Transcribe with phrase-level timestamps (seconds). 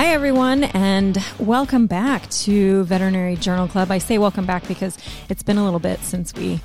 [0.00, 3.90] Hi, everyone, and welcome back to Veterinary Journal Club.
[3.90, 4.96] I say welcome back because
[5.28, 6.58] it's been a little bit since we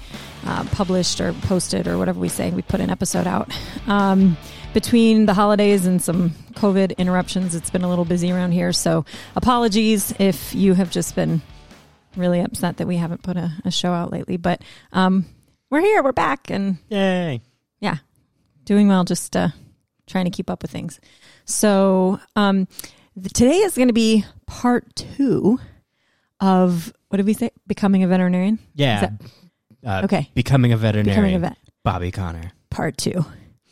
[0.45, 2.51] uh, published or posted or whatever we say.
[2.51, 3.53] We put an episode out.
[3.87, 4.37] Um,
[4.73, 8.71] between the holidays and some COVID interruptions, it's been a little busy around here.
[8.71, 9.03] So,
[9.35, 11.41] apologies if you have just been
[12.15, 14.37] really upset that we haven't put a, a show out lately.
[14.37, 14.61] But
[14.93, 15.25] um,
[15.69, 17.41] we're here, we're back, and Yay.
[17.81, 17.97] yeah,
[18.63, 19.49] doing well, just uh,
[20.07, 21.01] trying to keep up with things.
[21.43, 22.69] So um,
[23.33, 25.59] today is going to be part two
[26.39, 27.51] of what did we say?
[27.67, 28.59] Becoming a veterinarian.
[28.73, 29.11] Yeah.
[29.21, 29.31] Is
[29.85, 30.29] uh, Okay.
[30.33, 31.15] Becoming a veterinarian.
[31.15, 31.57] Becoming a vet.
[31.83, 32.51] Bobby Connor.
[32.69, 33.25] Part two.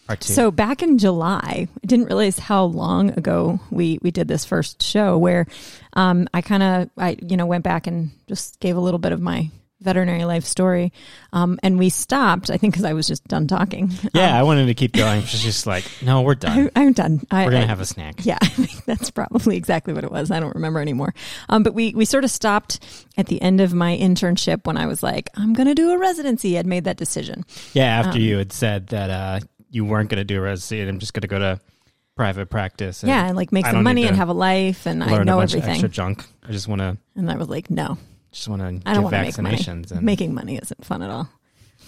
[0.07, 0.33] Part two.
[0.33, 4.83] So back in July, I didn't realize how long ago we we did this first
[4.83, 5.47] show where
[5.93, 9.11] um, I kind of I you know went back and just gave a little bit
[9.11, 9.49] of my
[9.83, 10.91] veterinary life story,
[11.33, 12.49] um, and we stopped.
[12.49, 13.91] I think because I was just done talking.
[14.13, 15.21] yeah, I wanted to keep going.
[15.23, 16.71] She's just like, no, we're done.
[16.75, 17.21] I, I'm done.
[17.29, 18.25] I, we're going to have a snack.
[18.25, 20.31] Yeah, I think that's probably exactly what it was.
[20.31, 21.13] I don't remember anymore.
[21.49, 22.79] Um, but we we sort of stopped
[23.17, 25.97] at the end of my internship when I was like, I'm going to do a
[25.97, 26.57] residency.
[26.57, 27.45] I'd made that decision.
[27.73, 30.81] Yeah, after Um, you had said that uh, you weren't going to do a residency
[30.81, 31.59] and I'm just going to go to
[32.15, 33.01] private practice.
[33.03, 35.41] And yeah, and like make some money and have a life, and I know a
[35.41, 35.71] bunch of everything.
[35.71, 36.23] extra junk.
[36.47, 37.97] I just want to And I was like, no,
[38.33, 39.55] just want to I get don't want to make money.
[39.57, 39.91] vaccinations.
[39.91, 41.29] And Making money isn't fun at all.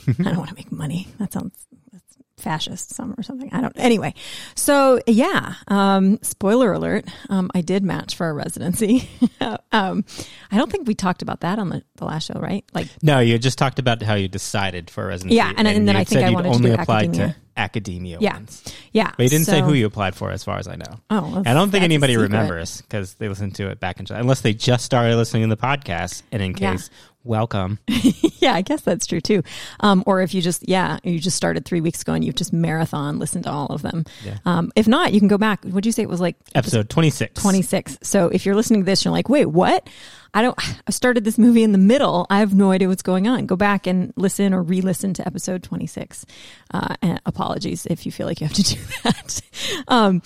[0.08, 1.08] I don't want to make money.
[1.20, 3.50] That sounds that's fascist some or something.
[3.52, 3.74] I don't.
[3.78, 4.14] Anyway,
[4.56, 5.56] so yeah.
[5.68, 7.06] Um, spoiler alert.
[7.30, 9.10] Um, I did match for a residency.
[9.72, 10.06] um,
[10.52, 12.64] I don't think we talked about that on the, the last show, right?
[12.74, 15.38] Like, no, you just talked about how you decided for a residency.
[15.38, 17.28] Yeah, and- and then I think I wanted to only do applied academia.
[17.34, 18.34] to academia Yeah.
[18.34, 18.64] ones.
[18.92, 19.12] yeah.
[19.18, 21.00] But you didn't say who you applied for, as far as I know.
[21.10, 24.42] Oh, I don't think anybody remembers because they listened to it back in July, unless
[24.42, 26.24] they just started listening to the podcast.
[26.32, 26.72] And in Yeah.
[26.74, 26.90] case,
[27.24, 27.80] welcome.
[27.88, 29.42] yeah, I guess that's true too.
[29.80, 32.54] Um, or if you just, yeah, you just started three weeks ago and you've just
[32.54, 34.06] marathon listened to all of them.
[34.24, 34.38] Yeah.
[34.46, 35.64] Um, if not, you can go back.
[35.66, 37.42] Would you say it was like Episode 26.
[37.42, 37.98] 26.
[38.04, 39.90] So if you're listening to this, you're like, wait, what?
[40.36, 40.58] I don't,
[40.88, 42.28] I started this movie in the middle.
[42.30, 43.48] I have no idea what's going on.
[43.48, 46.26] Go back and listen or re listen to episode 26.
[46.72, 49.42] Uh, and apologies if you feel like you have to do that.
[49.88, 50.22] um,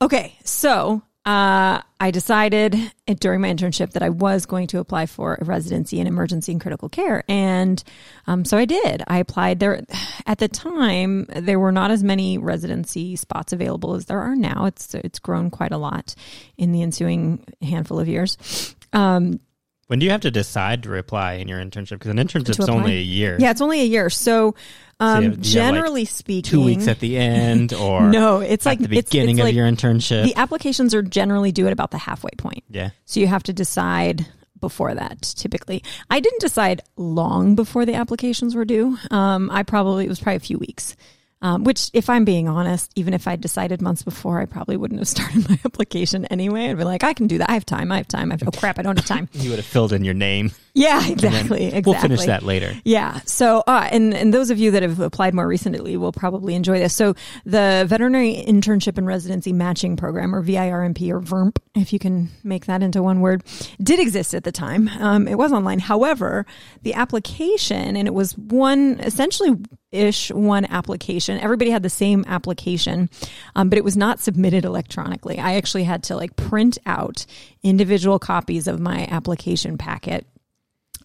[0.00, 0.36] okay.
[0.42, 2.76] So, uh, I decided
[3.20, 6.60] during my internship that I was going to apply for a residency in emergency and
[6.60, 7.22] critical care.
[7.28, 7.80] And
[8.26, 9.04] um, so I did.
[9.06, 9.84] I applied there.
[10.26, 14.64] At the time, there were not as many residency spots available as there are now.
[14.64, 16.16] It's, it's grown quite a lot
[16.56, 18.74] in the ensuing handful of years.
[18.92, 19.40] Um,
[19.88, 21.90] When do you have to decide to reapply in your internship?
[21.98, 22.74] Because an internship's apply?
[22.74, 23.36] only a year.
[23.38, 24.08] yeah, it's only a year.
[24.10, 24.54] So,
[25.00, 28.40] um, you have- you have, like, generally speaking, Two weeks at the end or no,
[28.40, 30.24] it's like the it's- beginning it's of like your internship.
[30.24, 32.62] the applications are generally due at about the halfway point.
[32.70, 32.90] yeah.
[33.04, 34.26] So you have to decide
[34.60, 35.82] before that typically.
[36.08, 38.96] I didn't decide long before the applications were due.
[39.10, 40.94] Um, I probably, it was probably a few weeks.
[41.42, 45.00] Um, which, if I'm being honest, even if I decided months before, I probably wouldn't
[45.00, 46.70] have started my application anyway.
[46.70, 47.50] I'd be like, I can do that.
[47.50, 47.90] I have time.
[47.90, 48.30] I have time.
[48.30, 49.28] I have, oh crap, I don't have time.
[49.32, 50.52] You would have filled in your name.
[50.74, 51.66] Yeah, exactly.
[51.66, 51.82] exactly.
[51.84, 52.72] We'll finish that later.
[52.84, 53.20] Yeah.
[53.26, 56.78] So, uh, and and those of you that have applied more recently will probably enjoy
[56.78, 56.94] this.
[56.94, 57.14] So,
[57.44, 62.66] the Veterinary Internship and Residency Matching Program, or VIRMP, or VERMP, if you can make
[62.66, 63.42] that into one word,
[63.82, 64.88] did exist at the time.
[64.98, 65.78] Um, it was online.
[65.78, 66.46] However,
[66.82, 69.56] the application, and it was one essentially
[69.92, 71.31] ish one application.
[71.32, 73.10] And everybody had the same application,
[73.56, 75.38] um, but it was not submitted electronically.
[75.38, 77.26] I actually had to like print out
[77.62, 80.26] individual copies of my application packet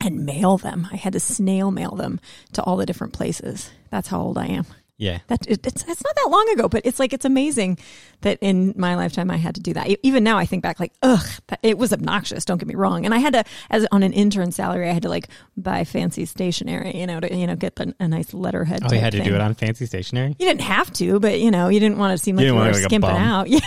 [0.02, 0.88] and mail them.
[0.92, 2.20] I had to snail mail them
[2.54, 3.72] to all the different places.
[3.90, 4.66] That's how old I am.
[4.98, 5.20] Yeah.
[5.28, 7.78] That it, it's it's not that long ago, but it's like it's amazing
[8.22, 9.88] that in my lifetime I had to do that.
[10.02, 12.46] Even now, I think back like, ugh, that, it was obnoxious.
[12.46, 13.06] Don't get me wrong.
[13.06, 16.26] And I had to, as on an intern salary, I had to like buy fancy
[16.26, 18.82] stationery, you know, to you know get the, a nice letterhead.
[18.84, 19.28] Oh, you had to thing.
[19.28, 20.36] do it on fancy stationery?
[20.40, 22.60] You didn't have to, but you know, you didn't want to seem like You you,
[22.60, 23.48] were like skimping out.
[23.58, 23.60] Yeah.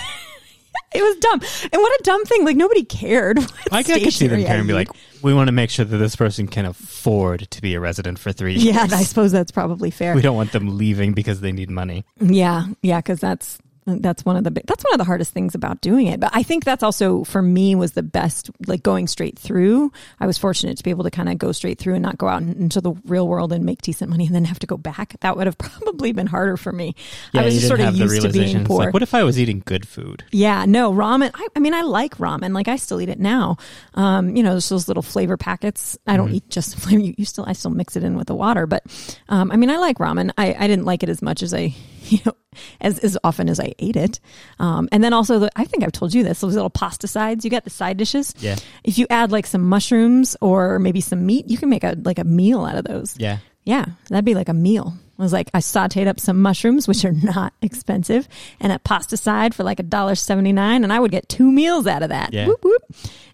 [0.93, 1.41] It was dumb.
[1.73, 2.45] And what a dumb thing.
[2.45, 3.39] Like nobody cared.
[3.73, 4.89] I could see them caring and be like,
[5.23, 8.33] we want to make sure that this person can afford to be a resident for
[8.33, 8.65] three years.
[8.65, 10.15] Yeah, I suppose that's probably fair.
[10.15, 12.05] We don't want them leaving because they need money.
[12.21, 13.59] Yeah, yeah, because that's
[13.99, 16.21] that's one of the that's one of the hardest things about doing it.
[16.21, 19.93] But I think that's also for me was the best, like going straight through.
[20.19, 22.29] I was fortunate to be able to kind of go straight through and not go
[22.29, 25.15] out into the real world and make decent money and then have to go back.
[25.21, 26.95] That would have probably been harder for me.
[27.33, 28.87] Yeah, I was just sort of used to being poor.
[28.87, 30.25] Like, what if I was eating good food?
[30.31, 31.31] Yeah, no ramen.
[31.35, 32.55] I, I mean, I like ramen.
[32.55, 33.57] Like I still eat it now.
[33.95, 35.99] Um, you know, there's those little flavor packets.
[36.07, 37.01] I don't eat just flavor.
[37.01, 38.67] You, you still, I still mix it in with the water.
[38.67, 38.85] But
[39.29, 40.33] um, I mean, I like ramen.
[40.37, 41.75] I, I didn't like it as much as I,
[42.09, 42.33] you know,
[42.81, 44.21] as as often as I ate it.
[44.59, 46.41] Um, and then also, the, I think I've told you this.
[46.41, 47.45] Those little pasta sides.
[47.45, 48.35] You got the side dishes.
[48.39, 48.57] Yeah.
[48.85, 52.19] If you add like some mushrooms or maybe some meat, you can make a like
[52.19, 53.17] a meal out of those.
[53.19, 53.39] Yeah.
[53.65, 54.95] Yeah, that'd be like a meal.
[55.19, 58.27] I was like, I sauteed up some mushrooms, which are not expensive,
[58.59, 61.51] and a pasta side for like a dollar seventy nine, and I would get two
[61.51, 62.33] meals out of that.
[62.33, 62.47] Yeah.
[62.47, 62.83] Whoop, whoop.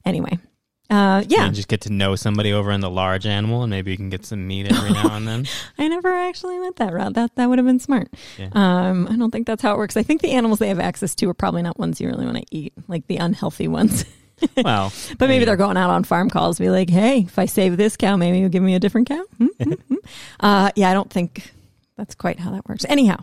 [0.05, 0.39] Anyway,
[0.89, 3.91] uh, yeah, And just get to know somebody over in the large animal, and maybe
[3.91, 5.47] you can get some meat every now and then.
[5.79, 7.15] I never actually went that route.
[7.15, 8.09] That that would have been smart.
[8.39, 8.49] Yeah.
[8.53, 9.97] Um, I don't think that's how it works.
[9.97, 12.39] I think the animals they have access to are probably not ones you really want
[12.39, 14.05] to eat, like the unhealthy ones.
[14.63, 17.47] Well, But maybe I they're going out on farm calls, be like, "Hey, if I
[17.47, 19.95] save this cow, maybe you'll give me a different cow." Hmm, hmm, hmm.
[20.41, 21.55] uh, yeah, I don't think
[21.97, 22.85] that's quite how that works.
[22.89, 23.19] Anyhow,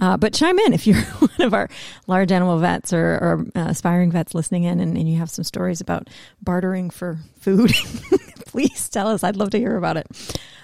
[0.00, 1.68] uh, but chime in if you're one of our
[2.06, 5.44] large animal vets or, or uh, aspiring vets listening in, and, and you have some
[5.44, 6.08] stories about
[6.40, 7.72] bartering for food.
[8.46, 9.24] Please tell us.
[9.24, 10.06] I'd love to hear about it.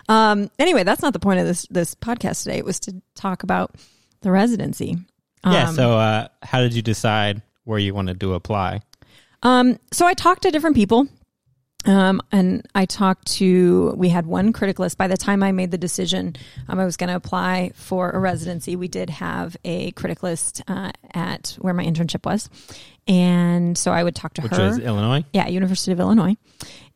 [0.08, 2.58] Um, anyway, that's not the point of this this podcast today.
[2.58, 3.74] It was to talk about
[4.20, 4.96] the residency.
[5.44, 5.68] Yeah.
[5.68, 8.80] Um, So, uh, how did you decide where you wanted to apply?
[9.42, 11.06] Um, so I talked to different people.
[11.88, 14.98] Um, and I talked to, we had one criticalist.
[14.98, 16.36] By the time I made the decision,
[16.68, 18.76] um, I was going to apply for a residency.
[18.76, 22.50] We did have a criticalist, uh, at where my internship was.
[23.08, 24.78] And so I would talk to Which her.
[24.78, 25.24] Illinois.
[25.32, 26.36] Yeah, University of Illinois.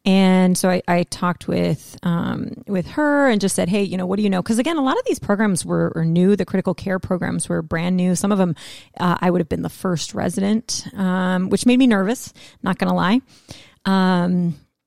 [0.04, 4.04] And so I, I talked with um, with her and just said, hey, you know,
[4.04, 4.42] what do you know?
[4.42, 6.34] Because again, a lot of these programs were, were new.
[6.34, 8.14] The critical care programs were brand new.
[8.16, 8.56] Some of them,
[8.98, 12.32] uh, I would have been the first resident, um, which made me nervous.
[12.62, 13.20] Not going to lie.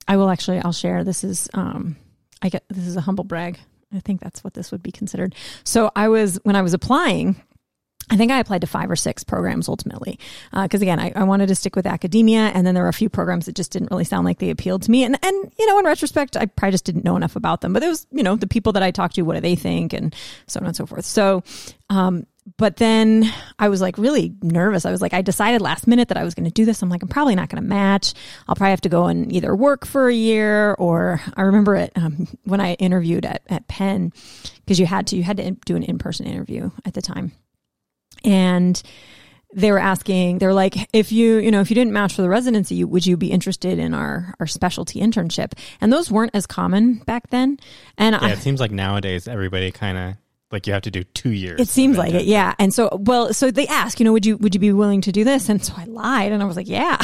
[0.08, 0.58] I will actually.
[0.60, 1.04] I'll share.
[1.04, 1.48] This is.
[1.54, 1.96] Um,
[2.42, 2.64] I get.
[2.68, 3.58] This is a humble brag.
[3.94, 5.34] I think that's what this would be considered.
[5.64, 7.40] So I was when I was applying.
[8.08, 10.20] I think I applied to five or six programs ultimately.
[10.52, 13.08] Because again, I, I wanted to stick with academia, and then there were a few
[13.08, 15.02] programs that just didn't really sound like they appealed to me.
[15.02, 17.72] And and you know, in retrospect, I probably just didn't know enough about them.
[17.72, 19.92] But it was you know the people that I talked to, what do they think,
[19.92, 20.14] and
[20.46, 21.04] so on and so forth.
[21.04, 21.42] So,
[21.90, 22.26] um,
[22.58, 24.86] but then I was like really nervous.
[24.86, 26.80] I was like, I decided last minute that I was going to do this.
[26.80, 28.14] I'm like, I'm probably not going to match.
[28.46, 31.92] I'll probably have to go and either work for a year or I remember it
[31.96, 34.12] um, when I interviewed at at Penn
[34.64, 37.32] because you had to you had to do an in person interview at the time
[38.24, 38.80] and
[39.54, 42.22] they were asking they were like if you you know if you didn't match for
[42.22, 46.46] the residency would you be interested in our our specialty internship and those weren't as
[46.46, 47.58] common back then
[47.96, 48.20] and Yeah.
[48.22, 50.14] I, It seems like nowadays everybody kind of
[50.52, 51.60] like you have to do two years.
[51.60, 54.36] it seems like it yeah and so well so they asked you know would you
[54.36, 56.68] would you be willing to do this and so i lied and i was like
[56.68, 56.96] yeah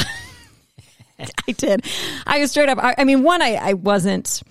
[1.47, 1.85] i did
[2.25, 4.41] i was straight up i, I mean one i i wasn't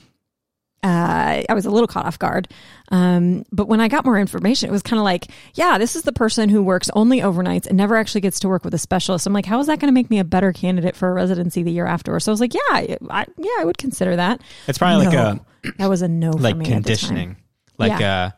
[0.85, 2.49] uh, I was a little caught off guard.
[2.91, 6.03] Um, but when I got more information, it was kind of like, yeah, this is
[6.03, 9.25] the person who works only overnights and never actually gets to work with a specialist.
[9.25, 11.63] I'm like, how is that going to make me a better candidate for a residency
[11.63, 12.19] the year after?
[12.19, 14.41] So I was like, yeah, I, I yeah, I would consider that.
[14.67, 15.41] It's probably like a
[15.79, 16.83] that was a no like me at the time.
[16.83, 17.37] conditioning,
[17.79, 18.25] like Yeah.
[18.25, 18.31] uh,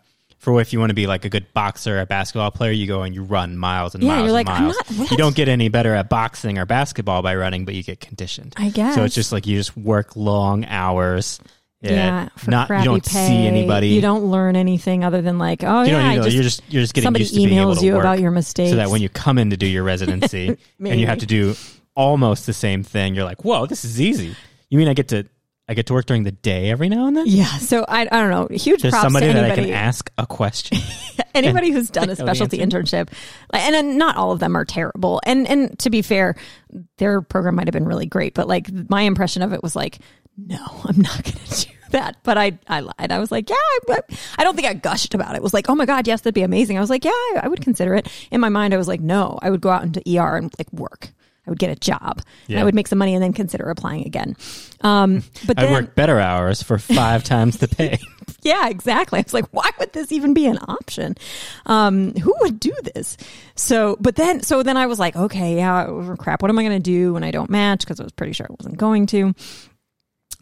[0.44, 3.02] for if you want to be like a good boxer, a basketball player, you go
[3.02, 4.76] and you run miles and Yeah, miles you're and like, miles.
[4.99, 8.00] not- You don't get any better at boxing or basketball by running, but you get
[8.00, 8.52] conditioned.
[8.56, 8.94] I guess.
[8.94, 11.41] So it's just like you just work long hours.
[11.81, 13.26] yeah, for not you don't pay.
[13.26, 13.88] see anybody.
[13.88, 16.43] You don't learn anything other than like, oh You yeah, don't I need just, you're
[16.43, 18.70] just you're just getting somebody used to being able emails to you about your mistakes.
[18.70, 20.49] so that when you come in to do your residency
[20.79, 21.55] and you have to do
[21.94, 24.35] almost the same thing, you're like, whoa, this is easy.
[24.70, 25.26] You mean I get to
[25.69, 27.25] I get to work during the day every now and then?
[27.26, 28.49] yeah, so I, I don't know.
[28.55, 29.69] Huge There's props somebody to that I anybody.
[29.69, 30.78] can ask a question.
[31.34, 33.08] anybody who's done a specialty internship
[33.52, 36.37] and, and not all of them are terrible and and to be fair
[36.99, 39.99] their program might have been really great but like my impression of it was like
[40.37, 43.56] no i'm not going to do that but i i lied i was like yeah
[43.90, 43.99] I,
[44.38, 45.38] I don't think i gushed about it.
[45.38, 47.41] it was like oh my god yes that'd be amazing i was like yeah I,
[47.44, 49.82] I would consider it in my mind i was like no i would go out
[49.84, 51.12] into er and like work
[51.46, 52.22] I would get a job.
[52.48, 54.36] And I would make some money and then consider applying again.
[54.81, 57.98] Um, but I work better hours for five times the pay.
[58.43, 59.19] yeah, exactly.
[59.19, 61.17] I was like, why would this even be an option?
[61.67, 63.17] Um, who would do this?
[63.56, 66.41] So, but then, so then I was like, okay, yeah, crap.
[66.41, 67.81] What am I going to do when I don't match?
[67.81, 69.34] Because I was pretty sure I wasn't going to.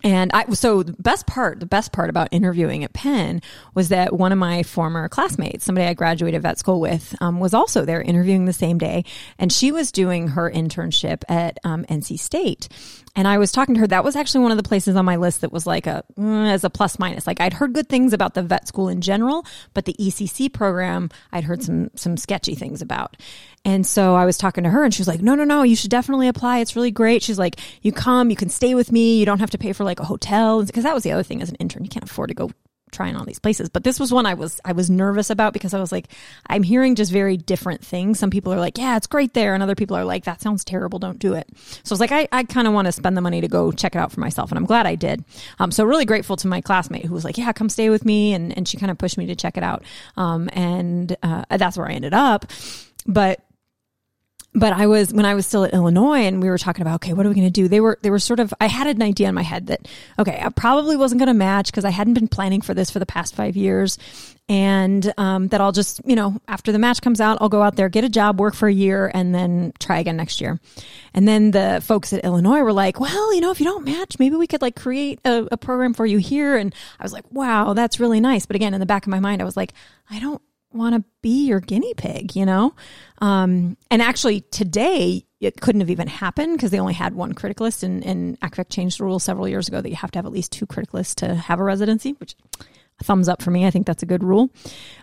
[0.05, 3.41] And I, so the best part, the best part about interviewing at Penn
[3.75, 7.55] was that one of my former classmates, somebody I graduated vet school with, um, was
[7.55, 9.05] also there interviewing the same day.
[9.39, 12.69] And she was doing her internship at um, NC State.
[13.15, 13.87] And I was talking to her.
[13.87, 16.51] That was actually one of the places on my list that was like a, mm,
[16.51, 17.27] as a plus minus.
[17.27, 21.11] Like I'd heard good things about the vet school in general, but the ECC program,
[21.31, 23.19] I'd heard some, some sketchy things about.
[23.65, 25.77] And so I was talking to her and she was like, no, no, no, you
[25.77, 26.61] should definitely apply.
[26.61, 27.23] It's really great.
[27.23, 29.19] She's like, you come, you can stay with me.
[29.19, 30.65] You don't have to pay for like a hotel.
[30.65, 31.85] Because that was the other thing as an intern.
[31.85, 32.51] You can't afford to go
[32.93, 33.69] trying all these places.
[33.69, 36.09] But this was one I was, I was nervous about because I was like,
[36.47, 38.19] I'm hearing just very different things.
[38.19, 39.55] Some people are like, yeah, it's great there.
[39.55, 40.99] And other people are like, that sounds terrible.
[40.99, 41.49] Don't do it.
[41.83, 43.73] So I was like, I, I kind of want to spend the money to go
[43.73, 44.51] check it out for myself.
[44.51, 45.25] And I'm glad I did.
[45.59, 48.35] Um, so really grateful to my classmate who was like, yeah, come stay with me.
[48.35, 49.83] And, and she kind of pushed me to check it out.
[50.17, 52.47] Um, and, uh, that's where I ended up.
[53.07, 53.41] But
[54.55, 57.15] but I was when I was still at Illinois and we were talking about okay
[57.15, 57.69] what are we going to do?
[57.69, 60.41] They were they were sort of I had an idea in my head that okay
[60.43, 63.07] I probably wasn't going to match because I hadn't been planning for this for the
[63.07, 63.99] past five years.
[64.49, 67.77] And um, that I'll just you know after the match comes out I'll go out
[67.77, 70.61] there get a job work for a year and then try again next year.
[71.15, 74.19] And then the folks at Illinois were like well you know if you don't match
[74.19, 76.57] maybe we could like create a, a program for you here.
[76.57, 78.45] And I was like wow that's really nice.
[78.45, 79.73] But again in the back of my mind I was like
[80.11, 80.43] I don't
[80.75, 82.75] want to be your guinea pig, you know?
[83.19, 87.83] Um, and actually, today, it couldn't have even happened because they only had one criticalist,
[87.83, 90.33] and, and ACVECC changed the rule several years ago that you have to have at
[90.33, 92.37] least two criticalists to have a residency, which
[93.03, 93.67] thumbs up for me.
[93.67, 94.51] I think that's a good rule.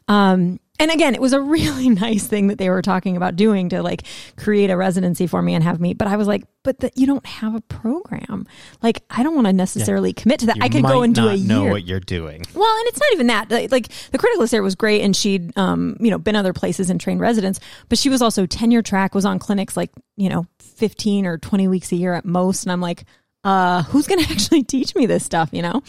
[0.08, 3.70] Um, and again, it was a really nice thing that they were talking about doing
[3.70, 4.04] to like
[4.38, 5.94] create a residency for me and have me.
[5.94, 8.48] But I was like, but that you don't have a program.
[8.82, 10.22] Like, I don't want to necessarily yeah.
[10.22, 10.58] commit to that.
[10.58, 11.48] You I could go and do a year.
[11.48, 12.44] Know what you're doing.
[12.54, 13.72] Well, and it's not even that.
[13.72, 17.00] Like the criticalist there was great, and she'd um, you know been other places and
[17.00, 21.26] trained residents, but she was also tenure track, was on clinics like you know 15
[21.26, 23.06] or 20 weeks a year at most, and I'm like
[23.44, 25.82] uh, who's going to actually teach me this stuff, you know?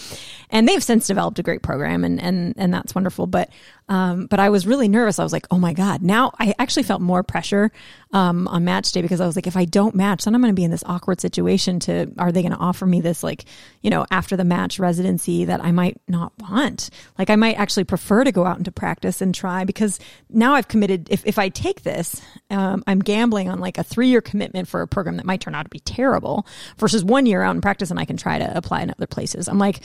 [0.51, 3.27] And they've since developed a great program and, and, and that's wonderful.
[3.27, 3.51] But,
[3.91, 5.19] um, but I was really nervous.
[5.19, 6.01] I was like, oh my God.
[6.01, 7.73] Now I actually felt more pressure,
[8.13, 10.53] um, on match day because I was like, if I don't match, then I'm going
[10.53, 13.45] to be in this awkward situation to, are they going to offer me this, like,
[13.83, 16.91] you know, after the match residency that I might not want?
[17.19, 20.67] Like, I might actually prefer to go out into practice and try because now I've
[20.67, 22.21] committed, if, if I take this,
[22.51, 25.55] um, I'm gambling on like a three year commitment for a program that might turn
[25.55, 26.47] out to be terrible
[26.79, 29.49] versus one year out in practice and I can try to apply in other places.
[29.49, 29.81] I'm like,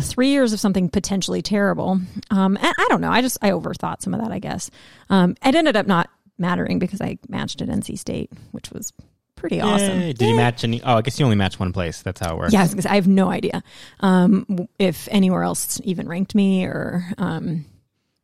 [0.00, 2.00] three years of something potentially terrible.
[2.30, 3.10] Um, I don't know.
[3.10, 4.70] I just, I overthought some of that, I guess.
[5.10, 8.92] Um, it ended up not mattering because I matched at NC State, which was
[9.34, 10.00] pretty awesome.
[10.00, 10.82] Did you match any?
[10.82, 12.02] Oh, I guess you only match one place.
[12.02, 12.52] That's how it works.
[12.52, 13.62] Yeah, I, I have no idea
[14.00, 17.06] um, if anywhere else even ranked me or.
[17.18, 17.64] Um,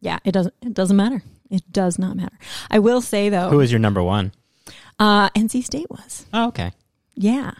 [0.00, 0.54] yeah, it doesn't.
[0.62, 1.23] It doesn't matter.
[1.49, 2.37] It does not matter.
[2.71, 3.50] I will say though.
[3.50, 4.33] who was your number one?
[4.99, 6.26] Uh, NC State was.
[6.33, 6.73] Oh, okay.
[7.14, 7.52] Yeah.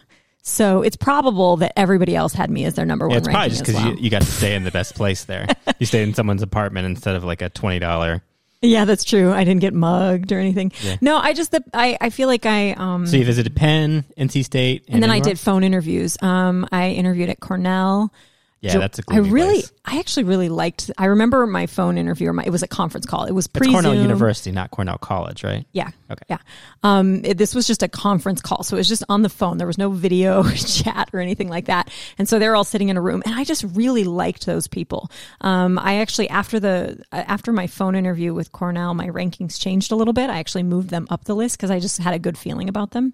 [0.45, 3.13] So it's probable that everybody else had me as their number one.
[3.13, 3.93] Yeah, it's probably just because well.
[3.93, 5.47] you, you got to stay in the best place there.
[5.79, 8.21] you stayed in someone's apartment instead of like a twenty dollar.
[8.61, 9.31] Yeah, that's true.
[9.31, 10.73] I didn't get mugged or anything.
[10.81, 10.97] Yeah.
[10.99, 14.43] No, I just the I, I feel like I um So you visited Penn, NC
[14.43, 16.17] State, and, and then I did phone interviews.
[16.21, 18.13] Um I interviewed at Cornell.
[18.63, 19.33] Yeah, that's a I really, place.
[19.33, 20.89] I really I actually really liked.
[20.97, 22.29] I remember my phone interview.
[22.29, 23.25] Or my, it was a conference call.
[23.25, 25.65] It was pre Cornell University, not Cornell College, right?
[25.73, 25.89] Yeah.
[26.09, 26.23] Okay.
[26.29, 26.37] Yeah.
[26.81, 29.57] Um, it, this was just a conference call, so it was just on the phone.
[29.57, 31.91] There was no video chat or anything like that.
[32.17, 35.11] And so they're all sitting in a room, and I just really liked those people.
[35.41, 39.95] Um, I actually after the after my phone interview with Cornell, my rankings changed a
[39.97, 40.29] little bit.
[40.29, 42.91] I actually moved them up the list because I just had a good feeling about
[42.91, 43.13] them.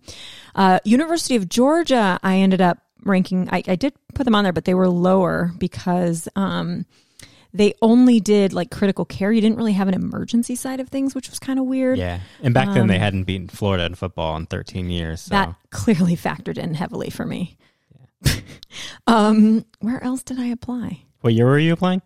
[0.53, 3.49] Uh, University of Georgia, I ended up ranking.
[3.51, 6.85] I, I did put them on there, but they were lower because um,
[7.53, 9.31] they only did like critical care.
[9.31, 11.97] You didn't really have an emergency side of things, which was kind of weird.
[11.97, 15.21] Yeah, and back then they um, hadn't beaten Florida in football in 13 years.
[15.21, 15.35] So.
[15.35, 17.57] That clearly factored in heavily for me.
[18.23, 18.33] Yeah.
[19.07, 21.03] um, where else did I apply?
[21.21, 22.01] What year were you applying?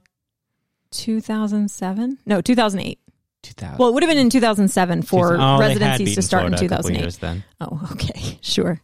[0.91, 2.19] 2007?
[2.25, 2.99] No, 2008.
[3.41, 3.77] 2000.
[3.77, 7.13] Well, it would have been in 2007 for oh, residencies to start Florida in 2008.
[7.19, 7.43] Then.
[7.59, 8.81] Oh, okay, sure.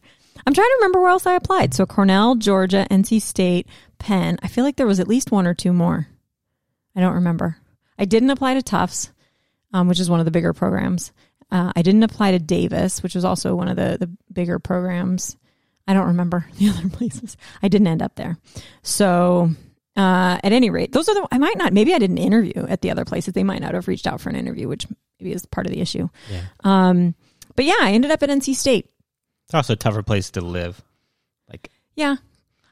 [0.49, 1.75] I'm trying to remember where else I applied.
[1.75, 3.67] So Cornell, Georgia, NC State,
[3.99, 4.39] Penn.
[4.41, 6.07] I feel like there was at least one or two more.
[6.95, 7.57] I don't remember.
[7.99, 9.11] I didn't apply to Tufts,
[9.73, 11.11] um, which is one of the bigger programs.
[11.51, 15.37] Uh, I didn't apply to Davis, which was also one of the, the bigger programs.
[15.87, 17.37] I don't remember the other places.
[17.61, 18.39] I didn't end up there.
[18.81, 19.51] So
[19.95, 22.81] uh, at any rate, those are the, I might not, maybe I didn't interview at
[22.81, 23.35] the other places.
[23.35, 24.87] They might not have reached out for an interview, which
[25.19, 26.09] maybe is part of the issue.
[26.27, 26.41] Yeah.
[26.63, 27.13] Um,
[27.55, 28.89] but yeah, I ended up at NC State.
[29.49, 30.79] It's also a tougher place to live.
[31.49, 32.17] Like, yeah,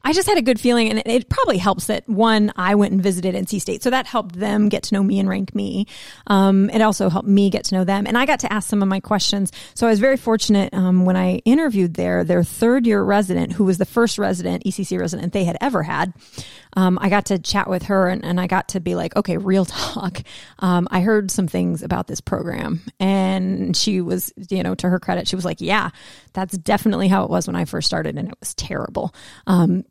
[0.03, 3.01] I just had a good feeling, and it, probably helps that one, I went and
[3.01, 5.85] visited NC State, so that helped them get to know me and rank me.
[6.27, 8.81] Um, it also helped me get to know them, and I got to ask some
[8.81, 9.51] of my questions.
[9.73, 12.23] So I was very fortunate um, when I interviewed there.
[12.23, 16.13] Their third year resident, who was the first resident ECC resident they had ever had,
[16.77, 19.37] um, I got to chat with her and, and I got to be like, okay,
[19.37, 20.21] real talk.
[20.59, 22.81] Um, I heard some things about this program.
[22.99, 25.89] And she was, you know, to her credit, she was like, yeah,
[26.33, 29.13] that's definitely how it was when I first started and it was terrible.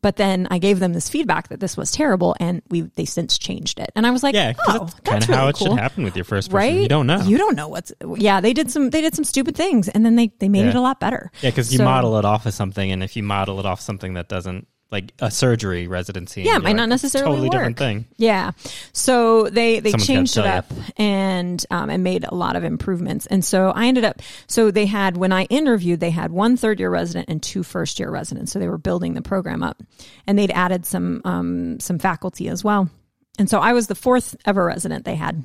[0.07, 3.37] But then I gave them this feedback that this was terrible and we, they since
[3.39, 3.91] changed it.
[3.97, 5.67] And I was like, yeah, oh, that's kind of really how it cool.
[5.67, 6.57] should happen with your first person.
[6.57, 6.83] Right?
[6.83, 7.23] You don't know.
[7.23, 10.15] You don't know what's, yeah, they did some, they did some stupid things and then
[10.15, 10.69] they, they made yeah.
[10.69, 11.33] it a lot better.
[11.43, 11.51] Yeah.
[11.51, 12.93] Cause you so, model it off of something.
[12.93, 16.43] And if you model it off something that doesn't, like a surgery residency.
[16.43, 17.53] Yeah, might like, not necessarily totally work.
[17.53, 18.07] different thing.
[18.17, 18.53] Yeah,
[18.93, 20.83] so they they Someone's changed it up you.
[20.97, 23.27] and um, and made a lot of improvements.
[23.27, 24.23] And so I ended up.
[24.47, 27.99] So they had when I interviewed, they had one third year resident and two first
[27.99, 28.53] year residents.
[28.53, 29.83] So they were building the program up,
[30.27, 32.89] and they'd added some um, some faculty as well.
[33.39, 35.45] And so I was the fourth ever resident they had.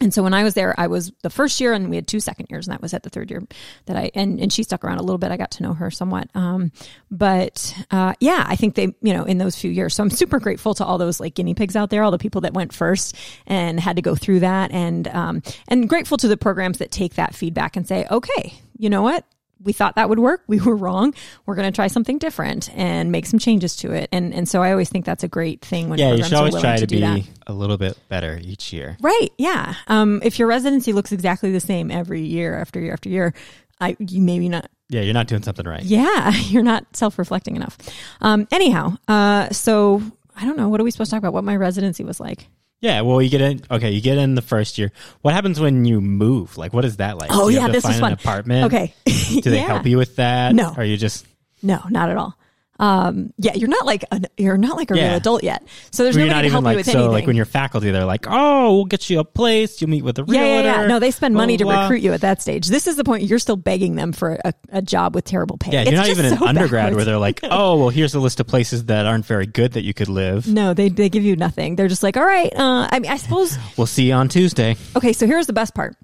[0.00, 2.20] And so when I was there, I was the first year and we had two
[2.20, 3.42] second years and that was at the third year
[3.86, 5.32] that I, and, and she stuck around a little bit.
[5.32, 6.28] I got to know her somewhat.
[6.34, 6.72] Um,
[7.10, 9.94] but, uh, yeah, I think they, you know, in those few years.
[9.94, 12.42] So I'm super grateful to all those like guinea pigs out there, all the people
[12.42, 16.36] that went first and had to go through that and, um, and grateful to the
[16.36, 19.24] programs that take that feedback and say, okay, you know what?
[19.62, 20.42] We thought that would work.
[20.48, 21.14] We were wrong.
[21.46, 24.08] We're going to try something different and make some changes to it.
[24.12, 26.54] And and so I always think that's a great thing when Yeah, you should always
[26.58, 27.22] try to, do be that.
[27.46, 28.96] a little bit better each year.
[29.00, 29.28] Right.
[29.38, 29.74] Yeah.
[29.88, 33.34] Um, if your residency looks exactly the same every year after year after year,
[33.80, 34.70] I you maybe not.
[34.90, 35.82] Yeah, you're not doing something right.
[35.82, 37.76] Yeah, you're not self reflecting enough.
[38.20, 40.02] Um, anyhow, uh, so
[40.34, 40.68] I don't know.
[40.70, 41.32] What are we supposed to talk about?
[41.34, 42.48] What my residency was like?
[42.80, 43.60] Yeah, well, you get in.
[43.70, 44.92] Okay, you get in the first year.
[45.22, 46.56] What happens when you move?
[46.56, 47.30] Like, what is that like?
[47.32, 48.12] Oh, Do you yeah, have to this find fun.
[48.12, 48.66] An apartment.
[48.66, 48.94] Okay.
[49.04, 49.66] Do they Yeah.
[49.66, 50.54] help you with that?
[50.54, 50.74] No.
[50.76, 51.26] Or you just
[51.60, 52.37] No, not at all.
[52.80, 55.66] Um, yeah, you're not like an, you're not like a real adult yet.
[55.90, 56.92] So there's you're nobody not to even help you like with so.
[56.92, 57.10] anything.
[57.12, 59.80] Like when you're faculty, they're like, "Oh, we'll get you a place.
[59.80, 60.40] You'll meet with a real.
[60.40, 60.86] yeah, yeah, yeah.
[60.86, 62.68] No, they spend blah, money to blah, blah." recruit you at that stage.
[62.68, 65.72] This is the point you're still begging them for a, a job with terrible pay.
[65.72, 66.96] Yeah, It's you're not even an so undergrad backwards.
[66.96, 69.82] where they're like, "Oh, well, here's a list of places that aren't very good that
[69.82, 70.46] you could live.
[70.46, 71.74] No, they they give you nothing.
[71.74, 72.54] They're just like, all right.
[72.54, 73.56] Uh, I mean, I suppose.
[73.76, 75.96] We'll see you on Tuesday." Okay, so here's the best part.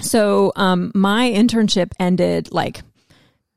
[0.00, 2.82] So, um, my internship ended like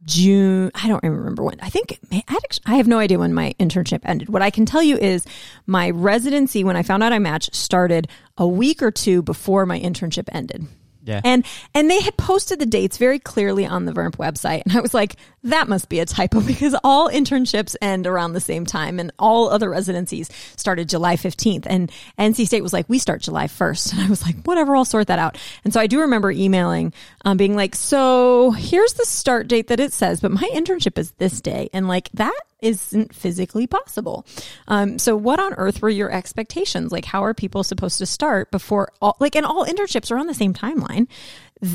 [0.05, 0.71] June.
[0.75, 1.59] I don't remember when.
[1.61, 2.23] I think I,
[2.65, 4.29] I have no idea when my internship ended.
[4.29, 5.25] What I can tell you is
[5.65, 8.07] my residency, when I found out I matched, started
[8.37, 10.65] a week or two before my internship ended.
[11.05, 11.21] Yeah.
[11.23, 14.63] And and they had posted the dates very clearly on the VERMP website.
[14.65, 15.15] And I was like,
[15.45, 19.49] that must be a typo because all internships end around the same time and all
[19.49, 21.65] other residencies started July 15th.
[21.67, 23.85] And NC State was like, we start July 1st.
[23.95, 25.37] And I was like, whatever, I'll sort that out.
[25.63, 26.91] And so I do remember emailing,
[27.23, 31.11] um, being like, so here's the start date that it says, but my internship is
[31.11, 31.69] this day.
[31.71, 32.33] And like that
[32.65, 34.25] isn't physically possible.
[34.67, 36.91] Um, so what on earth were your expectations?
[36.91, 40.27] Like, how are people supposed to start before all, like, and all internships are on
[40.27, 41.07] the same timeline.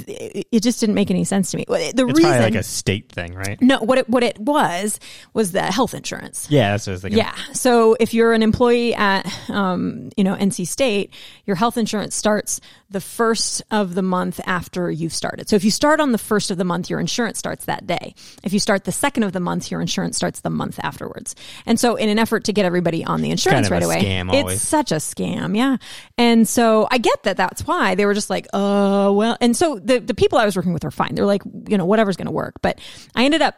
[0.07, 1.65] Th- It just didn't make any sense to me.
[1.69, 3.61] The It's reason, probably like a state thing, right?
[3.61, 4.99] no, what it, what it was,
[5.35, 6.47] was the health insurance.
[6.51, 7.19] Yeah, that's what I was thinking.
[7.19, 7.35] Yeah.
[7.53, 11.13] So if you're an employee at, um, you know, NC State,
[11.47, 15.49] your health insurance starts the first of the month after you've started.
[15.49, 18.15] So if you start on the first of the month, your insurance starts that day.
[18.43, 21.37] If you start the second of the month, your insurance starts the month afterwards.
[21.67, 23.95] And so in an effort to get everybody on the insurance kind right of a
[23.95, 24.57] away, always.
[24.57, 25.57] it's such a scam.
[25.57, 25.77] Yeah.
[26.19, 29.79] And so I get that that's why they were just like, uh, well, and so
[29.83, 31.15] the, the people I was working with were fine.
[31.15, 32.55] They're like, you know, whatever's going to work.
[32.63, 32.79] But
[33.15, 33.55] I ended up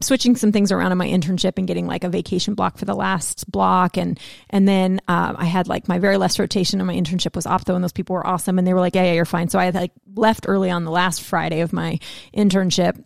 [0.00, 2.94] switching some things around in my internship and getting like a vacation block for the
[2.94, 6.94] last block and and then um, I had like my very last rotation and my
[6.94, 9.26] internship was ophtho and those people were awesome and they were like yeah yeah you're
[9.26, 11.98] fine so I had like left early on the last Friday of my
[12.34, 13.02] internship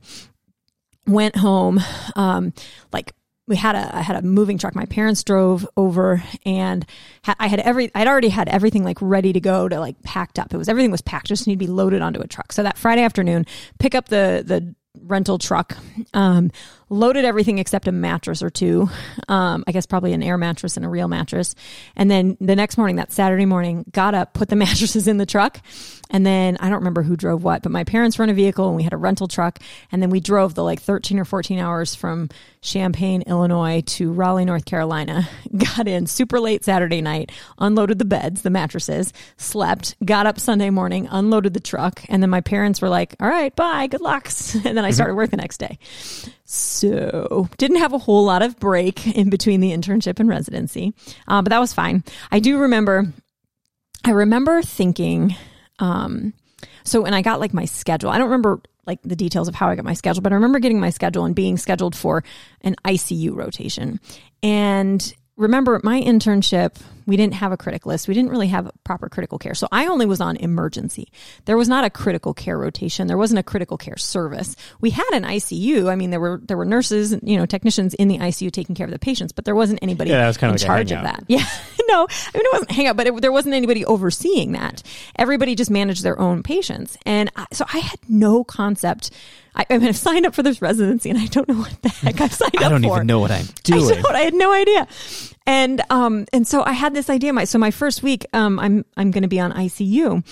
[1.05, 1.81] went home
[2.15, 2.53] um
[2.93, 3.13] like
[3.49, 4.75] we had a I had a moving truck.
[4.75, 6.87] My parents drove over and
[7.25, 10.39] ha- I had every I'd already had everything like ready to go to like packed
[10.39, 10.53] up.
[10.53, 11.27] It was everything was packed.
[11.27, 12.53] Just need to be loaded onto a truck.
[12.53, 13.47] So that Friday afternoon
[13.79, 15.77] pick up the the rental truck
[16.13, 16.51] um
[16.91, 18.89] loaded everything except a mattress or two
[19.29, 21.55] um I guess probably an air mattress and a real mattress
[21.97, 25.27] and then the next morning that Saturday morning got up put the mattresses in the
[25.27, 25.61] truck
[26.11, 28.67] and then I don't remember who drove what but my parents were in a vehicle
[28.67, 29.59] and we had a rental truck
[29.93, 32.29] and then we drove the like 13 or 14 hours from
[32.61, 35.29] Champaign, Illinois to Raleigh, North Carolina.
[35.57, 40.71] Got in super late Saturday night, unloaded the beds, the mattresses, slept, got up Sunday
[40.71, 44.29] morning, unloaded the truck, and then my parents were like, "All right, bye, good luck."
[44.69, 45.79] And then I started work the next day.
[46.51, 50.95] So didn't have a whole lot of break in between the internship and residency,
[51.27, 52.03] uh, but that was fine.
[52.31, 53.13] I do remember.
[54.03, 55.37] I remember thinking.
[55.79, 56.33] Um,
[56.85, 59.69] so when I got like my schedule, I don't remember like the details of how
[59.69, 62.25] I got my schedule, but I remember getting my schedule and being scheduled for
[62.63, 64.01] an ICU rotation.
[64.43, 68.07] And remember my internship, we didn't have a criticalist.
[68.07, 69.55] We didn't really have proper critical care.
[69.55, 71.11] So I only was on emergency.
[71.47, 73.07] There was not a critical care rotation.
[73.07, 74.57] There wasn't a critical care service.
[74.83, 75.91] We had an ICU.
[75.91, 78.85] I mean, there were, there were nurses, you know, technicians in the ICU taking care
[78.85, 80.93] of the patients, but there wasn't anybody Yeah, that was kind in of like charge
[80.93, 81.25] of that.
[81.29, 81.47] Yeah.
[81.89, 84.83] no, I mean, it wasn't hang up, but it, there wasn't anybody overseeing that.
[85.17, 86.99] Everybody just managed their own patients.
[87.07, 89.11] And I, so I had no concept.
[89.59, 91.89] I, I mean, I've signed up for this residency and I don't know what the
[91.89, 92.67] heck I've signed up for.
[92.67, 92.97] I don't for.
[92.97, 93.89] even know what I'm doing.
[93.89, 94.15] don't.
[94.15, 94.87] I had no idea.
[95.47, 97.33] And um and so I had this idea.
[97.33, 100.25] My so my first week, um, I'm I'm going to be on ICU,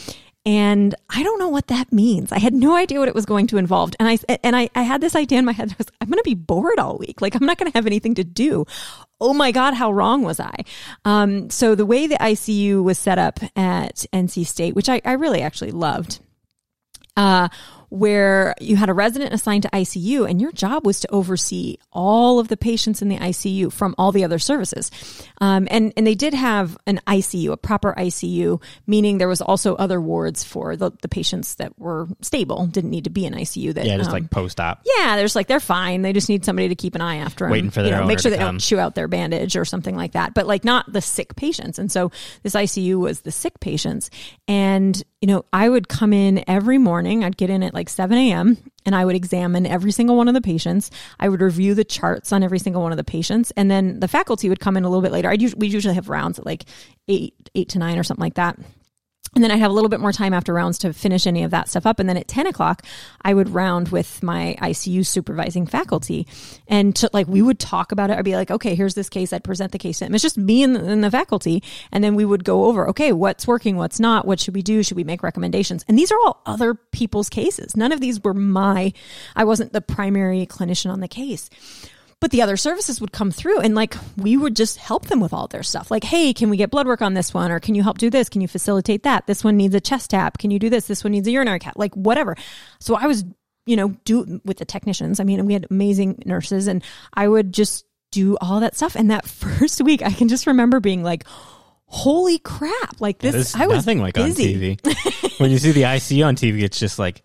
[0.45, 2.31] and I don't know what that means.
[2.31, 3.93] I had no idea what it was going to involve.
[3.99, 5.71] And I and I, I had this idea in my head.
[5.71, 7.21] that was, I'm going to be bored all week.
[7.21, 8.65] Like I'm not going to have anything to do.
[9.21, 10.55] Oh my God, how wrong was I?
[11.07, 15.13] Um, so the way the ICU was set up at NC State, which I, I
[15.13, 16.21] really actually loved,
[17.17, 17.49] uh,
[17.89, 22.39] where you had a resident assigned to ICU and your job was to oversee all
[22.39, 24.91] of the patients in the ICU from all the other services.
[25.41, 29.75] Um, and, and they did have an ICU, a proper ICU, meaning there was also
[29.77, 33.75] other wards for the, the patients that were stable, didn't need to be in ICU.
[33.75, 34.83] That, Yeah, just um, like post op.
[34.99, 36.03] yeah, there's like they're fine.
[36.03, 37.53] They just need somebody to keep an eye after them.
[37.53, 38.55] Waiting for you their know, make sure they come.
[38.55, 40.35] don't chew out their bandage or something like that.
[40.35, 41.79] But like not the sick patients.
[41.79, 42.11] And so
[42.43, 44.11] this ICU was the sick patients.
[44.49, 47.25] And you know, I would come in every morning.
[47.25, 48.57] I'd get in at like 7 a.m.
[48.85, 50.91] and I would examine every single one of the patients.
[51.21, 54.09] I would review the charts on every single one of the patients, and then the
[54.09, 55.33] faculty would come in a little bit later.
[55.33, 56.65] Usually, we usually have rounds at like
[57.07, 58.59] eight, eight to nine or something like that.
[59.37, 61.51] And then I'd have a little bit more time after rounds to finish any of
[61.51, 61.99] that stuff up.
[61.99, 62.83] And then at 10 o'clock,
[63.21, 66.27] I would round with my ICU supervising faculty.
[66.69, 68.17] And to, like, we would talk about it.
[68.17, 69.35] I'd be like, okay, here's this case.
[69.35, 70.15] I'd present the case to them.
[70.15, 71.63] It's just me and the, and the faculty.
[71.93, 74.83] And then we would go over, okay, what's working, what's not, what should we do?
[74.83, 75.85] Should we make recommendations?
[75.87, 77.77] And these are all other people's cases.
[77.77, 78.95] None of these were my,
[79.37, 81.51] I wasn't the primary clinician on the case
[82.27, 85.33] but the other services would come through and like we would just help them with
[85.33, 85.93] all their stuff.
[85.93, 87.53] Like hey can we get blood work on this one?
[87.53, 88.29] Or can you help do this?
[88.29, 89.29] Can you facilitate that?
[89.29, 90.37] This one needs a chest tap.
[90.37, 90.89] Can you do this?
[90.89, 91.75] This one needs a urinary cap.
[91.77, 92.35] Like whatever.
[92.81, 93.25] So i was
[93.65, 96.83] you know do with the technicians i mean we had amazing nurses and
[97.15, 98.97] i would just do all that stuff.
[98.97, 101.23] And that first week i can just remember being like
[101.87, 103.01] holy crap.
[103.01, 104.73] Like this i was nothing like busy.
[104.73, 105.39] on TV.
[105.39, 107.23] when you see the ICU on TV, it's just like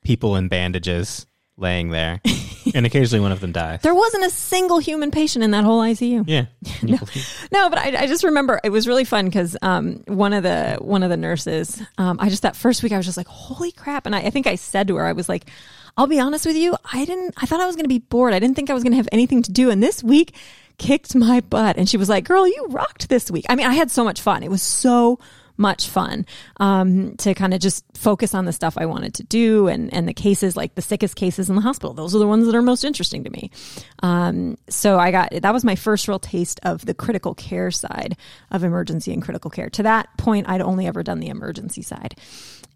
[0.00, 1.26] people in bandages
[1.58, 2.20] laying there,
[2.74, 3.82] and occasionally one of them dies.
[3.82, 6.46] there wasn't a single human patient in that whole icu Yeah,
[6.82, 6.98] No,
[7.52, 10.78] no, but I, I just remember it was really fun because um, one of the
[10.80, 13.72] one of the nurses, um, I just that first week I was just like, holy
[13.72, 14.06] crap!
[14.06, 15.46] And I, I think I said to her, I was like,
[15.96, 18.32] I'll be honest with you, I didn't, I thought I was going to be bored.
[18.32, 20.34] I didn't think I was going to have anything to do, and this week
[20.78, 21.76] kicked my butt.
[21.76, 23.44] And she was like, girl, you rocked this week.
[23.48, 24.44] I mean, I had so much fun.
[24.44, 25.18] It was so
[25.58, 26.24] much fun
[26.58, 30.08] um, to kind of just focus on the stuff I wanted to do and and
[30.08, 31.92] the cases like the sickest cases in the hospital.
[31.92, 33.50] Those are the ones that are most interesting to me.
[34.02, 38.16] Um, so I got that was my first real taste of the critical care side
[38.50, 39.68] of emergency and critical care.
[39.70, 42.14] To that point, I'd only ever done the emergency side.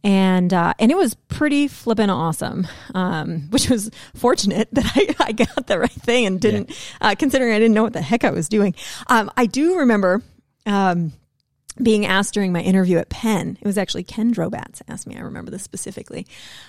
[0.05, 5.33] And uh, and it was pretty flippin' awesome, um, which was fortunate that I, I
[5.33, 8.31] got the right thing and didn't, uh, considering I didn't know what the heck I
[8.31, 8.75] was doing.
[9.07, 10.21] Um, I do remember
[10.67, 11.13] um,
[11.81, 13.59] being asked during my interview at Penn.
[13.61, 15.17] It was actually Ken Drobatz asked me.
[15.17, 16.27] I remember this specifically.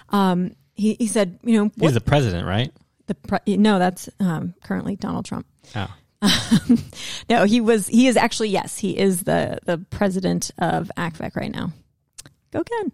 [0.10, 2.72] Um, he, he said, you know, what he's the president, right?
[3.08, 5.46] the pre- no, that's um, currently Donald Trump.
[5.76, 5.96] Oh,
[7.30, 7.88] no, he was.
[7.88, 11.72] He is actually yes, he is the the president of ACVECC right now.
[12.52, 12.92] Go Ken.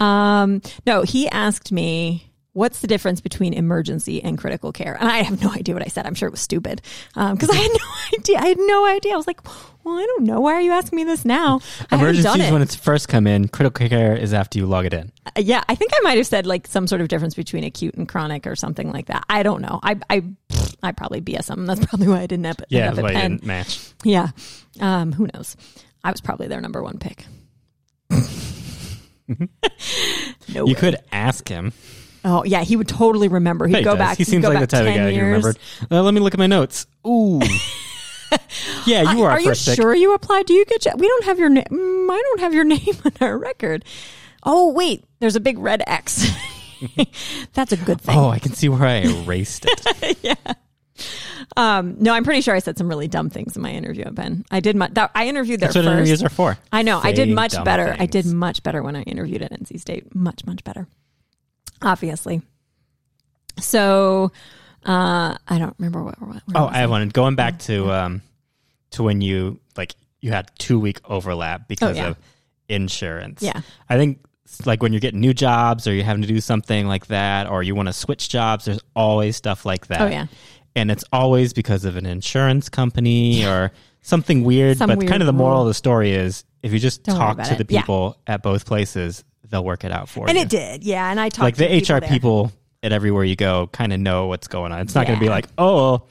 [0.00, 2.31] Um, no, he asked me.
[2.54, 4.94] What's the difference between emergency and critical care?
[5.00, 6.04] And I have no idea what I said.
[6.06, 6.82] I'm sure it was stupid
[7.14, 7.88] because I had no
[8.18, 8.38] idea.
[8.38, 9.14] I had no idea.
[9.14, 9.42] I was like,
[9.84, 10.38] "Well, I don't know.
[10.40, 11.60] Why are you asking me this now?"
[11.90, 12.52] I haven't emergencies it.
[12.52, 13.48] when it's first come in.
[13.48, 15.10] Critical care is after you log it in.
[15.24, 17.94] Uh, yeah, I think I might have said like some sort of difference between acute
[17.94, 19.24] and chronic or something like that.
[19.30, 19.80] I don't know.
[19.82, 20.22] I I
[20.82, 21.64] I probably BS them.
[21.64, 23.80] That's probably why I didn't up, Yeah, end that's up why you didn't match.
[24.04, 24.28] Yeah.
[24.78, 25.56] Um, who knows?
[26.04, 27.24] I was probably their number one pick.
[28.10, 29.46] no
[30.54, 30.74] You way.
[30.74, 31.72] could ask him.
[32.24, 33.66] Oh yeah, he would totally remember.
[33.66, 33.98] He'd He go does.
[33.98, 34.18] back.
[34.18, 35.24] He seems go like the type of 10 guy who years.
[35.26, 35.58] remembered.
[35.90, 36.86] Uh, let me look at my notes.
[37.06, 37.40] Ooh.
[38.86, 39.76] yeah, you our Are you pick.
[39.76, 40.46] sure you applied?
[40.46, 40.84] Do you get?
[40.84, 41.64] your- We don't have your name.
[41.70, 43.84] I don't have your name on our record.
[44.44, 46.26] Oh wait, there's a big red X.
[47.54, 48.16] That's a good thing.
[48.16, 50.18] Oh, I can see where I erased it.
[50.22, 50.34] Yeah.
[51.56, 54.44] Um, no, I'm pretty sure I said some really dumb things in my interview Penn.
[54.50, 54.76] I did.
[54.76, 55.92] Much, I interviewed there That's what first.
[55.94, 56.58] interviews are for.
[56.72, 57.00] I know.
[57.02, 57.94] I did much better.
[57.98, 60.14] I did much better when I interviewed at NC State.
[60.14, 60.86] Much, much better.
[61.82, 62.42] Obviously.
[63.60, 64.32] So,
[64.86, 66.20] uh, I don't remember what.
[66.20, 67.06] what Oh, I have one.
[67.08, 68.22] Going back to um
[68.92, 72.08] to when you like you had two week overlap because Oh, yeah.
[72.08, 72.16] of
[72.68, 73.42] insurance.
[73.42, 73.60] Yeah.
[73.88, 74.20] I think
[74.66, 77.62] like when you're getting new jobs or you're having to do something like that or
[77.62, 80.00] you want to switch jobs, there's always stuff like that.
[80.02, 80.26] Oh, yeah.
[80.76, 84.78] And it's always because of an insurance company or something weird.
[84.78, 85.62] Some but weird kind of the moral rule.
[85.62, 87.66] of the story is if you just Don't talk to it.
[87.66, 87.80] the Yeah.
[87.80, 90.42] people at both places, they'll work it out for And you.
[90.42, 90.82] And it did.
[90.84, 91.08] Yeah.
[91.08, 92.08] And I talked like to the HR there.
[92.08, 92.50] people
[92.82, 94.80] at everywhere you go kind of know what's going on.
[94.80, 96.02] It's not going to be like, oh,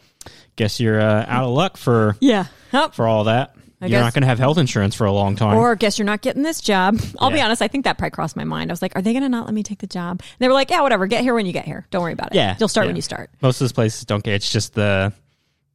[0.56, 2.45] guess you're uh, out of luck for Yeah.
[2.71, 3.54] Oh, for all that.
[3.84, 5.58] I you're guess- not going to have health insurance for a long time.
[5.58, 6.99] or guess you're not getting this job.
[7.19, 7.63] I'll be honest.
[7.63, 8.69] I think that probably crossed my mind.
[8.69, 10.19] I was like, are they going to not let me take the job?
[10.21, 11.08] And they were like, yeah, whatever.
[11.08, 11.88] Get here when you get here.
[11.89, 12.36] Don't worry about it.
[12.36, 12.89] yeah, You'll start yeah.
[12.89, 13.32] when you start.
[13.41, 14.36] Most of those places don't care.
[14.36, 15.12] It's just the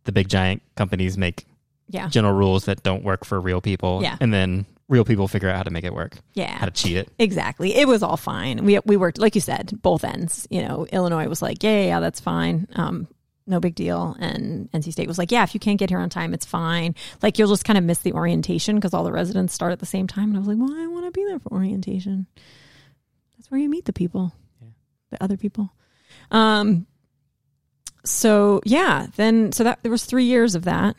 [0.05, 1.47] the big giant companies make
[1.89, 2.09] Yeah.
[2.09, 4.01] general rules that don't work for real people.
[4.05, 4.17] Yeah.
[4.21, 6.19] and then real people figure out how to make it work.
[6.35, 6.57] Yeah.
[6.57, 7.09] how to cheat it.
[7.19, 7.75] Exactly.
[7.75, 8.65] It was all fine.
[8.65, 10.47] We we worked like you said, both ends.
[10.51, 12.69] You know, Illinois was like, yeah, yeah, that's fine.
[12.75, 13.09] Um,
[13.47, 14.17] no big deal.
[14.19, 16.95] And NC State was like, yeah, if you can't get here on time, it's fine.
[17.23, 19.87] Like you'll just kind of miss the orientation because all the residents start at the
[19.87, 20.29] same time.
[20.29, 22.27] And I was like, well, I want to be there for orientation.
[23.37, 24.33] That's where you meet the people.
[24.61, 24.69] yeah.
[25.11, 25.73] the other people.
[26.31, 26.87] Um,
[28.05, 30.97] so yeah, then so that there was three years of that.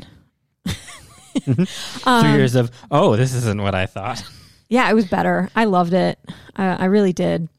[2.06, 4.24] Um, Three years of oh, this isn't what I thought.
[4.70, 5.50] Yeah, it was better.
[5.56, 6.20] I loved it.
[6.56, 7.50] I, I really did.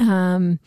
[0.00, 0.58] Um,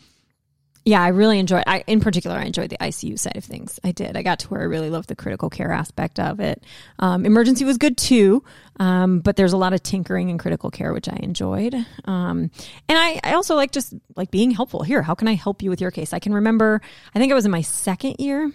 [0.84, 1.64] yeah, I really enjoyed.
[1.66, 3.78] I, in particular, I enjoyed the ICU side of things.
[3.84, 4.16] I did.
[4.16, 6.64] I got to where I really loved the critical care aspect of it.
[6.98, 8.42] Um, emergency was good too,
[8.78, 11.74] um, but there's a lot of tinkering in critical care, which I enjoyed.
[12.06, 12.50] Um,
[12.88, 14.82] and I, I also like just like being helpful.
[14.82, 16.14] Here, how can I help you with your case?
[16.14, 16.80] I can remember.
[17.14, 18.50] I think I was in my second year,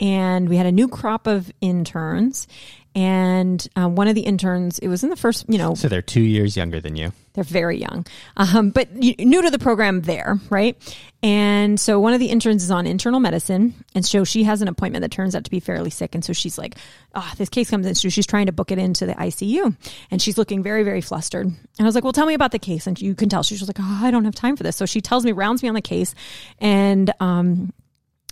[0.00, 2.46] and we had a new crop of interns.
[2.94, 6.00] And uh, one of the interns, it was in the first, you know, So they're
[6.02, 7.12] two years younger than you.
[7.32, 10.76] they're very young, um, but new to the program there, right?
[11.22, 14.68] And so one of the interns is on internal medicine, and so she has an
[14.68, 16.76] appointment that turns out to be fairly sick, and so she's like,
[17.14, 19.74] "Oh, this case comes in." So she's trying to book it into the ICU,
[20.10, 21.46] and she's looking very, very flustered.
[21.46, 23.58] And I was like, "Well, tell me about the case," and you can tell she's
[23.58, 25.68] just like, "Oh, I don't have time for this." So she tells me, rounds me
[25.70, 26.14] on the case,
[26.58, 27.72] and um,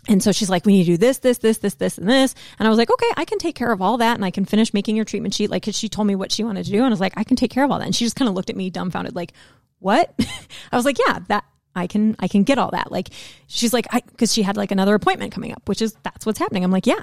[0.08, 2.34] and so she's like, we need to do this, this, this, this, this, and this.
[2.58, 4.14] And I was like, okay, I can take care of all that.
[4.16, 5.48] And I can finish making your treatment sheet.
[5.50, 6.78] Like, 'cause she told me what she wanted to do.
[6.78, 7.84] And I was like, I can take care of all that.
[7.84, 9.32] And she just kind of looked at me dumbfounded, like,
[9.78, 10.12] what?
[10.72, 12.90] I was like, yeah, that I can, I can get all that.
[12.90, 13.08] Like,
[13.46, 16.38] she's like, I, cause she had like another appointment coming up, which is, that's what's
[16.38, 16.64] happening.
[16.64, 17.02] I'm like, yeah.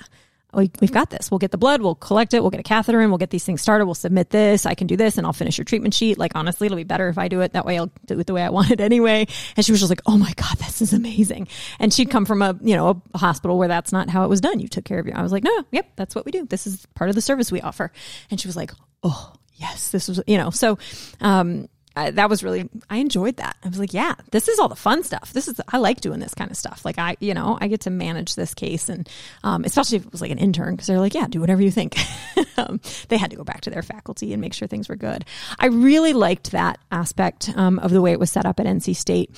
[0.54, 1.30] We, we've got this.
[1.30, 1.82] We'll get the blood.
[1.82, 2.42] We'll collect it.
[2.42, 3.10] We'll get a catheter in.
[3.10, 3.86] We'll get these things started.
[3.86, 4.66] We'll submit this.
[4.66, 6.18] I can do this and I'll finish your treatment sheet.
[6.18, 7.54] Like, honestly, it'll be better if I do it.
[7.54, 9.28] That way I'll do it the way I want it anyway.
[9.56, 11.48] And she was just like, Oh my God, this is amazing.
[11.80, 14.42] And she'd come from a, you know, a hospital where that's not how it was
[14.42, 14.60] done.
[14.60, 16.46] You took care of your, I was like, no, no, yep, that's what we do.
[16.46, 17.92] This is part of the service we offer.
[18.32, 18.72] And she was like,
[19.04, 20.80] Oh yes, this was, you know, so,
[21.22, 21.68] um,
[22.00, 23.58] I, that was really I enjoyed that.
[23.64, 25.34] I was like, yeah, this is all the fun stuff.
[25.34, 26.86] This is I like doing this kind of stuff.
[26.86, 29.08] Like I, you know, I get to manage this case, and
[29.44, 31.72] um, especially if it was like an intern because they're like, yeah, do whatever you
[31.72, 31.98] think.
[32.58, 35.26] um, they had to go back to their faculty and make sure things were good.
[35.60, 38.96] I really liked that aspect um, of the way it was set up at NC
[38.96, 39.30] State.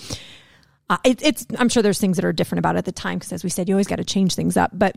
[0.87, 3.17] Uh, it, it's I'm sure there's things that are different about it at the time
[3.17, 4.95] because as we said, you always got to change things up, but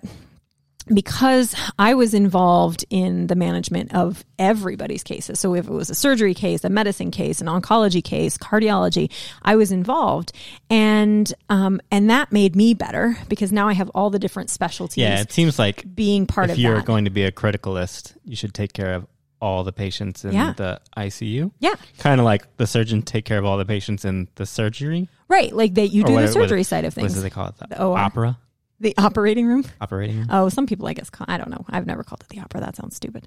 [0.92, 5.40] because I was involved in the management of everybody's cases.
[5.40, 9.11] So if it was a surgery case, a medicine case, an oncology case, cardiology,
[9.42, 10.33] I was involved,
[10.68, 14.99] and um, and that made me better because now I have all the different specialties.
[14.99, 16.85] Yeah, it seems like being part if of If you're that.
[16.85, 19.07] going to be a criticalist, you should take care of
[19.40, 20.55] all the patients in Yeah.
[20.57, 21.51] the ICU.
[21.61, 25.09] yeah, Kind of like the surgeon take care of all the patients in the surgery.
[25.29, 25.55] right.
[25.55, 27.11] Like that, you do what- the what- surgery side of things.
[27.12, 27.59] What do they call it?
[27.59, 27.99] The, The OR.
[27.99, 28.38] opera
[28.85, 29.64] The operating room.
[29.81, 30.27] operating room.
[30.31, 31.64] Oh, some people I guess call, I don't know.
[31.70, 32.61] I've never called it the opera.
[32.61, 33.27] That sounds stupid.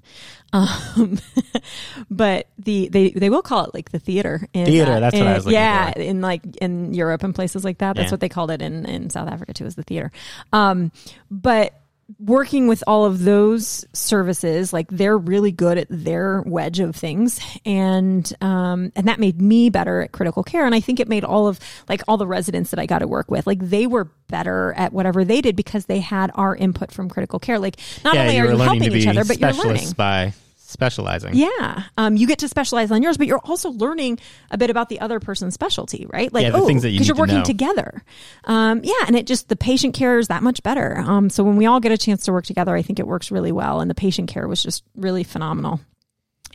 [0.52, 1.18] Um,
[2.10, 4.46] but the they they will call it like the theater.
[4.52, 6.00] In, Theater, uh, that's what I was yeah, for.
[6.00, 7.96] in like in Europe and places like that.
[7.96, 8.12] That's Yeah.
[8.12, 10.12] what they called it in in South Africa too, as the theater.
[10.52, 10.92] Um,
[11.30, 11.74] but
[12.18, 17.40] working with all of those services like they're really good at their wedge of things.
[17.64, 20.64] And um and that made me better at critical care.
[20.64, 23.06] And i think it made all of like all the residents that i got to
[23.06, 26.92] work with like they were better at whatever they did because they had our input
[26.92, 27.58] from critical care.
[27.58, 29.92] Like not yeah, only you are you helping each other but you're learning.
[29.96, 30.32] by
[30.68, 31.34] specializing.
[31.34, 34.18] yeah, um, you get to specialize on yours, but you're also learning
[34.50, 36.32] a bit about the other person's specialty, right?
[36.32, 38.02] Like, Yeah, oh, things that you because you're to working together.
[38.44, 40.98] Um, yeah, and it just the patient care is that much better.
[40.98, 43.30] Um, so when we all get a chance to work together, I think it works
[43.30, 45.80] really well, and the patient care was just really phenomenal.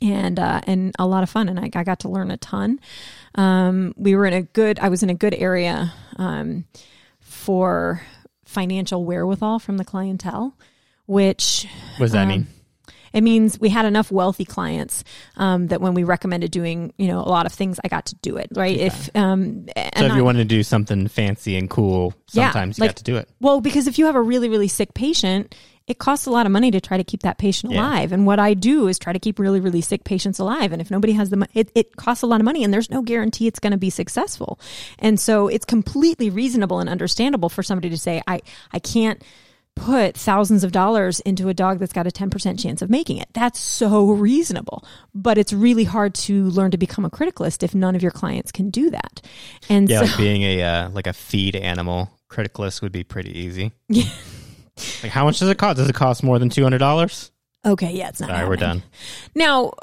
[0.02, 2.80] And uh, and a lot of fun, and I, I got to learn a ton.
[3.36, 4.80] Um, we were in a good.
[4.80, 6.66] I was in a good area um,
[7.22, 8.02] for
[8.46, 10.56] financial wherewithal from the clientele,
[11.06, 12.48] which What does that um, mean?
[13.14, 15.04] It means we had enough wealthy clients
[15.38, 18.16] um, that when we recommended doing, you know, a lot of things, I got to
[18.16, 18.50] do it.
[18.56, 18.78] Right?
[18.78, 22.78] If um, and So if you want to do something fancy and cool, Yeah, sometimes
[22.78, 23.30] you like- got to do it.
[23.40, 26.52] well, because if you have a really really sick patient, it costs a lot of
[26.54, 27.82] money to try to keep that patient Yeah.
[27.82, 28.14] alive.
[28.14, 30.72] And what I do is try to keep really really sick patients alive.
[30.72, 32.90] And if nobody has the money, it, it costs a lot of money, and there's
[32.90, 34.60] no guarantee it's going to be successful.
[35.00, 38.40] And so it's completely reasonable and understandable for somebody to say, I
[38.72, 39.22] I can't
[39.76, 43.28] put thousands of dollars into a dog that's got a 10% chance of making it.
[43.34, 44.86] That's so reasonable.
[45.14, 48.52] But it's really hard to learn to become a criticalist if none of your clients
[48.52, 49.22] can do that.
[49.70, 53.38] And Yeah, so like being a uh, like a feed animal criticalist would be pretty
[53.38, 53.72] easy.
[53.90, 54.10] Yeah.
[55.04, 55.78] Like how much does it cost?
[55.78, 57.32] Does it cost more than two hundred dollars?
[57.64, 58.32] Okay, yeah, it's not.
[58.32, 58.82] All right, we're done.
[59.36, 59.74] Now,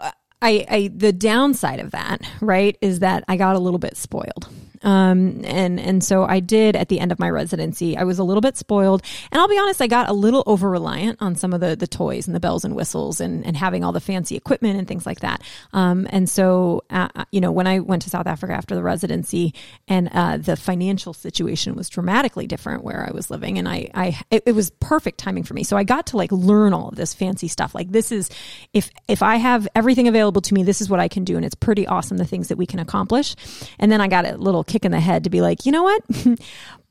[0.43, 4.49] I, I the downside of that, right, is that I got a little bit spoiled.
[4.83, 7.97] Um, and and so I did at the end of my residency.
[7.97, 10.71] I was a little bit spoiled, and I'll be honest, I got a little over
[10.71, 13.85] reliant on some of the the toys and the bells and whistles, and and having
[13.85, 15.43] all the fancy equipment and things like that.
[15.73, 19.55] Um, and so uh, you know, when I went to South Africa after the residency,
[19.89, 24.21] and uh, the financial situation was dramatically different where I was living, and I I
[24.31, 25.65] it, it was perfect timing for me.
[25.65, 27.75] So I got to like learn all of this fancy stuff.
[27.75, 28.31] Like this is
[28.73, 31.45] if if I have everything available to me, this is what I can do, and
[31.45, 33.35] it's pretty awesome the things that we can accomplish.
[33.79, 35.83] And then I got a little kick in the head to be like, you know
[35.83, 36.03] what?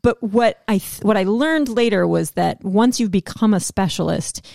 [0.01, 4.45] but what I th- what I learned later was that once you've become a specialist,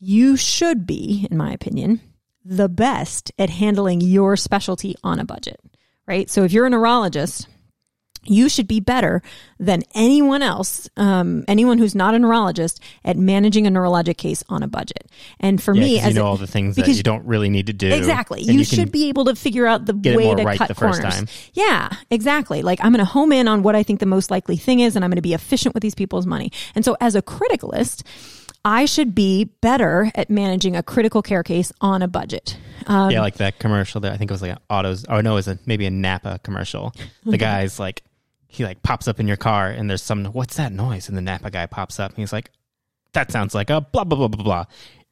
[0.00, 2.00] you should be, in my opinion,
[2.44, 5.60] the best at handling your specialty on a budget.
[6.06, 6.30] Right.
[6.30, 7.48] So if you're a neurologist,
[8.24, 9.22] you should be better
[9.58, 14.62] than anyone else, um, anyone who's not a neurologist, at managing a neurologic case on
[14.62, 15.10] a budget.
[15.40, 17.48] And for Yeah, me, as you know a- all the things that you don't really
[17.48, 17.88] need to do.
[17.92, 18.40] Exactly.
[18.40, 21.00] and You, should be able to figure out the way to right cut the first
[21.00, 21.14] corners.
[21.16, 21.28] time.
[21.54, 22.62] Yeah, exactly.
[22.62, 24.94] Like I'm going to home in on what I think the most likely thing is,
[24.96, 26.52] and I'm going to be efficient with these people's money.
[26.74, 28.02] And so, as a criticalist,
[28.64, 32.58] I should be better at managing a critical care case on a budget.
[32.86, 35.04] Um, Yeah, like that commercial that I think it was like an autos.
[35.08, 36.92] Oh no, it was a maybe a Napa commercial.
[37.24, 38.02] The guy's like,
[38.48, 40.24] he like pops up in your car, and there's some.
[40.26, 41.08] What's that noise?
[41.08, 42.50] And the Napa guy pops up, and he's like,
[43.12, 44.64] that sounds like a blah blah blah blah blah.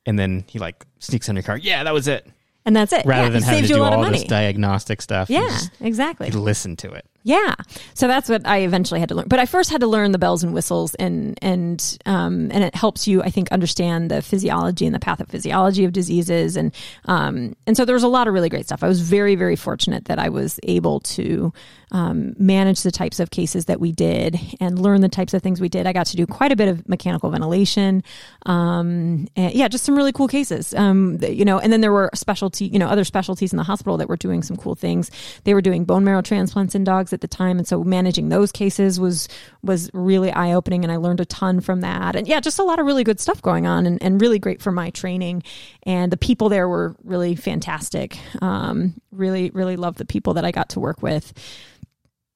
[0.06, 1.58] And then he like sneaks in your car.
[1.58, 2.26] Yeah, that was it.
[2.64, 3.04] and that's it.
[3.04, 4.18] Rather yeah, than having saves to you do a lot of all money.
[4.18, 5.28] this diagnostic stuff.
[5.30, 6.30] yeah, just- exactly.
[6.30, 7.06] listen to it.
[7.26, 7.56] Yeah.
[7.94, 9.26] So that's what I eventually had to learn.
[9.26, 12.76] But I first had to learn the bells and whistles and and um and it
[12.76, 16.72] helps you I think understand the physiology and the pathophysiology of diseases and
[17.06, 18.84] um and so there was a lot of really great stuff.
[18.84, 21.52] I was very very fortunate that I was able to
[21.92, 25.60] um, manage the types of cases that we did and learn the types of things
[25.60, 25.86] we did.
[25.86, 28.02] I got to do quite a bit of mechanical ventilation.
[28.44, 30.74] Um, and yeah, just some really cool cases.
[30.74, 33.62] Um, that, you know, and then there were specialty, you know, other specialties in the
[33.62, 35.10] hospital that were doing some cool things.
[35.44, 38.52] They were doing bone marrow transplants in dogs at the time, and so managing those
[38.52, 39.28] cases was
[39.62, 42.14] was really eye opening, and I learned a ton from that.
[42.14, 44.62] And yeah, just a lot of really good stuff going on, and, and really great
[44.62, 45.42] for my training.
[45.82, 48.16] And the people there were really fantastic.
[48.40, 51.32] Um, really, really loved the people that I got to work with.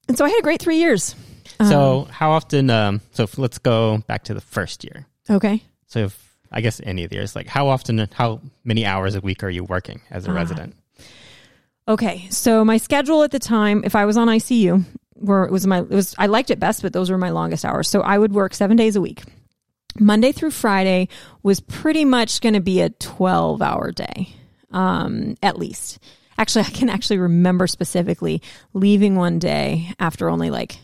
[0.07, 1.15] And so I had a great three years.
[1.59, 2.69] So how often?
[2.69, 5.05] Um, so if, let's go back to the first year.
[5.29, 5.63] Okay.
[5.85, 9.21] So if I guess any of the years, like how often, how many hours a
[9.21, 10.75] week are you working as a resident?
[11.91, 15.67] Okay, so my schedule at the time, if I was on ICU, where it was
[15.67, 17.89] my, it was I liked it best, but those were my longest hours.
[17.89, 19.23] So I would work seven days a week.
[19.99, 21.09] Monday through Friday
[21.43, 24.29] was pretty much going to be a twelve hour day,
[24.71, 25.99] um, at least.
[26.37, 30.77] Actually, I can actually remember specifically leaving one day after only like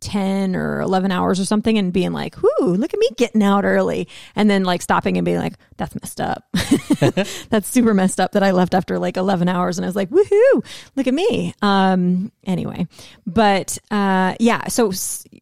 [0.00, 3.64] 10 or 11 hours or something and being like, whoo, look at me getting out
[3.64, 4.08] early.
[4.36, 6.44] And then like stopping and being like, that's messed up.
[7.50, 9.78] that's super messed up that I left after like 11 hours.
[9.78, 10.64] And I was like, woohoo,
[10.96, 11.54] look at me.
[11.62, 12.88] Um, anyway,
[13.26, 14.90] but, uh, yeah, so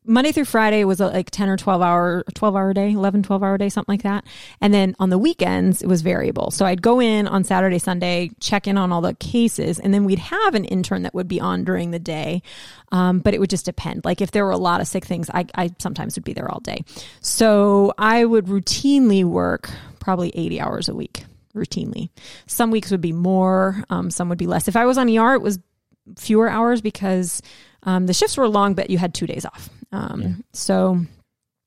[0.04, 3.56] Monday through Friday was like 10 or 12 hour, 12 hour day, 11, 12 hour
[3.56, 4.24] day, something like that.
[4.60, 6.50] And then on the weekends, it was variable.
[6.50, 10.04] So I'd go in on Saturday, Sunday, check in on all the cases, and then
[10.04, 12.42] we'd have an intern that would be on during the day.
[12.92, 14.04] Um, but it would just depend.
[14.04, 16.50] Like if there were a lot of sick things, I, I sometimes would be there
[16.50, 16.84] all day.
[17.20, 22.10] So I would routinely work probably 80 hours a week, routinely.
[22.46, 24.68] Some weeks would be more, um, some would be less.
[24.68, 25.58] If I was on ER, it was
[26.18, 27.42] fewer hours because
[27.82, 29.70] um, the shifts were long, but you had two days off.
[29.92, 31.00] Um, So,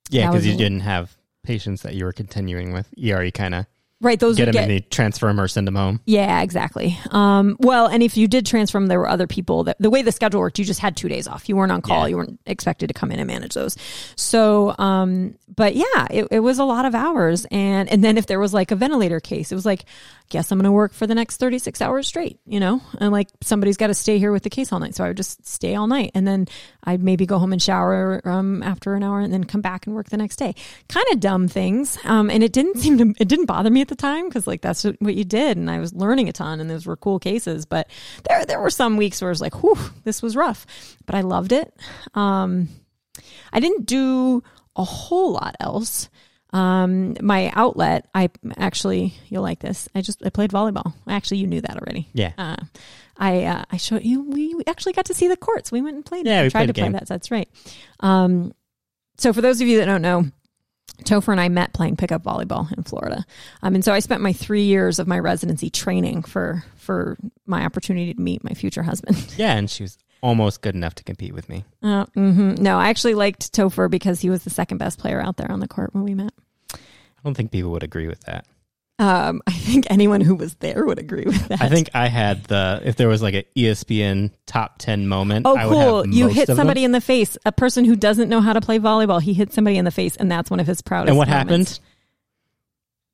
[0.10, 2.88] Yeah, because you didn't have patients that you were continuing with.
[2.98, 3.66] ER, you kind of
[4.02, 6.00] right, those get them get, and you transfer them or send them home.
[6.06, 6.98] Yeah, exactly.
[7.12, 10.02] Um, well, and if you did transfer them, there were other people that the way
[10.02, 11.50] the schedule worked, you just had two days off.
[11.50, 12.02] You weren't on call.
[12.02, 12.08] Yeah.
[12.08, 13.78] You weren't expected to come in and manage those.
[14.16, 17.46] So, um, but yeah, it, it was a lot of hours.
[17.52, 19.86] And, and then if there was like a ventilator case, it was like,
[20.30, 23.30] guess I'm going to work for the next 36 hours straight, you know, and like
[23.42, 24.96] somebody's got to stay here with the case all night.
[24.96, 26.48] So I would just stay all night and then
[26.84, 29.96] I'd maybe go home and shower, um, after an hour and then come back and
[29.96, 30.54] work the next day.
[30.88, 31.98] Kind of dumb things.
[32.06, 34.62] Um, and it didn't seem to, it didn't bother me at the time because like
[34.62, 35.58] that's what you did.
[35.58, 37.66] And I was learning a ton and those were cool cases.
[37.66, 37.90] But
[38.28, 40.66] there, there were some weeks where I was like, whew, this was rough,
[41.06, 41.74] but I loved it.
[42.14, 42.70] Um,
[43.52, 44.44] I didn't do
[44.76, 46.10] a whole lot else.
[46.52, 49.88] Um, my outlet, I actually, you'll like this.
[49.94, 50.94] I just, I played volleyball.
[51.08, 52.10] Actually, you knew that already.
[52.14, 52.32] Yeah.
[52.38, 52.56] Uh,
[53.18, 55.72] I, uh, I showed you, we actually got to see the courts.
[55.72, 56.26] We went and played.
[56.26, 57.08] Yeah, we tried to play that.
[57.08, 57.50] That's right.
[58.00, 58.54] Um,
[59.18, 60.32] so for those of you that don't know,
[61.04, 63.26] Topher and I met playing pickup volleyball in Florida.
[63.62, 67.64] Um, and so I spent my three years of my residency training for, for my
[67.66, 69.18] opportunity to meet my future husband.
[69.38, 71.64] Yeah, and she was almost good enough to compete with me.
[71.82, 75.38] Uh, hmm No, I actually liked Topher because he was the second best player out
[75.38, 76.34] there on the court when we met.
[76.74, 76.78] I
[77.24, 78.46] don't think people would agree with that.
[79.00, 81.62] Um, I think anyone who was there would agree with that.
[81.62, 85.46] I think I had the if there was like an ESPN top ten moment.
[85.48, 86.08] Oh, I would cool!
[86.08, 86.56] You hit of them.
[86.58, 87.38] somebody in the face.
[87.46, 89.22] A person who doesn't know how to play volleyball.
[89.22, 91.10] He hit somebody in the face, and that's one of his proudest.
[91.10, 91.78] And what moments.
[91.78, 91.80] happened?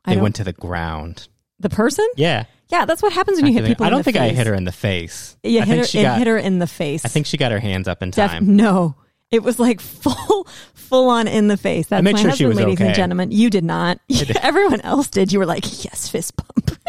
[0.06, 1.28] I They went to the ground.
[1.60, 2.08] the person?
[2.16, 3.86] Yeah, Yeah, that's what happens when you hit people.
[3.86, 4.32] I don't think face.
[4.32, 5.38] I hit her in the face.
[5.44, 6.18] Yeah, I hit think her, she got.
[6.18, 7.06] hit her in the face.
[7.06, 8.56] I think she got her hands up in Def- time.
[8.56, 8.96] no,
[9.36, 11.88] it was like full, full on in the face.
[11.88, 12.88] That's made my sure she was ladies okay.
[12.88, 13.32] and gentlemen.
[13.32, 14.00] You did not.
[14.42, 15.32] Everyone else did.
[15.32, 16.80] You were like, yes, fist bump.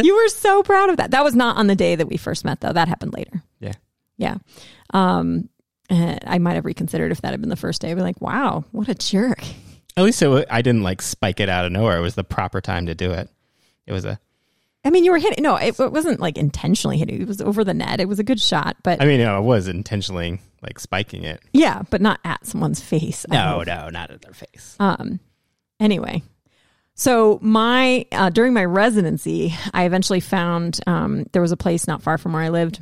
[0.02, 1.10] you were so proud of that.
[1.10, 2.72] That was not on the day that we first met, though.
[2.72, 3.42] That happened later.
[3.60, 3.74] Yeah.
[4.16, 4.38] Yeah.
[4.92, 5.48] Um,
[5.90, 7.90] uh, I might have reconsidered if that had been the first day.
[7.90, 9.42] I'd be like, wow, what a jerk.
[9.96, 11.98] At least it, I didn't like spike it out of nowhere.
[11.98, 13.28] It was the proper time to do it.
[13.86, 14.18] It was a.
[14.88, 15.42] I mean, you were hitting.
[15.42, 17.20] No, it, it wasn't like intentionally hitting.
[17.20, 18.00] It was over the net.
[18.00, 21.42] It was a good shot, but I mean, know, I was intentionally like spiking it.
[21.52, 23.26] yeah, but not at someone's face.
[23.28, 24.76] No, no, not at their face.
[24.80, 25.20] Um,
[25.78, 26.22] anyway,
[26.94, 32.00] so my uh, during my residency, I eventually found um, there was a place not
[32.02, 32.80] far from where I lived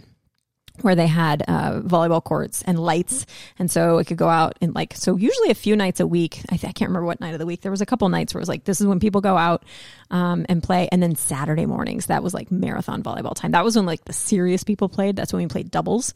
[0.82, 3.26] where they had uh, volleyball courts and lights,
[3.58, 6.40] and so I could go out and like so usually a few nights a week.
[6.50, 7.62] I, th- I can't remember what night of the week.
[7.62, 9.64] There was a couple nights where it was like this is when people go out
[10.10, 13.52] um, and play, and then Saturday mornings that was like marathon volleyball time.
[13.52, 15.16] That was when like the serious people played.
[15.16, 16.14] That's when we played doubles,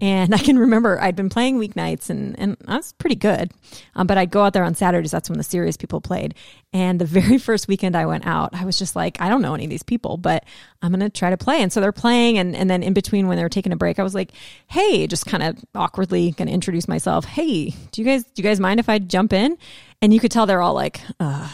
[0.00, 3.52] and I can remember I'd been playing weeknights and and I was pretty good,
[3.94, 5.10] um, but I'd go out there on Saturdays.
[5.10, 6.34] That's when the serious people played.
[6.72, 9.54] And the very first weekend I went out, I was just like, I don't know
[9.54, 10.44] any of these people, but
[10.82, 11.62] I'm gonna try to play.
[11.62, 13.98] And so they're playing, and and then in between when they were taking a break,
[13.98, 14.32] I was like,
[14.68, 17.24] Hey, just kind of awkwardly gonna introduce myself.
[17.24, 19.58] Hey, do you guys do you guys mind if I jump in?
[20.02, 21.50] And you could tell they're all like, uh,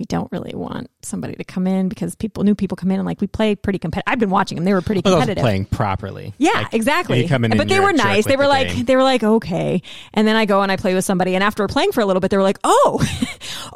[0.00, 3.04] we don't really want somebody to come in because people new people come in and
[3.06, 4.10] like we play pretty competitive.
[4.10, 5.42] I've been watching them; they were pretty competitive.
[5.42, 6.32] playing properly.
[6.38, 7.20] Yeah, Like, exactly.
[7.22, 8.24] you come in but they were nice.
[8.24, 8.84] They were the like game.
[8.86, 9.82] they were like okay.
[10.14, 12.20] And then I go and I play with somebody, and after playing for a little
[12.20, 13.06] bit, they were like, oh,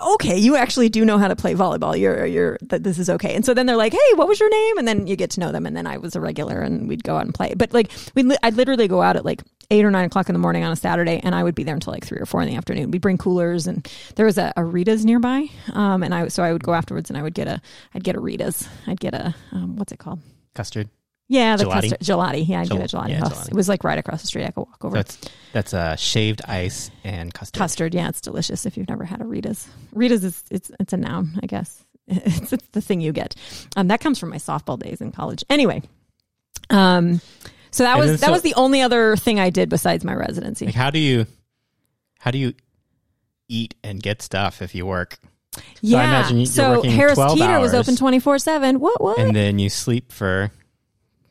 [0.15, 1.99] okay, you actually do know how to play volleyball.
[1.99, 3.35] You're you're that this is okay.
[3.35, 4.79] And so then they're like, hey, what was your name?
[4.79, 5.67] And then you get to know them.
[5.67, 7.53] And then I was a regular, and we'd go out and play.
[7.55, 10.33] But like we, would I'd literally go out at like eight or nine o'clock in
[10.33, 12.43] the morning on a Saturday, and I would be there until like three or four
[12.43, 12.91] in the afternoon.
[12.91, 16.53] We'd bring coolers, and there was a, a Rita's nearby, um, and I so I
[16.53, 17.61] would go afterwards, and I would get a
[17.95, 18.69] I'd get a Rita's.
[18.87, 20.21] I'd get a um, what's it called?
[20.55, 20.89] Custard.
[21.27, 21.81] Yeah, the Gelati?
[21.91, 22.47] custard gelati.
[22.47, 23.09] Yeah, I'd Gel- get a gelati.
[23.09, 23.49] yeah, Oh, gelati.
[23.49, 24.45] It was like right across the street.
[24.45, 24.97] I could walk over.
[24.97, 25.19] That's
[25.55, 27.59] that's uh, shaved ice and custard.
[27.59, 27.95] custard.
[27.95, 28.67] Yeah, it's delicious.
[28.67, 31.83] If you've never had a Rita's, Rita's is it's it's a noun, I guess.
[32.07, 33.35] It's, it's the thing you get.
[33.77, 35.43] Um, that comes from my softball days in college.
[35.49, 35.81] Anyway,
[36.69, 37.23] um,
[37.75, 40.15] so that And was that so- was the only other thing I did besides my
[40.15, 40.67] residency.
[40.67, 41.27] Like, how do you,
[42.21, 42.55] how do you
[43.49, 45.19] eat and get stuff if you work,
[45.83, 45.99] yeah.
[45.99, 48.81] I imagine you- you're so Harris 12 Teeter was open twenty four seven.
[48.81, 49.03] What?
[49.03, 49.19] What?
[49.19, 50.51] and then you sleep for,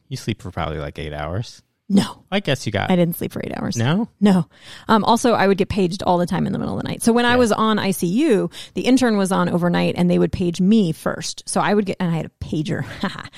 [0.09, 1.62] you sleep for probably like eight hours.
[1.89, 3.75] No, I guess you got I didn't sleep for eight hours.
[3.75, 4.09] no.
[4.19, 4.47] No.
[4.87, 7.03] Um, also, I would get paged all the time in the middle of the night.
[7.03, 10.61] So when I was on ICU, the intern was on overnight and they would page
[10.61, 11.43] me first.
[11.45, 12.85] So I would get, and I had a pager,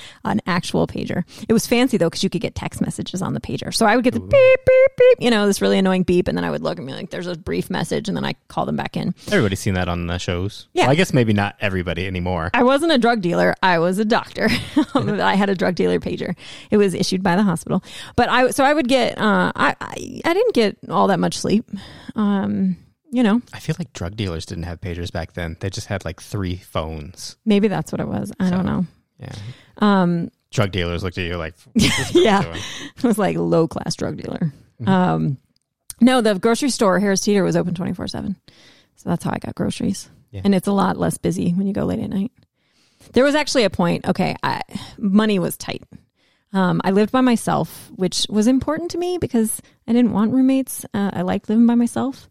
[0.24, 1.24] an actual pager.
[1.50, 3.74] It was fancy though, because you could get text messages on the pager.
[3.74, 6.28] So I would get the beep, beep, beep, you know, this really annoying beep.
[6.28, 8.08] And then I would look and be like, there's a brief message.
[8.08, 9.16] And then I call them back in.
[9.28, 10.68] Everybody's seen that on the shows.
[10.74, 10.84] Yeah.
[10.84, 12.52] Well, I guess maybe not everybody anymore.
[12.54, 13.56] I wasn't a drug dealer.
[13.64, 14.48] I was a doctor.
[14.94, 16.36] I had a drug dealer pager.
[16.70, 17.84] It was issued by the hospital.
[18.16, 21.38] But I, so I would get, uh, I, I, I didn't get all that much
[21.38, 21.70] sleep.
[22.16, 22.78] Um,
[23.12, 25.56] you know, I feel like drug dealers didn't have pagers back then.
[25.60, 27.38] They just had like three phones.
[27.46, 28.32] maybe that's what it was.
[28.40, 28.86] I don't know.
[29.20, 29.34] Yeah.
[29.78, 32.56] Um, Drug dealers looked at you like, what's this girl Yeah.
[32.98, 34.54] it was like low class drug dealer.
[34.86, 35.38] Um,
[36.02, 38.36] no, the grocery store Harris Teeter was open twenty four seven,
[38.96, 40.10] so that's how I got groceries.
[40.32, 40.42] Yeah.
[40.44, 42.32] And it's a lot less busy when you go late at night.
[43.14, 44.06] There was actually a point.
[44.08, 44.62] Okay, I,
[44.98, 45.84] money was tight.
[46.56, 50.86] Um, I lived by myself, which was important to me because I didn't want roommates.
[50.94, 52.30] Uh, I liked living by myself.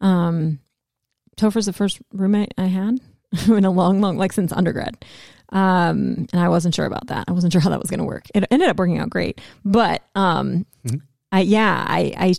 [0.00, 0.60] Um,
[1.36, 2.98] Topher's the first roommate I had
[3.48, 5.04] in a long, long, like since undergrad.
[5.50, 7.26] Um, and I wasn't sure about that.
[7.28, 8.24] I wasn't sure how that was going to work.
[8.34, 11.02] It ended up working out great, but um, Mhm.
[11.32, 12.34] I yeah, I, I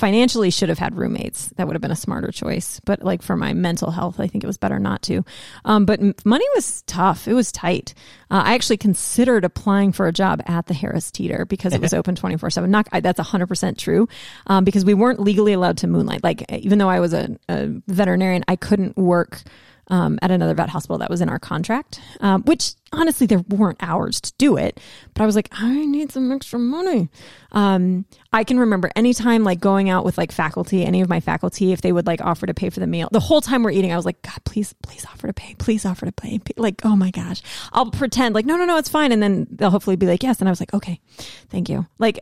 [0.00, 1.50] financially should have had roommates.
[1.56, 2.80] That would have been a smarter choice.
[2.84, 5.24] But like for my mental health, I think it was better not to.
[5.64, 7.28] Um, but money was tough.
[7.28, 7.94] It was tight.
[8.30, 11.92] Uh, I actually considered applying for a job at the Harris Teeter because it was
[12.00, 12.70] open twenty four seven.
[12.70, 14.08] Not I, that's hundred percent true.
[14.46, 16.24] Um, because we weren't legally allowed to moonlight.
[16.24, 19.42] Like even though I was a, a veterinarian, I couldn't work
[19.90, 23.78] um, at another vet hospital that was in our contract, um, which honestly, there weren't
[23.80, 24.80] hours to do it.
[25.14, 27.08] But I was like, I need some extra money.
[27.52, 31.72] Um, I can remember anytime like going out with like faculty, any of my faculty,
[31.72, 33.92] if they would like offer to pay for the meal, the whole time we're eating,
[33.92, 35.54] I was like, God, please, please offer to pay.
[35.56, 36.40] Please offer to pay.
[36.56, 37.42] Like, oh my gosh.
[37.72, 39.12] I'll pretend like, no, no, no, it's fine.
[39.12, 40.40] And then they'll hopefully be like, yes.
[40.40, 41.00] And I was like, okay,
[41.48, 41.86] thank you.
[41.98, 42.20] Like,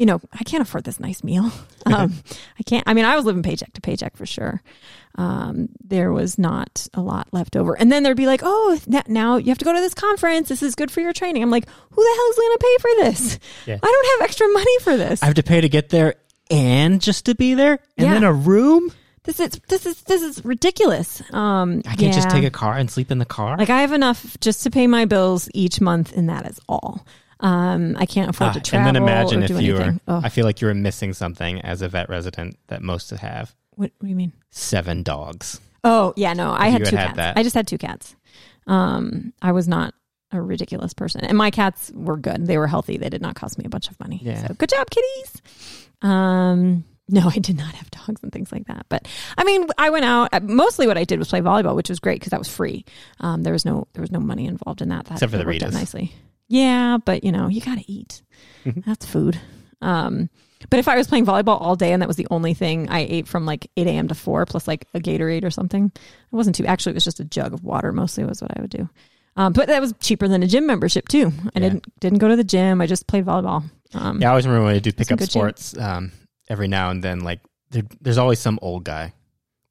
[0.00, 1.52] you know, I can't afford this nice meal.
[1.86, 2.12] Um,
[2.58, 2.84] I can't.
[2.86, 4.62] I mean, I was living paycheck to paycheck for sure.
[5.16, 7.74] Um, there was not a lot left over.
[7.76, 8.78] And then there'd be like, oh,
[9.08, 10.48] now you have to go to this conference.
[10.50, 11.42] This is good for your training.
[11.42, 13.38] I'm like, who the hell is going to pay for this?
[13.66, 13.78] Yeah.
[13.82, 15.22] I don't have extra money for this.
[15.22, 16.14] I have to pay to get there
[16.50, 18.12] and just to be there and Yeah.
[18.14, 18.92] then a room.
[19.24, 21.22] this is this is this is ridiculous.
[21.32, 23.56] Um, I can't just take a car and sleep in the car.
[23.56, 27.04] like I have enough just to pay my bills each month, and that is all.
[27.40, 29.96] Um, I can't afford Ah, to travel and then imagine if you were.
[30.06, 33.54] Oh, I feel like you were missing something as a vet resident that most have.
[33.76, 34.32] what, what do you mean?
[34.50, 35.60] Seven dogs.
[35.82, 37.16] Oh yeah, no, I had had two had cats.
[37.16, 37.38] that.
[37.38, 38.14] I just had two cats.
[38.66, 39.94] Um, I was not
[40.32, 41.22] a ridiculous person.
[41.24, 42.46] And my cats were good.
[42.46, 42.98] They were healthy.
[42.98, 44.20] They did not cost me a bunch of money.
[44.22, 44.46] Yeah.
[44.46, 45.42] So good job, kitties.
[46.02, 48.86] Um, no, I did not have dogs and things like that.
[48.88, 50.28] But I mean, I went out.
[50.32, 52.84] uh, Mostly, what I did was play volleyball, which was great because that was free.
[53.18, 55.06] Um, there was no there was no money involved in that.
[55.06, 55.74] that Except for the worked out Ritas.
[55.74, 56.12] nicely.
[56.50, 58.22] Yeah, but you know, you got to eat.
[58.84, 59.40] That's food.
[59.80, 60.28] Um,
[60.68, 63.00] but if I was playing volleyball all day and that was the only thing I
[63.00, 64.08] ate from like 8 a.m.
[64.08, 66.66] to 4 plus like a Gatorade or something, it wasn't too.
[66.66, 68.88] Actually, it was just a jug of water mostly was what I would do.
[69.36, 71.32] Um, but that was cheaper than a gym membership too.
[71.54, 71.60] I Yeah.
[71.70, 72.80] didn't didn't go to the gym.
[72.82, 73.64] I just played volleyball.
[73.94, 75.76] Um, Yeah, I always remember when I do pick up sports.
[75.78, 76.12] Um,
[76.48, 77.40] every now and then, like
[77.70, 79.14] there, there's always some old guy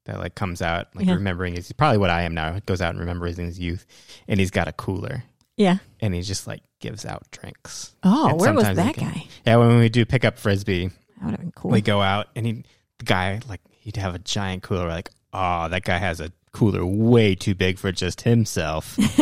[0.06, 1.14] that like comes out, like Yeah.
[1.14, 2.58] remembering his probably what I am now.
[2.66, 3.86] Goes out and remembers his youth,
[4.26, 5.22] and he's got a cooler,
[5.56, 5.76] yeah.
[6.00, 7.94] and he's just like gives out drinks.
[8.02, 9.26] Oh, And where was that can- guy?
[9.46, 11.70] Yeah, when we do pick up frisbee, That would have been cool.
[11.70, 12.64] we go out, and he
[12.98, 14.88] the guy like he'd have a giant cooler.
[14.88, 18.96] Like, oh, that guy has a cooler way too big for just himself.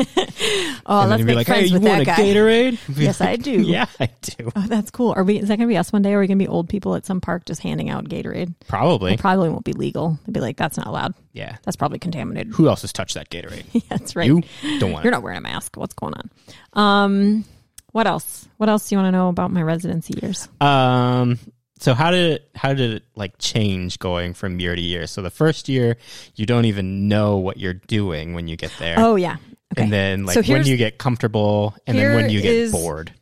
[0.87, 2.17] oh, and let's be like, friends hey, you want a guy.
[2.17, 2.79] Gatorade?
[2.97, 3.63] Yes, I do.
[3.69, 4.51] Yeah, I do.
[4.57, 5.13] Oh, that's cool.
[5.15, 5.39] Are we?
[5.39, 6.15] Is that going to be us one day?
[6.15, 8.55] Are we going to be old people at some park just handing out Gatorade?
[8.67, 9.13] Probably.
[9.15, 10.19] It probably won't be legal.
[10.25, 11.15] They'd be like, "That's not allowed.
[11.33, 11.57] Yeah.
[11.65, 13.65] That's probably contaminated." Who else has touched that Gatorade?
[13.73, 14.27] Yeah, that's right.
[14.27, 14.43] You
[14.79, 15.17] don't want You're it.
[15.17, 15.77] not wearing a mask.
[15.77, 16.31] What's going on?
[16.73, 17.45] Um,
[17.93, 18.49] what else?
[18.57, 20.49] What else do you want to know about my residency years?
[20.61, 21.39] Um.
[21.81, 25.07] So how did it, how did it like change going from year to year?
[25.07, 25.97] So the first year
[26.35, 29.37] you don't even know what you're doing when you get there, Oh yeah.
[29.73, 29.83] Okay.
[29.83, 33.13] and then like So when you get comfortable, and then when you get bored.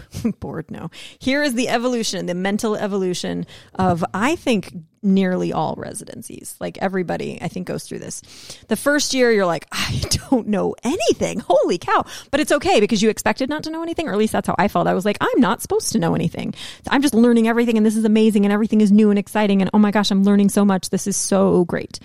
[0.40, 0.90] bored no.
[1.18, 6.56] Here is the evolution the mental evolution of i think nearly all residencies.
[6.60, 8.22] Like everybody i think goes through this.
[8.68, 10.00] The first year you're like i
[10.30, 11.40] don't know anything.
[11.40, 12.04] Holy cow.
[12.30, 14.54] But it's okay because you expected not to know anything or at least that's how
[14.58, 14.86] i felt.
[14.86, 16.54] I was like i'm not supposed to know anything.
[16.88, 19.70] I'm just learning everything and this is amazing and everything is new and exciting and
[19.74, 20.90] oh my gosh i'm learning so much.
[20.90, 21.98] This is so great.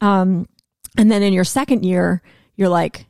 [0.00, 0.48] Um
[0.96, 2.22] and then in your second year
[2.56, 3.06] you're like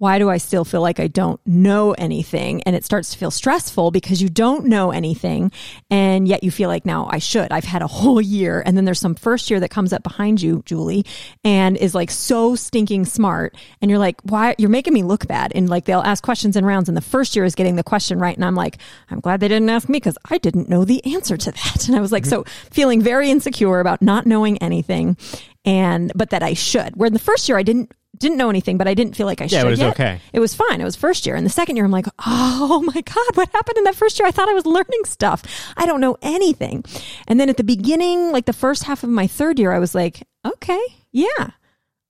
[0.00, 2.62] why do I still feel like I don't know anything?
[2.62, 5.52] And it starts to feel stressful because you don't know anything.
[5.90, 7.52] And yet you feel like now I should.
[7.52, 8.62] I've had a whole year.
[8.64, 11.04] And then there's some first year that comes up behind you, Julie,
[11.44, 13.54] and is like so stinking smart.
[13.82, 14.54] And you're like, why?
[14.56, 15.52] You're making me look bad.
[15.54, 16.88] And like they'll ask questions in rounds.
[16.88, 18.34] And the first year is getting the question right.
[18.34, 18.78] And I'm like,
[19.10, 21.76] I'm glad they didn't ask me because I didn't know the answer to that.
[21.90, 22.68] And I was like, so mm-hmm.
[22.72, 25.16] feeling very insecure about not knowing anything
[25.64, 26.96] and, but that I should.
[26.96, 29.40] Where in the first year I didn't didn't know anything, but I didn't feel like
[29.40, 29.52] I should.
[29.52, 29.66] Yeah, should.
[29.66, 29.90] it was yet.
[29.94, 30.20] okay.
[30.32, 30.80] It was fine.
[30.80, 31.34] It was first year.
[31.34, 34.28] And the second year, I'm like, oh my God, what happened in that first year?
[34.28, 35.42] I thought I was learning stuff.
[35.76, 36.84] I don't know anything.
[37.26, 39.94] And then at the beginning, like the first half of my third year, I was
[39.94, 41.50] like, okay, yeah.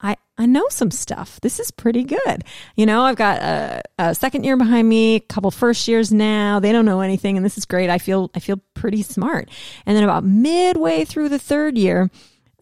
[0.03, 1.39] I, I know some stuff.
[1.43, 2.43] This is pretty good.
[2.75, 6.59] You know, I've got a, a second year behind me, a couple first years now.
[6.59, 7.91] They don't know anything, and this is great.
[7.91, 9.51] I feel I feel pretty smart.
[9.85, 12.11] And then about midway through the third year,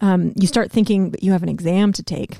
[0.01, 2.35] um, you start thinking that you have an exam to take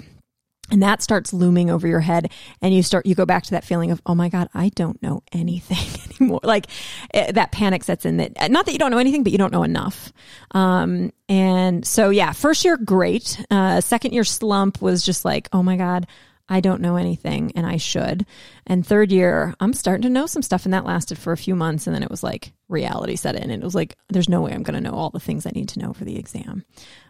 [0.72, 3.63] and that starts looming over your head and you start you go back to that
[3.63, 5.78] feeling of oh my god i don't know anything
[6.20, 6.67] anymore like
[7.13, 9.51] eh, that panic sets in that not that you don't know anything but you don't
[9.53, 10.11] know enough
[10.51, 15.63] um and so yeah first year great uh second year slump was just like oh
[15.63, 16.07] my god
[16.49, 18.26] I don't know anything and I should.
[18.65, 20.65] And third year, I'm starting to know some stuff.
[20.65, 21.86] And that lasted for a few months.
[21.86, 23.43] And then it was like reality set in.
[23.43, 25.51] And it was like, there's no way I'm going to know all the things I
[25.53, 26.65] need to know for the exam.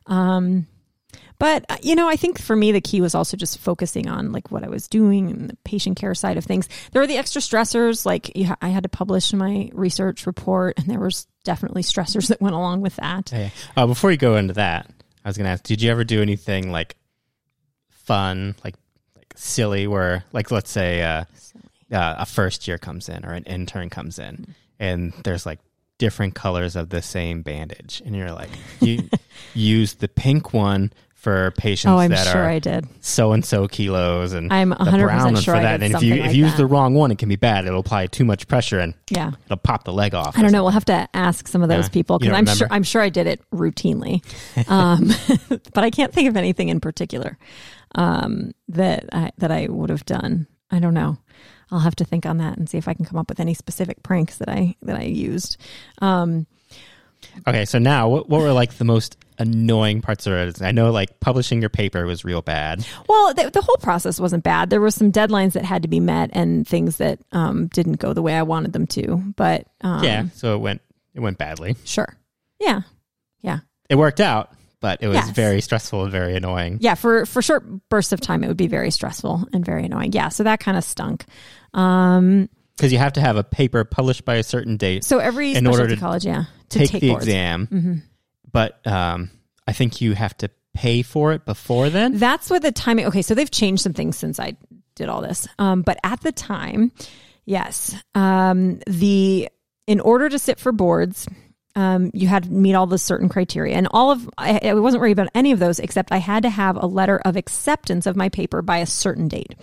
[0.08, 0.68] Um,
[1.40, 4.32] but uh, you know, I think for me the key was also just focusing on
[4.32, 6.68] like what I was doing and the patient care side of things.
[6.92, 8.32] There were the extra stressors, like
[8.62, 12.82] I had to publish my research report, and there was definitely stressors that went along
[12.82, 13.30] with that.
[13.30, 14.90] Hey, uh, before you go into that,
[15.24, 16.98] I was gonna ask: Did you ever do anything like
[17.90, 18.76] fun, like
[19.16, 21.24] like silly, where like let's say uh,
[21.92, 25.60] uh, a first year comes in or an intern comes in, and there's like
[26.00, 28.50] different colors of the same bandage, and you're like,
[28.82, 29.10] you
[29.54, 32.88] use the pink one for patients Oh, I'm that sure are I did.
[33.02, 35.84] so and so kilos, and I'm 100% brown sure for that.
[35.84, 36.58] And if you if like you use that.
[36.58, 37.66] the wrong one, it can be bad.
[37.66, 39.32] It'll apply too much pressure and Yeah.
[39.46, 40.38] it'll pop the leg off.
[40.38, 40.64] I don't know.
[40.64, 41.90] We'll have to ask some of those Yeah.
[41.90, 42.68] people because I'm sure?
[42.72, 44.24] I'm sure I did it routinely,
[44.70, 45.12] um,
[45.74, 47.38] but I can't think of anything in particular
[47.96, 50.48] um, that I, that I would have done.
[50.72, 51.18] I don't know.
[51.72, 53.54] I'll have to think on that and see if I can come up with any
[53.54, 55.58] specific pranks that I that I used.
[56.02, 56.48] Um,
[57.46, 60.62] Okay, so now what, what were like the most annoying parts of it?
[60.62, 62.86] I know like publishing your paper was real bad.
[63.08, 64.70] well, the, the whole process wasn't bad.
[64.70, 68.14] There were some deadlines that had to be met and things that um, didn't go
[68.14, 69.18] the way I wanted them to.
[69.36, 70.82] But um, yeah, so it went
[71.16, 71.76] it went badly.
[71.86, 72.16] sure,
[72.60, 72.82] yeah,
[73.42, 73.60] yeah.
[73.90, 75.30] It worked out, but it was Yes.
[75.32, 76.78] very stressful and very annoying.
[76.82, 80.14] yeah for for short bursts of time it would be very stressful and very annoying
[80.14, 81.26] yeah so that kind of stunk
[81.74, 85.54] um Because you have to have a paper published by a certain date, so every
[85.56, 87.26] In order to college yeah to take, take, the boards.
[87.26, 87.94] exam, hmm
[88.52, 89.32] but um,
[89.68, 92.18] I think you have to pay for it before then.
[92.18, 94.56] that's what the timing okay so they've changed some things since i
[95.00, 95.48] did all this.
[95.58, 96.92] Um, but at the time,
[97.46, 99.50] yes, um, the
[99.88, 101.28] in order to sit for boards,
[101.76, 105.02] um, you had to meet all the certain criteria, and all of I, I wasn't
[105.02, 108.16] worried about any of those except I had to have a letter of acceptance of
[108.16, 109.56] my paper by a certain date.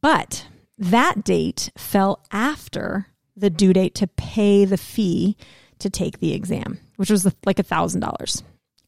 [0.00, 0.46] But
[0.78, 5.36] that date fell after the due date to pay the fee
[5.80, 8.42] to take the exam, which was like a thousand dollars.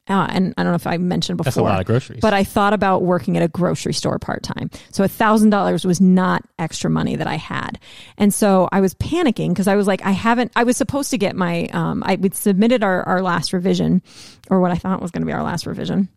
[0.09, 1.47] Uh, and I don't know if I mentioned before.
[1.51, 2.21] That's a lot of groceries.
[2.21, 4.71] But I thought about working at a grocery store part time.
[4.93, 7.81] So a thousand dollars was not extra money that I had.
[8.17, 11.19] And so I was panicking because I was like, I haven't, I was supposed to
[11.19, 14.01] get my, um, I we submitted our, our last revision
[14.49, 16.09] or what I thought was going to be our last revision.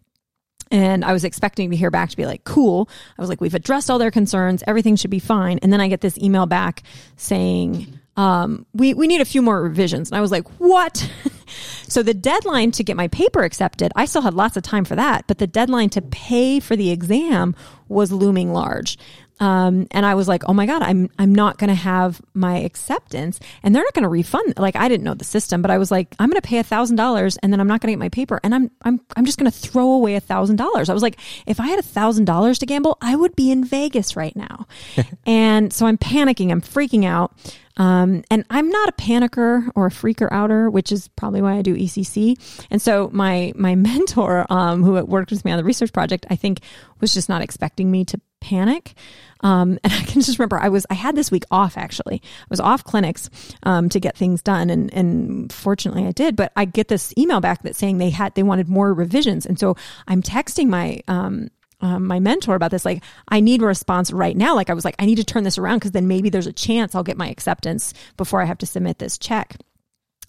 [0.71, 2.89] And I was expecting to hear back to be like, cool.
[3.17, 4.63] I was like, we've addressed all their concerns.
[4.67, 5.57] Everything should be fine.
[5.63, 6.83] And then I get this email back
[7.15, 10.11] saying, um, we, we need a few more revisions.
[10.11, 11.09] And I was like, what?
[11.87, 14.95] so the deadline to get my paper accepted, I still had lots of time for
[14.95, 17.55] that, but the deadline to pay for the exam
[17.87, 18.97] was looming large.
[19.39, 22.57] Um, and I was like, oh my God, I'm, I'm not going to have my
[22.57, 24.55] acceptance and they're not going to refund.
[24.57, 26.63] Like, I didn't know the system, but I was like, I'm going to pay a
[26.63, 29.25] thousand dollars and then I'm not going to get my paper and I'm, I'm, I'm
[29.25, 30.89] just going to throw away a thousand dollars.
[30.89, 33.63] I was like, if I had a thousand dollars to gamble, I would be in
[33.63, 34.67] Vegas right now.
[35.25, 36.51] and so I'm panicking.
[36.51, 37.33] I'm freaking out.
[37.79, 41.61] Um, and I'm not a panicker or a freaker outer, which is probably why I
[41.61, 42.37] do ECC.
[42.69, 46.35] And so my my mentor, um, who worked with me on the research project, I
[46.35, 46.59] think
[46.99, 48.93] was just not expecting me to panic.
[49.41, 52.21] Um, and I can just remember I was I had this week off actually.
[52.23, 53.29] I was off clinics
[53.63, 56.35] um, to get things done, and and fortunately I did.
[56.35, 59.57] But I get this email back that saying they had they wanted more revisions, and
[59.57, 59.77] so
[60.07, 61.49] I'm texting my um,
[61.81, 62.85] um, my mentor about this.
[62.85, 64.55] Like, I need a response right now.
[64.55, 66.53] Like, I was like, I need to turn this around because then maybe there's a
[66.53, 69.55] chance I'll get my acceptance before I have to submit this check.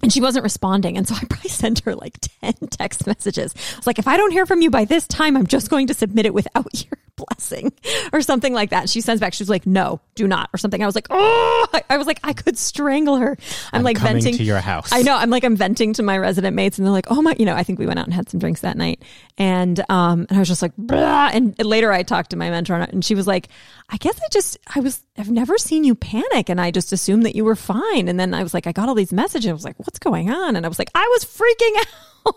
[0.03, 0.97] And she wasn't responding.
[0.97, 3.55] And so I probably sent her like 10 text messages.
[3.75, 5.89] I was like, if I don't hear from you by this time, I'm just going
[5.89, 6.99] to submit it without your
[7.29, 7.73] blessing
[8.13, 8.89] or something like that.
[8.89, 10.83] She sends back, she was like, no, do not, or something.
[10.83, 13.37] I was like, oh, I, I was like, I could strangle her.
[13.73, 14.93] I'm, I'm like venting to your house.
[14.93, 15.17] I know.
[15.17, 17.55] I'm like, I'm venting to my resident mates and they're like, oh my, you know,
[17.55, 19.03] I think we went out and had some drinks that night.
[19.39, 21.31] And, um, and I was just like, Blah.
[21.33, 23.49] and later I talked to my mentor and she was like,
[23.89, 26.49] I guess I just, I was, I've never seen you panic.
[26.49, 28.09] And I just assumed that you were fine.
[28.09, 29.49] And then I was like, I got all these messages.
[29.51, 30.57] I was like, what's going on?
[30.57, 31.87] And I was like, I was freaking out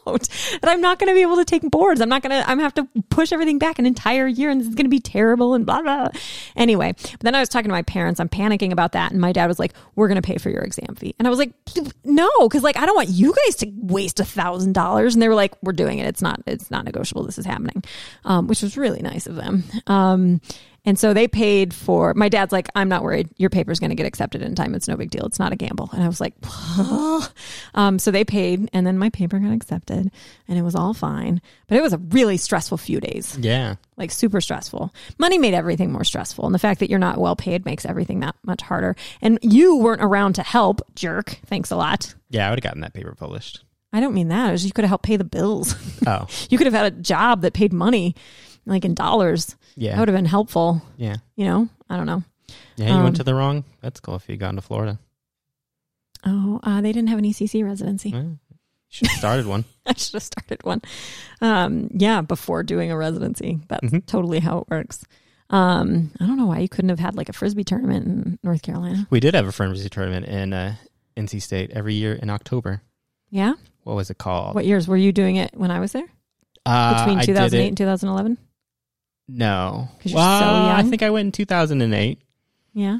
[0.06, 2.02] that I'm not going to be able to take boards.
[2.02, 4.50] I'm not going to, I'm going to have to push everything back an entire year
[4.50, 6.10] and this is going to be terrible and blah, blah.
[6.56, 8.20] Anyway, but then I was talking to my parents.
[8.20, 9.12] I'm panicking about that.
[9.12, 11.16] And my dad was like, we're going to pay for your exam fee.
[11.20, 11.54] And I was like,
[12.04, 15.16] no, cause like, I don't want you guys to waste a thousand dollars.
[15.16, 16.08] And they were like, we're doing it.
[16.08, 17.24] It's not, it's not negotiable.
[17.24, 17.84] This is happening.
[18.26, 19.64] Um, which was really nice of them.
[19.88, 20.42] Um,
[20.86, 23.30] and so they paid for my dad's like, I'm not worried.
[23.38, 24.76] Your paper's going to get accepted in time.
[24.76, 25.26] It's no big deal.
[25.26, 25.90] It's not a gamble.
[25.94, 26.34] And I was like,
[27.74, 30.12] um, so they paid and then my paper got accepted
[30.48, 31.42] and it was all fine.
[31.68, 33.76] But it was a really stressful few days, yeah.
[33.96, 34.94] like super stressful.
[35.18, 36.46] Money made everything more stressful.
[36.46, 38.96] And the fact that you're not well paid makes everything that much harder.
[39.22, 41.40] And you weren't around to help, jerk.
[41.46, 42.14] Thanks a lot.
[42.30, 43.64] Yeah, I would have gotten that paper published.
[43.94, 44.60] I don't mean that.
[44.64, 45.76] You could have helped pay the bills.
[46.08, 48.16] Oh, you could have had a job that paid money,
[48.66, 49.56] like in dollars.
[49.76, 49.92] yeah.
[49.94, 50.82] That would have been helpful.
[50.98, 51.18] yeah.
[51.36, 52.24] You know, I don't know.
[52.78, 55.00] Yeah, you Um, went to the wrong med school if you gone to Florida.
[56.26, 58.10] Oh, uh, they didn't have an ECC residency.
[58.10, 58.38] You
[58.90, 59.66] should have started one.
[59.86, 60.82] I should have started one.
[61.42, 63.60] Um, yeah, before doing a residency.
[63.68, 64.06] That's Mhm.
[64.06, 65.04] totally how it works.
[65.50, 68.62] Um, I don't know why you couldn't have had like a frisbee tournament in North
[68.62, 69.08] Carolina.
[69.10, 70.76] We did have a frisbee tournament in uh,
[71.18, 72.82] NC State every year in October.
[73.30, 73.54] Yeah.
[73.84, 74.56] What was it called?
[74.56, 76.08] What years were you doing it when I was there?
[76.66, 78.38] Uh, Between I did 2008 it- and 2011?
[79.28, 79.88] No.
[80.12, 82.22] well, so I think I went in 2008.
[82.74, 83.00] Yeah.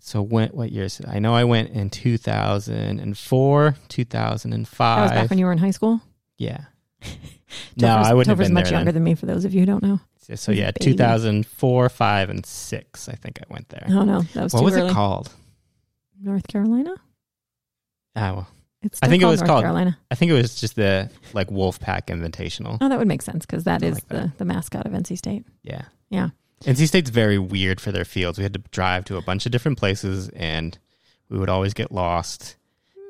[0.00, 1.00] So when, what years?
[1.08, 4.96] I know I went in 2004, 2005.
[4.96, 6.00] That was back when you were in high school.
[6.36, 6.64] yeah.
[7.76, 8.94] no, I wouldn't have Topher's been much there younger then.
[8.94, 10.00] than me for those of you who don't know.
[10.34, 10.92] So a yeah, baby.
[10.92, 13.86] 2004, 5, and 6, I think I went there.
[13.88, 14.90] Oh no, that was what was early.
[14.90, 15.30] it called?
[16.20, 16.94] North Carolina?
[18.16, 18.48] Ah, well,
[18.84, 19.98] It's I think it was North called- Carolina.
[20.10, 22.78] I think it was just the like Wolfpack Invitational.
[22.80, 24.38] Oh, that would make sense because that I is like the, that.
[24.38, 25.44] the mascot of NC State.
[25.62, 25.82] Yeah.
[26.10, 26.28] Yeah.
[26.64, 28.38] NC State's very weird for their fields.
[28.38, 30.78] We had to drive to a bunch of different places and
[31.28, 32.56] we would always get lost.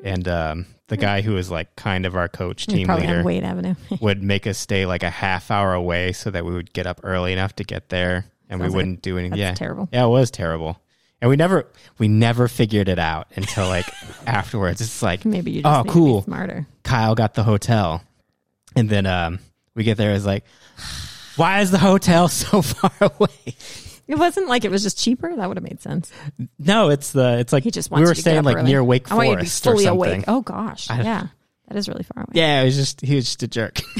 [0.02, 3.24] And um, the guy who was like kind of our coach, team probably leader, on
[3.24, 3.74] Wade Avenue.
[4.00, 7.00] would make us stay like a half hour away so that we would get up
[7.04, 9.38] early enough to get there and we Sounds like wouldn't do anything.
[9.38, 9.54] Yeah.
[9.54, 9.88] terrible.
[9.92, 10.78] Yeah, it was terrible.
[11.24, 11.66] And we never
[11.96, 13.86] we never figured it out until like
[14.26, 14.82] afterwards.
[14.82, 16.20] It's like Maybe you just Oh, cool.
[16.20, 16.66] to be smarter.
[16.82, 18.02] Kyle got the hotel.
[18.76, 19.38] And then um
[19.74, 20.44] we get there it's like
[21.36, 23.56] why is the hotel so far away?
[24.06, 25.34] It wasn't like it was just cheaper.
[25.34, 26.12] That would have made sense.
[26.58, 28.66] No, it's the it's like He just we were staying like early.
[28.66, 30.12] near Wake I want you to be Forest or fully something.
[30.12, 30.24] awake.
[30.28, 31.28] Oh gosh, yeah,
[31.68, 32.32] that is really far away.
[32.34, 33.80] Yeah, it was just he was just a jerk.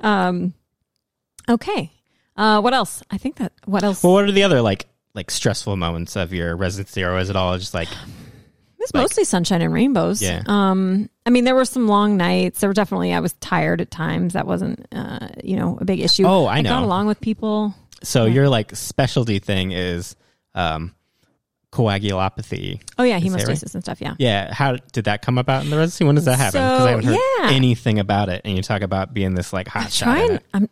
[0.00, 0.52] Um,
[1.48, 1.90] okay.
[2.36, 3.02] Uh, what else?
[3.10, 4.02] I think that what else?
[4.04, 4.86] Well, what are the other like
[5.16, 7.88] like stressful moments of your residency, or is it all just like
[8.78, 10.22] It's mostly sunshine and rainbows.
[10.22, 10.42] Yeah.
[10.46, 12.60] Um, I mean, there were some long nights.
[12.60, 14.34] There were definitely I was tired at times.
[14.34, 16.24] That wasn't, uh, you know, a big issue.
[16.24, 16.86] Oh, I got know.
[16.86, 17.74] along with people.
[18.02, 20.14] so your like specialty thing is
[20.54, 20.94] um
[21.72, 22.80] coagulopathy?
[22.98, 23.74] Oh yeah, hemostasis right?
[23.74, 24.00] and stuff.
[24.00, 24.14] Yeah.
[24.18, 26.04] Yeah, how did that come about in the residency?
[26.04, 26.60] When does that happen?
[26.60, 27.50] Because I haven't heard yeah.
[27.50, 28.42] anything about it.
[28.44, 30.04] And you talk about being this like hot shot.
[30.04, 30.46] Try in and it.
[30.54, 30.68] I'm.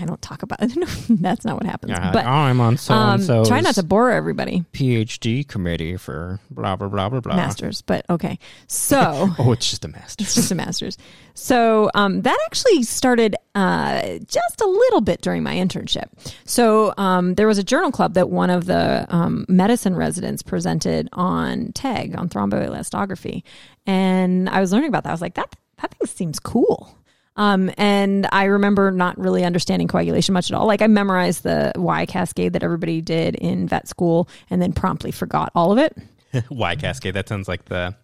[0.00, 0.72] I don't talk about it.
[1.08, 1.90] That's not what happens.
[1.90, 3.44] You're but oh, I'm on so um, so.
[3.44, 4.64] try not to bore everybody.
[4.72, 7.36] PhD committee for blah blah blah blah blah.
[7.36, 8.38] Masters, but okay.
[8.66, 10.26] So Oh, it's just a master's.
[10.26, 10.96] it's just a master's.
[11.34, 16.08] So um, that actually started uh, just a little bit during my internship.
[16.44, 21.08] So um, there was a journal club that one of the um, medicine residents presented
[21.12, 23.42] on TEG on thromboelastography,
[23.86, 25.10] and I was learning about that.
[25.10, 26.94] I was like, that that thing seems cool.
[27.38, 30.66] Um, and I remember not really understanding coagulation much at all.
[30.66, 35.12] Like I memorized the Y cascade that everybody did in vet school, and then promptly
[35.12, 35.96] forgot all of it.
[36.50, 37.14] Y Cascade.
[37.14, 37.94] That sounds like the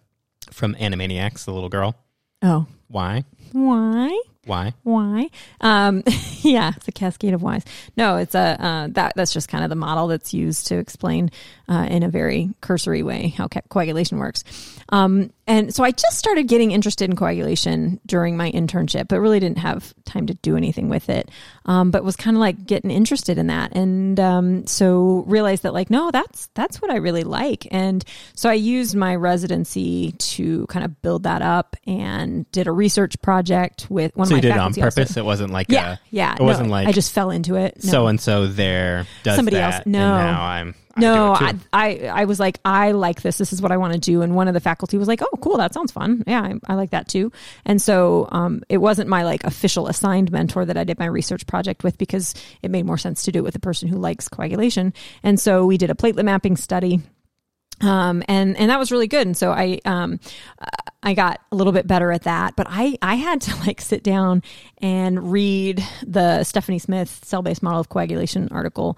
[0.51, 1.95] from Animaniacs, the little girl.
[2.41, 3.23] Oh, Why?
[3.51, 4.09] why?
[4.45, 4.73] Why?
[4.83, 5.29] why
[5.61, 6.03] um
[6.41, 7.63] yeah it's a cascade of whys
[7.97, 11.31] no it's a uh, that that's just kind of the model that's used to explain
[11.67, 14.43] uh, in a very cursory way how ca- coagulation works
[14.89, 19.39] um and so i just started getting interested in coagulation during my internship but really
[19.39, 21.29] didn't have time to do anything with it
[21.65, 25.73] um but was kind of like getting interested in that and um so realized that
[25.73, 30.65] like no that's that's what i really like and so i used my residency to
[30.67, 34.49] kind of build that up and did a research project with one So of you
[34.49, 35.01] my did it on faculty also.
[35.01, 35.17] purpose.
[35.17, 36.33] It wasn't like Yeah, a, yeah.
[36.35, 37.81] It wasn't like I just fell into it.
[37.83, 39.99] So and so there does Somebody that, else- and no.
[40.17, 41.55] now I'm no, I.
[41.73, 43.37] I I was like, I like this.
[43.37, 44.21] This is what I want to do.
[44.21, 46.23] And one of the faculty was like, Oh, cool, that sounds fun.
[46.25, 47.31] Yeah, I, I like that too.
[47.65, 51.45] And so um, it wasn't my like official assigned mentor that I did my research
[51.47, 54.27] project with because it made more sense to do it with a person who likes
[54.27, 54.93] coagulation.
[55.23, 57.01] And so we did a platelet mapping study
[57.81, 59.27] um, and and that was really good.
[59.27, 60.19] And so I um,
[61.03, 62.55] I got a little bit better at that.
[62.55, 64.43] But I I had to like sit down
[64.79, 68.97] and read the Stephanie Smith cell based model of coagulation article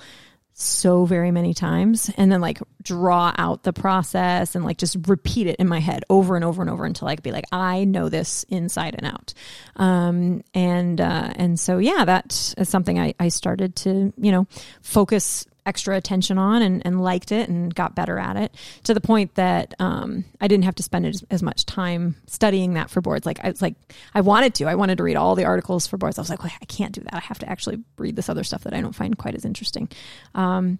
[0.59, 5.45] so very many times and then like draw out the process and like just repeat
[5.45, 7.83] it in my head over and over and over until I could be like I
[7.83, 9.35] know this inside and out.
[9.75, 14.47] Um and uh and so yeah that is something I, I started to you know
[14.81, 19.01] focus extra attention on and, and liked it and got better at it to the
[19.01, 23.01] point that um, I didn't have to spend as, as much time studying that for
[23.01, 23.25] boards.
[23.25, 23.75] Like I was like,
[24.15, 26.17] I wanted to, I wanted to read all the articles for boards.
[26.17, 27.13] I was like, well, I can't do that.
[27.13, 29.89] I have to actually read this other stuff that I don't find quite as interesting.
[30.33, 30.79] Um,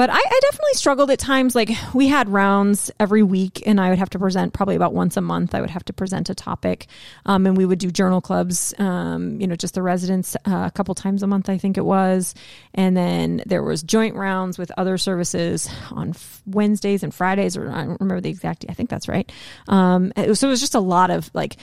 [0.00, 1.54] but I, I definitely struggled at times.
[1.54, 5.18] Like we had rounds every week, and I would have to present probably about once
[5.18, 5.54] a month.
[5.54, 6.86] I would have to present a topic,
[7.26, 8.72] um, and we would do journal clubs.
[8.78, 11.84] Um, you know, just the residents uh, a couple times a month, I think it
[11.84, 12.34] was.
[12.72, 17.70] And then there was joint rounds with other services on f- Wednesdays and Fridays, or
[17.70, 18.64] I don't remember the exact.
[18.70, 19.30] I think that's right.
[19.68, 21.58] Um, so it was just a lot of like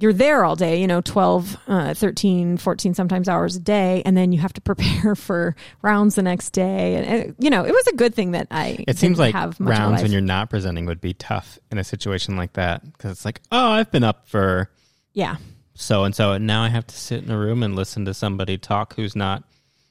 [0.00, 4.02] you're there all day, you know, 12, uh, 13, 14, sometimes hours a day.
[4.04, 6.94] And then you have to prepare for rounds the next day.
[6.96, 9.60] And, uh, you know, it was a good thing that I It seems like have
[9.60, 12.54] much of a rounds when you're not presenting would be tough in a situation like
[12.54, 14.70] that because it's like, oh, I've been up for
[15.12, 15.36] Yeah.
[15.74, 18.14] so and so, and now I have to sit in a room and listen to
[18.14, 19.44] somebody talk who's not.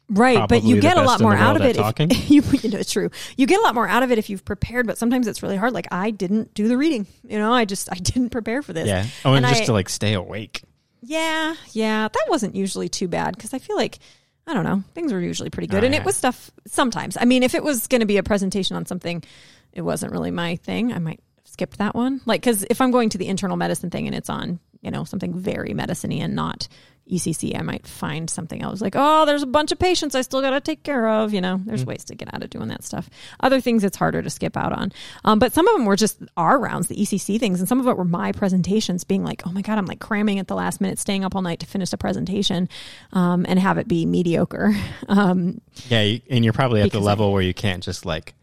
[0.10, 0.48] Right.
[0.50, 1.78] But you get a lot more out of it.
[1.78, 3.10] If, you, you know, it's true.
[3.38, 5.56] You get a lot more out of it if you've prepared, but sometimes it's really
[5.58, 5.74] hard.
[5.74, 8.88] Like I didn't do the reading, you know, I just, I didn't prepare for this.
[8.88, 9.06] Yeah.
[9.24, 10.64] Oh, and, And just I- to like stay awake.
[11.02, 14.00] Yeah, yeah, that wasn't usually too bad because I feel like
[14.46, 16.02] I don't know things were usually pretty good, Oh, and yeah.
[16.02, 17.16] it was stuff sometimes.
[17.18, 19.24] I mean, if it was going to be a presentation on something,
[19.72, 20.92] it wasn't really my thing.
[20.92, 24.08] I might skip that one, like because if I'm going to the internal medicine thing
[24.08, 26.68] and it's on you know something very medicine-y and not
[27.10, 30.42] ECC, I might find something else like oh, there's a bunch of patients I still
[30.42, 31.34] got to take care of.
[31.34, 33.10] You know, there's ways to get out of doing that stuff.
[33.40, 34.92] Other things it's harder to skip out on,
[35.26, 37.88] um, but some of them were just our rounds, the ECC things, and some of
[37.88, 40.82] it were my presentations being like, oh my god, I'm like cramming at the last
[40.82, 42.70] minute, staying up all night to finish a presentation,
[43.14, 44.76] um, and have it be mediocre.
[45.08, 48.06] Um, Yeah, you, and you're probably at the Because I- level where you can't just
[48.06, 48.34] like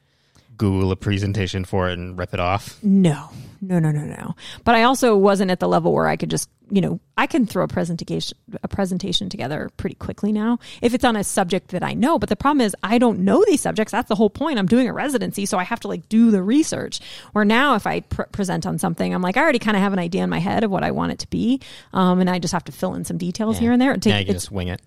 [0.57, 2.79] Google a presentation for it and rip it off.
[2.83, 3.31] No,
[3.61, 4.35] no, no, no, no.
[4.65, 7.47] But I also wasn't at the level where I could just, you know, I can
[7.47, 11.83] throw a presentation a presentation together pretty quickly now if it's on a subject that
[11.83, 12.19] I know.
[12.19, 13.93] But the problem is I don't know these subjects.
[13.93, 14.59] That's the whole point.
[14.59, 17.01] I'm doing a residency, so I have to like do the research.
[17.33, 19.93] Where now, if I pr- present on something, I'm like I already kind of have
[19.93, 21.61] an idea in my head of what I want it to be,
[21.93, 23.95] um, and I just have to fill in some details here and there.
[23.97, 24.81] Take- yeah, you can just wing it.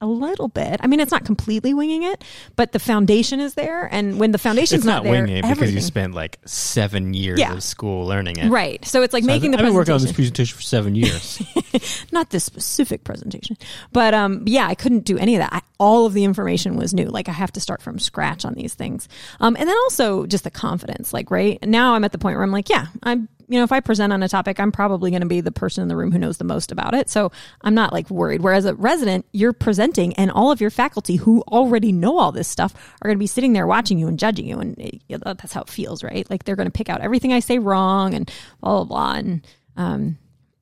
[0.00, 0.80] A little bit.
[0.82, 2.24] I mean, it's not completely winging it,
[2.56, 5.58] but the foundation is there, and when the foundation's It's not there, winging it because
[5.58, 7.52] you everything- spent like seven years Yeah.
[7.52, 8.48] of school learning it.
[8.50, 8.84] Right.
[8.84, 10.94] So it's like So making I've, the I've been working on this presentation for seven
[10.94, 11.42] years.
[12.12, 13.56] not this specific presentation,
[13.92, 15.52] but um, yeah, I couldn't do any of that.
[15.52, 17.06] I all of the information was new.
[17.06, 19.08] Like I have to start from scratch on these things.
[19.40, 22.42] Um, and then also just the confidence, like, right now I'm at the point where
[22.44, 25.22] I'm like, yeah, I'm, you know, if I present on a topic, I'm probably going
[25.22, 27.10] to be the person in the room who knows the most about it.
[27.10, 27.32] So
[27.62, 28.42] I'm not like worried.
[28.42, 32.46] Whereas a resident, you're presenting and all of your faculty who already know all this
[32.46, 32.72] stuff
[33.02, 34.60] are going to be sitting there watching you and judging you.
[34.60, 36.30] And it, that's how it feels, right?
[36.30, 38.30] Like they're going to pick out everything I say wrong and
[38.60, 39.14] blah, blah, blah.
[39.14, 39.46] And,
[39.76, 40.18] um,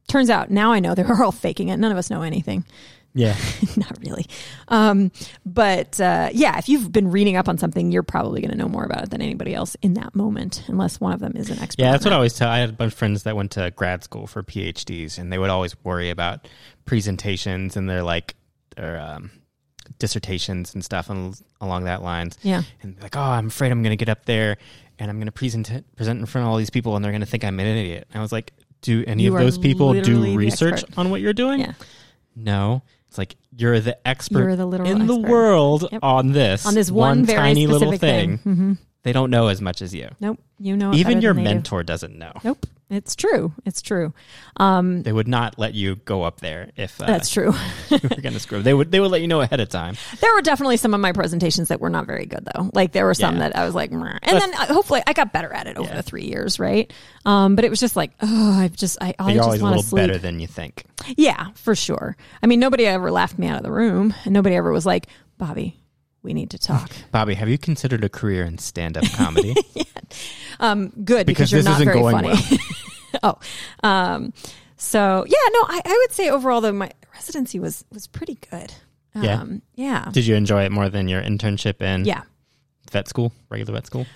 [0.09, 1.76] turns out now I know they were all faking it.
[1.76, 2.64] None of us know anything.
[3.19, 3.37] Yeah.
[3.77, 4.27] Not really.
[4.69, 5.11] Um,
[5.45, 8.69] but uh, yeah, if you've been reading up on something, you're probably going to know
[8.69, 11.59] more about it than anybody else in that moment, unless one of them is an
[11.59, 11.83] expert.
[11.83, 12.49] Yeah, that's what I always tell.
[12.49, 15.39] I had a bunch of friends that went to grad school for PhDs, and they
[15.39, 16.47] would always worry about
[16.85, 18.37] presentations and their like
[18.77, 19.33] their um,
[19.99, 22.39] dissertations and stuff and along that lines.
[22.43, 22.62] Yeah.
[22.83, 24.59] And like, oh, I'm afraid I'm going to get up there
[25.01, 27.21] and I'm going to present present in front of all these people, and they're going
[27.21, 28.07] to think I'm an idiot.
[28.11, 31.33] And I was like, do any You of those people do research on what you're
[31.33, 31.61] doing?
[31.61, 31.73] Yeah.
[32.37, 32.83] No.
[33.09, 36.01] It's like you're the expert You're the literal in the world Yep.
[36.03, 38.39] on this On this one, very tiny little thing.
[38.39, 38.55] thing.
[38.55, 40.09] hmm They don't know as much as you.
[40.21, 40.39] Nope.
[40.59, 41.55] You know, Even your than they do.
[41.57, 42.33] mentor doesn't know.
[42.45, 42.67] Nope.
[42.91, 43.53] It's true.
[43.66, 44.14] It's true.
[44.57, 47.53] Um, They would not let you go up there if uh, that's true.
[47.91, 48.62] you were going to screw.
[48.62, 48.91] They would.
[48.91, 49.97] They would let you know ahead of time.
[50.20, 52.70] There were definitely some of my presentations that were not very good, though.
[52.72, 53.41] Like there were some Yeah.
[53.51, 55.89] that I was like, "Meh." and then uh, hopefully I got better at it over
[55.91, 55.97] Yeah.
[55.97, 56.91] the three years, right?
[57.26, 59.64] Um, but it was just like, oh, I've just, I, I you're just always a
[59.64, 60.03] want to little sleep.
[60.07, 60.84] better than you think.
[61.16, 62.16] Yeah, for sure.
[62.43, 65.09] I mean, nobody ever laughed me out of the room, and nobody ever was like,
[65.36, 65.78] Bobby,
[66.29, 66.91] we need to talk.
[67.11, 69.57] Bobby, have you considered a career in stand-up comedy?
[69.74, 69.85] yeah.
[70.61, 72.61] Um, good because, Because you're this not isn't very going funny.
[73.22, 73.39] oh,
[73.83, 74.35] um,
[74.76, 78.74] so yeah, no, I, I would say overall though my residency was was pretty good.
[79.14, 79.41] Yeah?
[79.41, 82.22] Um, yeah, Did you enjoy it more than your internship in yeah.
[82.91, 84.07] vet school, regular vet school?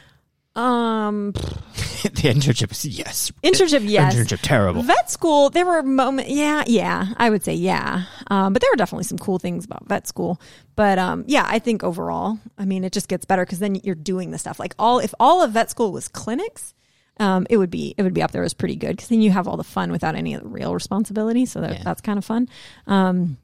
[0.55, 1.33] Um,
[2.03, 3.33] the internship was yes.
[3.43, 4.15] internship, yes.
[4.15, 4.83] Internship terrible.
[4.83, 8.05] Vet school, there were moments, yeah, yeah, I would say yeah.
[8.29, 10.41] Um, but there were definitely some cool things about vet school.
[10.77, 13.95] But um, yeah, I think overall, I mean, it just gets better because then you're
[13.95, 14.59] doing the stuff.
[14.59, 16.75] Like all, if all of vet school was clinics,
[17.19, 19.31] um, it would be it would be up there as pretty good because then you
[19.31, 21.47] have all the fun without any of the real responsibility.
[21.47, 21.83] So that, Yeah.
[21.85, 22.49] that's kind of fun.
[22.87, 23.37] Um,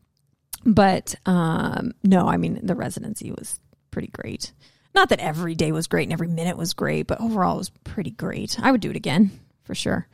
[0.65, 4.53] but um, no, I mean the residency was pretty great.
[4.95, 7.71] Not that every day was great and every minute was great, but overall it was
[7.85, 8.59] pretty great.
[8.61, 9.31] I would do it again
[9.65, 10.07] for sure,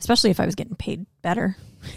[0.00, 1.56] especially if I was getting paid better.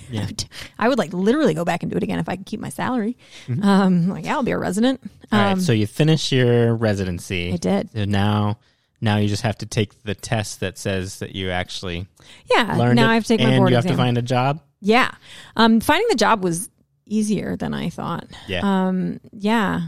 [0.09, 0.21] Yeah.
[0.23, 0.45] I, would,
[0.79, 2.69] I would like literally go back and do it again if I could keep my
[2.69, 3.17] salary.
[3.61, 4.99] Um, like yeah, I'll be a resident.
[5.31, 7.53] All Um, right, so you finish your residency.
[7.53, 7.89] I did.
[7.93, 8.59] So now,
[9.01, 12.07] now you just have to take the test that says that you actually
[12.53, 12.75] Yeah.
[12.77, 13.97] learned now it, I have to take my and board you have exam.
[13.97, 14.61] to find a job.
[14.81, 15.11] yeah.
[15.55, 16.69] Um, finding the job was
[17.05, 18.25] easier than I thought.
[18.47, 18.61] Yeah.
[18.63, 19.87] Um, yeah.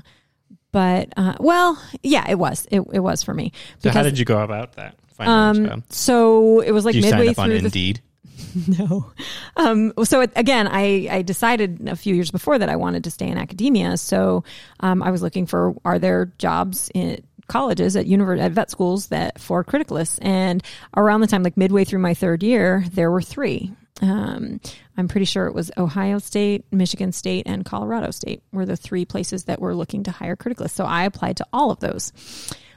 [0.78, 2.68] But uh, well, yeah, it was.
[2.70, 3.52] It, it was for me.
[3.80, 4.94] so how did you go about that?
[5.08, 5.84] Finding Um, job?
[5.90, 8.02] so it was like Did you sign midway up on through the Indeed?
[8.78, 9.12] no.
[9.56, 13.10] Um, so it, again, I, I decided a few years before that I wanted to
[13.10, 13.98] stay in academia.
[13.98, 14.44] So
[14.82, 19.08] um, I was looking for are there jobs in colleges at univer- at vet schools
[19.08, 20.62] that for criticalists, and
[20.96, 23.72] around the time like midway through my third year, there were three.
[24.02, 24.60] Um,
[24.96, 29.06] I'm pretty sure it was Ohio State, Michigan State, and Colorado State were the three
[29.06, 30.72] places that were looking to hire criticalists.
[30.72, 32.12] So I applied to all of those.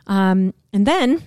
[0.06, 1.22] Um, and then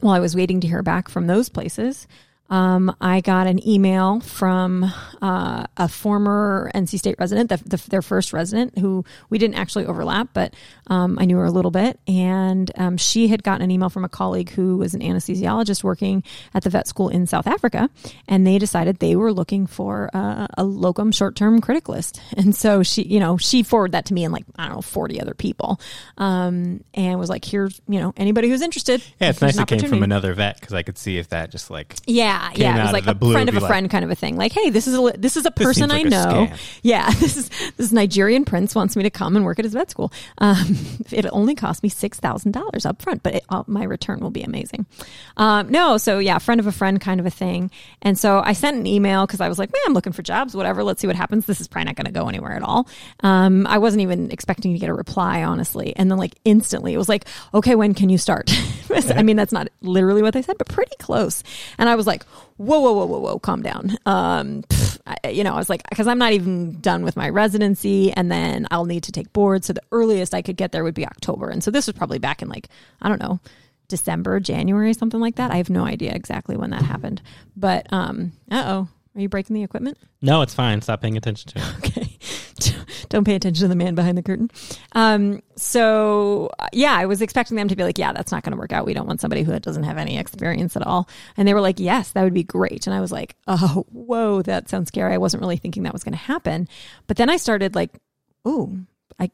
[0.00, 2.06] while I was waiting to hear back from those places,
[2.50, 4.92] um, I got an email from
[5.22, 9.86] uh, a former NC State resident, the, the, their first resident, who we didn't actually
[9.86, 10.54] overlap, but
[10.88, 12.00] um, I knew her a little bit.
[12.08, 16.24] And um, she had gotten an email from a colleague who was an anesthesiologist working
[16.52, 17.88] at the vet school in South Africa.
[18.26, 22.20] And they decided they were looking for uh, a locum short term criticalist.
[22.40, 24.80] And so she, you know, she forwarded that to me and like, I don't know,
[24.80, 25.78] 40 other people
[26.16, 29.02] um, and was like, here's, you know, anybody who's interested.
[29.20, 31.70] Yeah, it's nice it came from another vet because I could see if that just
[31.70, 32.78] like Yeah, came yeah.
[32.78, 34.36] It was like a blue, friend of a be friend kind of a thing.
[34.36, 36.24] Like, hey, this is a this is a person I like a know.
[36.26, 36.58] scam.
[36.82, 39.90] Yeah, this is this Nigerian prince wants me to come and work at his vet
[39.90, 40.12] school.
[40.38, 40.76] Um,
[41.10, 44.30] it only cost me six thousand dollars up front, but it, uh, my return will
[44.30, 44.86] be amazing.
[45.36, 47.70] Um, no, so yeah, friend of a friend kind of a thing.
[48.02, 50.54] And so I sent an email because I was like, man, I'm looking for jobs.
[50.54, 51.46] Whatever, let's see what happens.
[51.46, 52.88] This is probably not going to go anywhere at all.
[53.20, 55.94] Um, I wasn't even expecting to get a reply, honestly.
[55.96, 58.50] And then like instantly, it was like, okay, when can you start?
[59.14, 61.42] I mean, that's not literally what they said, but pretty close.
[61.78, 62.24] And I was like,
[62.56, 63.96] whoa, whoa, whoa, whoa, whoa, calm down.
[64.06, 67.28] Um, pff, I, you know, I was like, because I'm not even done with my
[67.28, 69.64] residency, and then I'll need to take board.
[69.64, 71.48] So the earliest I could get there would be October.
[71.50, 72.68] And so this was probably back in like,
[73.00, 73.40] I don't know,
[73.88, 75.50] December, January, something like that.
[75.50, 77.22] I have no idea exactly when that happened.
[77.56, 79.98] But um, uh oh, are you breaking the equipment?
[80.22, 80.80] no, it's fine.
[80.82, 81.64] Stop paying attention to it.
[81.78, 82.18] Okay.
[83.10, 84.50] Don't pay attention to the man behind the curtain.
[84.92, 88.58] Um, so yeah, I was expecting them to be like, yeah, that's not going to
[88.58, 88.86] work out.
[88.86, 91.08] We don't want somebody who doesn't have any experience at all.
[91.36, 92.86] And they were like, yes, that would be great.
[92.86, 95.12] And I was like, oh, whoa, that sounds scary.
[95.12, 96.68] I wasn't really thinking that was going to happen.
[97.08, 97.90] But then I started like,
[98.46, 98.78] ooh,
[99.18, 99.30] I,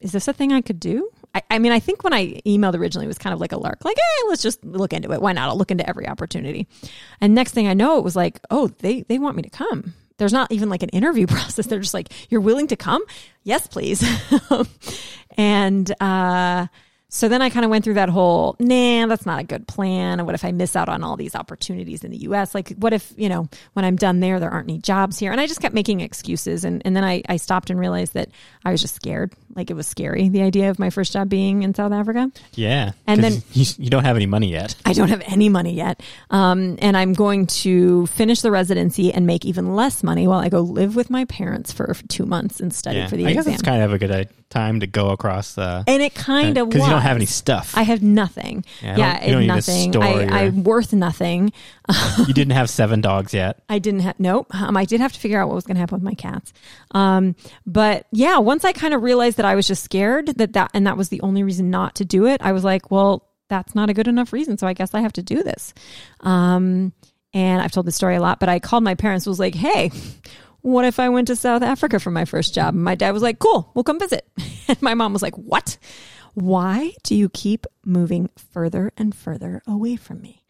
[0.00, 1.08] is this a thing I could do?
[1.34, 3.56] I, I mean, I think when I emailed originally, it was kind of like a
[3.56, 5.22] lark, like, hey, let's just look into it.
[5.22, 5.48] Why not?
[5.48, 6.66] I'll look into every opportunity.
[7.20, 9.94] And next thing I know, it was like, oh, they, they want me to come.
[10.22, 11.66] There's not even like an interview process.
[11.66, 13.02] They're just like, you're willing to come?
[13.42, 14.04] Yes, please.
[15.36, 16.68] and, uh,
[17.08, 20.20] so then I kind of went through that whole, nah, that's not a good plan.
[20.20, 22.54] And what if I miss out on all these opportunities in the US?
[22.54, 25.32] Like, what if, you know, when I'm done there, there aren't any jobs here?
[25.32, 26.64] And I just kept making excuses.
[26.64, 28.30] And, and then I, I stopped and realized that
[28.64, 29.34] I was just scared.
[29.54, 32.30] Like, it was scary, the idea of my first job being in South Africa.
[32.54, 32.92] Yeah.
[33.06, 34.74] and then- you, you don't have any money yet.
[34.86, 36.00] I don't have any money yet.
[36.30, 40.48] Um, and I'm going to finish the residency and make even less money while I
[40.48, 43.08] go live with my parents for two months and study Yeah.
[43.08, 45.84] for the I guess it's kind of a good uh, time to go across the.
[45.86, 47.72] and it kind of Because you don't have any stuff.
[47.76, 48.64] I have nothing.
[48.82, 49.96] Yeah, Yeah, don't- you don't nothing.
[50.02, 51.52] I, or- I'm worth nothing.
[52.26, 53.62] you didn't have seven dogs yet.
[53.68, 54.54] I didn't have nope.
[54.54, 56.52] Um, I did have to figure out what was going to happen with my cats.
[56.92, 57.34] Um,
[57.66, 60.86] but yeah, once I kind of realized that I was just scared that that and
[60.86, 62.40] that was the only reason not to do it.
[62.42, 65.12] I was like, well, that's not a good enough reason, so I guess I have
[65.14, 65.74] to do this.
[66.20, 66.92] Um,
[67.34, 69.26] and I've told this story a lot, but I called my parents.
[69.26, 69.90] Was like, hey.
[70.62, 72.72] What if I went to South Africa for my first job?
[72.72, 74.26] My dad was like, cool, we'll come visit.
[74.68, 75.76] And my mom was like, what?
[76.34, 80.41] Why do you keep moving further and further away from me?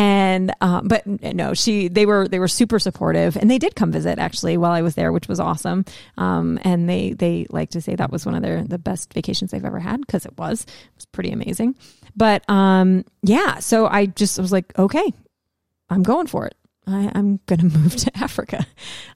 [0.00, 3.92] And um, but no she they were they were super supportive and they did come
[3.92, 5.84] visit actually while i was there which was awesome.
[6.16, 9.50] Um, and they they like to say that was one of their the best vacations
[9.50, 11.76] they've ever had because it was it was pretty amazing.
[12.16, 15.12] But um yeah so i just was like okay
[15.90, 16.56] i'm going for it
[16.92, 18.66] I, I'm going to move to Africa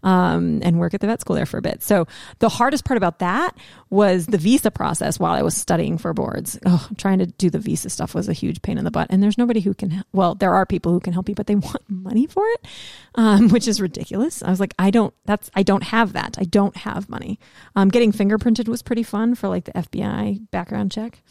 [0.03, 1.83] um, and work at the vet school there for a bit.
[1.83, 2.07] So
[2.39, 3.57] the hardest part about that
[3.91, 6.59] was the visa process while I was studying for boards.
[6.67, 9.09] Oh, trying to do the visa stuff was a huge pain in the butt.
[9.11, 11.55] And there's nobody who can, well, there are people who can help you, but they
[11.55, 12.67] want money for it,
[13.15, 14.43] um, which is ridiculous.
[14.43, 16.37] I was like, I don't, that's, I don't have that.
[16.39, 17.39] I don't have money.
[17.77, 21.23] Um, getting fingerprinted was pretty fun for like the FBI background check.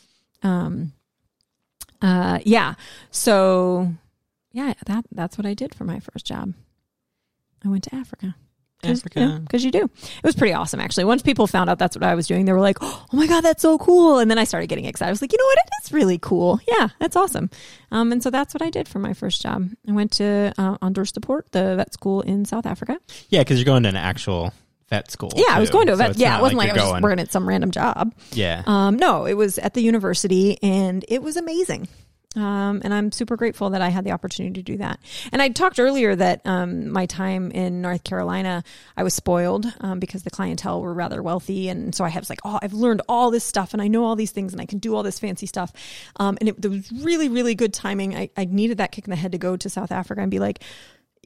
[0.42, 0.94] Um,
[2.02, 2.76] uh, yeah.
[3.12, 3.94] So
[4.54, 6.54] yeah, that that's what I did for my first job.
[7.66, 8.36] I went to Africa.
[8.84, 9.40] Africa.
[9.42, 9.86] Because you do.
[9.86, 11.06] It was pretty awesome, actually.
[11.06, 13.42] Once people found out that's what I was doing, they were like, oh my God,
[13.42, 14.20] that's so cool.
[14.20, 15.08] And then I started getting excited.
[15.08, 15.58] I was like, you know what?
[15.58, 16.60] It is really cool.
[16.68, 17.50] Yeah, that's awesome.
[17.92, 19.70] Um, and so that's what I did for my first job.
[19.88, 23.00] I went to uh, Onderstepoort, the vet school in South Africa.
[23.30, 24.54] Yeah, because you're going to an actual
[24.90, 25.32] vet school.
[25.36, 26.12] Yeah, I was going to a vet.
[26.12, 26.96] it's yeah, it wasn't like, you're I was going.
[26.96, 28.14] just working at some random job.
[28.34, 28.64] Yeah.
[28.66, 31.88] Um, no, it was at the university and it was amazing.
[32.36, 35.00] Um, and I'm super grateful that I had the opportunity to do that.
[35.32, 38.64] And I talked earlier that um, my time in North Carolina,
[38.98, 41.70] I was spoiled um, because the clientele were rather wealthy.
[41.70, 44.16] And so I was like, oh, I've learned all this stuff and I know all
[44.16, 45.72] these things and I can do all this fancy stuff.
[46.16, 48.16] Um, and it, it was really, really good timing.
[48.16, 50.40] I, I needed that kick in the head to go to South Africa and be
[50.40, 50.60] like,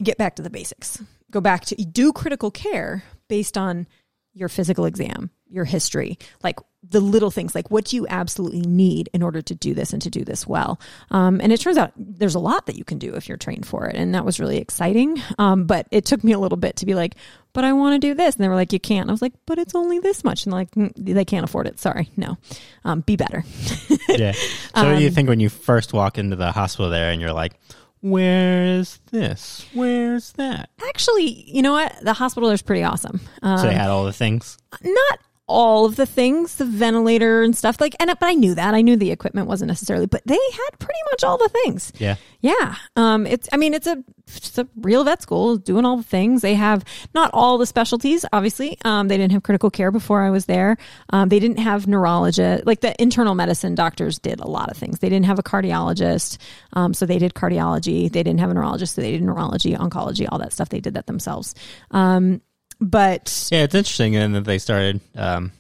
[0.02, 1.02] get back to the basics.
[1.32, 3.88] Go back to do critical care based on
[4.34, 6.60] your physical exam, your history, like
[6.90, 10.02] the little things, like what do you absolutely need in order to do this and
[10.04, 10.80] to do this well.
[11.12, 13.66] Um, and it turns out there's a lot that you can do if you're trained
[13.66, 13.96] for it.
[13.96, 15.22] And that was really exciting.
[15.38, 17.16] Um, but it took me a little bit to be like,
[17.54, 18.36] but I want to do this.
[18.36, 19.02] And they were like, you can't.
[19.02, 20.46] And I was like, but it's only this much.
[20.46, 21.80] And like, "Mm, they can't afford it.
[21.80, 22.10] Sorry.
[22.16, 22.38] No.
[22.86, 23.44] Um, be better.
[24.10, 24.32] yeah.
[24.32, 24.40] So
[24.76, 27.34] what Um, do you think when you first walk into the hospital there and you're
[27.34, 27.54] like,
[28.02, 29.66] where's this?
[29.74, 30.70] Where's that?
[30.88, 31.96] Actually, you know what?
[32.02, 33.20] The hospital is pretty awesome.
[33.42, 34.58] Um, So they had all the things.
[34.84, 38.74] not all of the things, the ventilator and stuff like, and but I knew that
[38.74, 41.94] I knew the equipment wasn't necessarily, but they had pretty much all the things.
[41.98, 42.16] Yeah.
[42.42, 42.76] Yeah.
[42.96, 46.42] Um, it's, I mean, it's a, it's a real vet school doing all the things.
[46.42, 46.84] They have
[47.16, 48.78] not all the specialties, obviously.
[48.84, 50.78] Um, they didn't have critical care before I was there.
[51.12, 55.00] Um, they didn't have neurologist, like the internal medicine doctors did a lot of things.
[55.00, 56.38] They didn't have a cardiologist.
[56.74, 58.12] Um, so they did cardiology.
[58.12, 58.96] They didn't have a neurologist.
[58.96, 60.70] So they did neurology, oncology, all that stuff.
[60.70, 61.56] They did that themselves.
[61.92, 62.42] Um,
[62.80, 65.52] but Yeah, it's interesting then that they started um,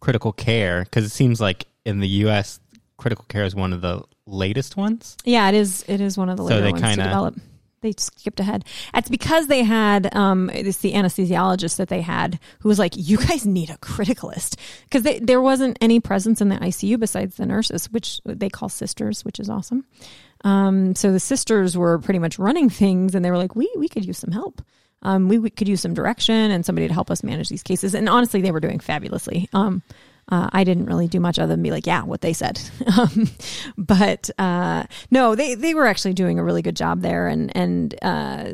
[0.00, 2.60] critical care because it seems like in the U.S.,
[2.96, 5.16] critical care is one of the latest ones.
[5.24, 5.84] Yeah, it is.
[5.88, 7.34] It is one of the So later they ones kinda- to develop.
[7.82, 8.64] They skipped ahead.
[8.94, 13.18] It's because they had um, it's the anesthesiologist that they had who was like, "You
[13.18, 14.56] guys need a criticalist,"
[14.90, 19.24] because there wasn't any presence in the ICU besides the nurses, which they call sisters,
[19.24, 19.84] which is awesome.
[20.42, 23.88] Um, so the sisters were pretty much running things, and they were like, "We we
[23.88, 24.62] could use some help."
[25.02, 27.94] Um, we, we could use some direction and somebody to help us manage these cases.
[27.94, 29.48] And honestly, they were doing fabulously.
[29.52, 29.82] Um,
[30.28, 32.60] uh, I didn't really do much other than be like, yeah, what they said.
[32.98, 33.28] um,
[33.78, 37.94] but uh, no, they they were actually doing a really good job there, and and
[38.02, 38.52] uh,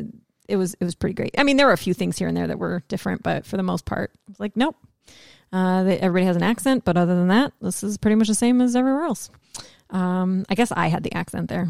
[0.48, 1.34] it was it was pretty great.
[1.38, 3.56] I mean, there were a few things here and there that were different, but for
[3.56, 4.76] the most part, it was like, nope.
[5.50, 8.34] Uh, they, everybody has an accent, but other than that, this is pretty much the
[8.34, 9.30] same as everywhere else.
[9.90, 11.68] Um, I guess I had the accent there.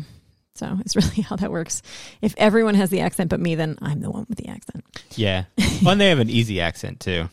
[0.55, 1.83] So it's really how that works.
[2.21, 4.85] If everyone has the accent but me, then I'm the one with the accent.
[5.17, 5.45] Yeah.
[5.83, 7.29] well, and they have an easy accent too.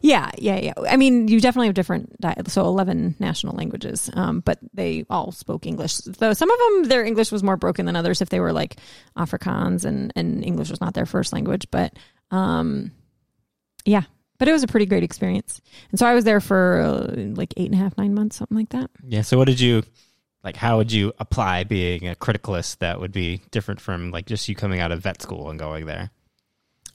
[0.00, 0.72] Yeah, yeah, yeah.
[0.88, 5.30] I mean, you definitely have different, di- so 11 national languages, um, but they all
[5.30, 5.98] spoke English.
[5.98, 8.76] Though some of them, their English was more broken than others if they were like
[9.16, 11.68] Afrikaans and, and English was not their first language.
[11.70, 11.96] But
[12.32, 12.90] um,
[13.84, 14.02] yeah,
[14.38, 15.60] but it was a pretty great experience.
[15.90, 18.56] And so I was there for uh, like eight and a half, nine months, something
[18.56, 18.90] like that.
[19.06, 19.22] Yeah.
[19.22, 19.82] So what did you
[20.46, 20.56] like?
[20.56, 24.54] How would you apply being a criticalist that would be different from like just you
[24.54, 26.10] coming out of vet school and going there?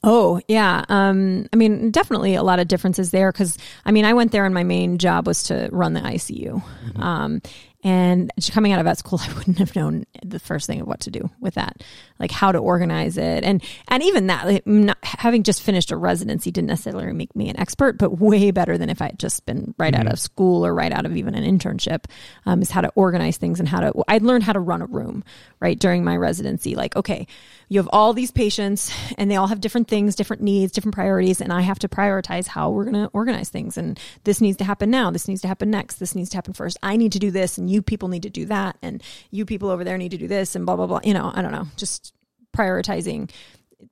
[0.04, 0.84] Oh, yeah.
[0.88, 4.44] Um, I mean, definitely a lot of differences there because, I mean, I went there
[4.44, 6.54] and my main job was to run the ICU.
[6.54, 7.00] Mm-hmm.
[7.00, 7.42] Um,
[7.84, 11.00] and coming out of vet school, I wouldn't have known the first thing of what
[11.00, 11.82] to do with that,
[12.18, 15.96] like how to organize it, and and even that, like not, having just finished a
[15.96, 19.44] residency didn't necessarily make me an expert, but way better than if I had just
[19.46, 20.06] been right mm-hmm.
[20.06, 22.04] out of school or right out of even an internship.
[22.46, 24.04] Um, is how to organize things and how to.
[24.08, 25.24] I learned how to run a room
[25.60, 26.74] right during my residency.
[26.74, 27.26] Like, okay,
[27.72, 31.40] you have all these patients, and they all have different things, different needs, different priorities,
[31.40, 33.78] and I have to prioritize how we're going to organize things.
[33.78, 35.10] And this needs to happen now.
[35.10, 35.96] This needs to happen next.
[35.96, 36.76] This needs to happen first.
[36.82, 39.70] I need to do this, and you people need to do that and you people
[39.70, 41.66] over there need to do this and blah blah blah you know i don't know
[41.76, 42.12] just
[42.56, 43.30] prioritizing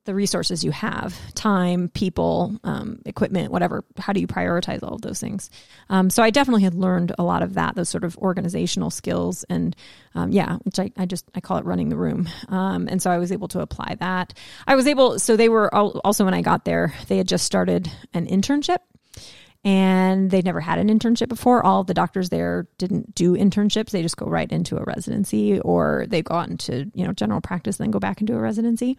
[0.05, 5.01] the resources you have time people um, equipment whatever how do you prioritize all of
[5.01, 5.49] those things?
[5.89, 9.43] Um, so i definitely had learned a lot of that those sort of organizational skills
[9.49, 9.75] and
[10.15, 12.29] um, yeah which I, I just i call it running the room.
[12.49, 14.33] Um, and so i was able to apply that.
[14.67, 17.91] I was able so they were also when i got there they had just started
[18.13, 18.79] an internship
[19.63, 21.63] and they'd never had an internship before.
[21.63, 26.05] All the doctors there didn't do internships; they just go right into a residency, or
[26.07, 28.97] they go out into you know general practice and then go back into a residency.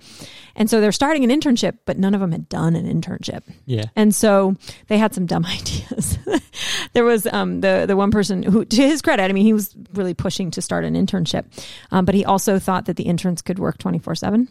[0.54, 3.42] And so they're starting an internship, but none of them had done an internship.
[3.66, 4.56] Yeah, and so
[4.86, 6.18] they had some dumb ideas.
[6.92, 9.74] there was um, the the one person who, to his credit, I mean, he was
[9.94, 11.44] really pushing to start an internship,
[11.90, 14.48] um, but he also thought that the interns could work twenty four seven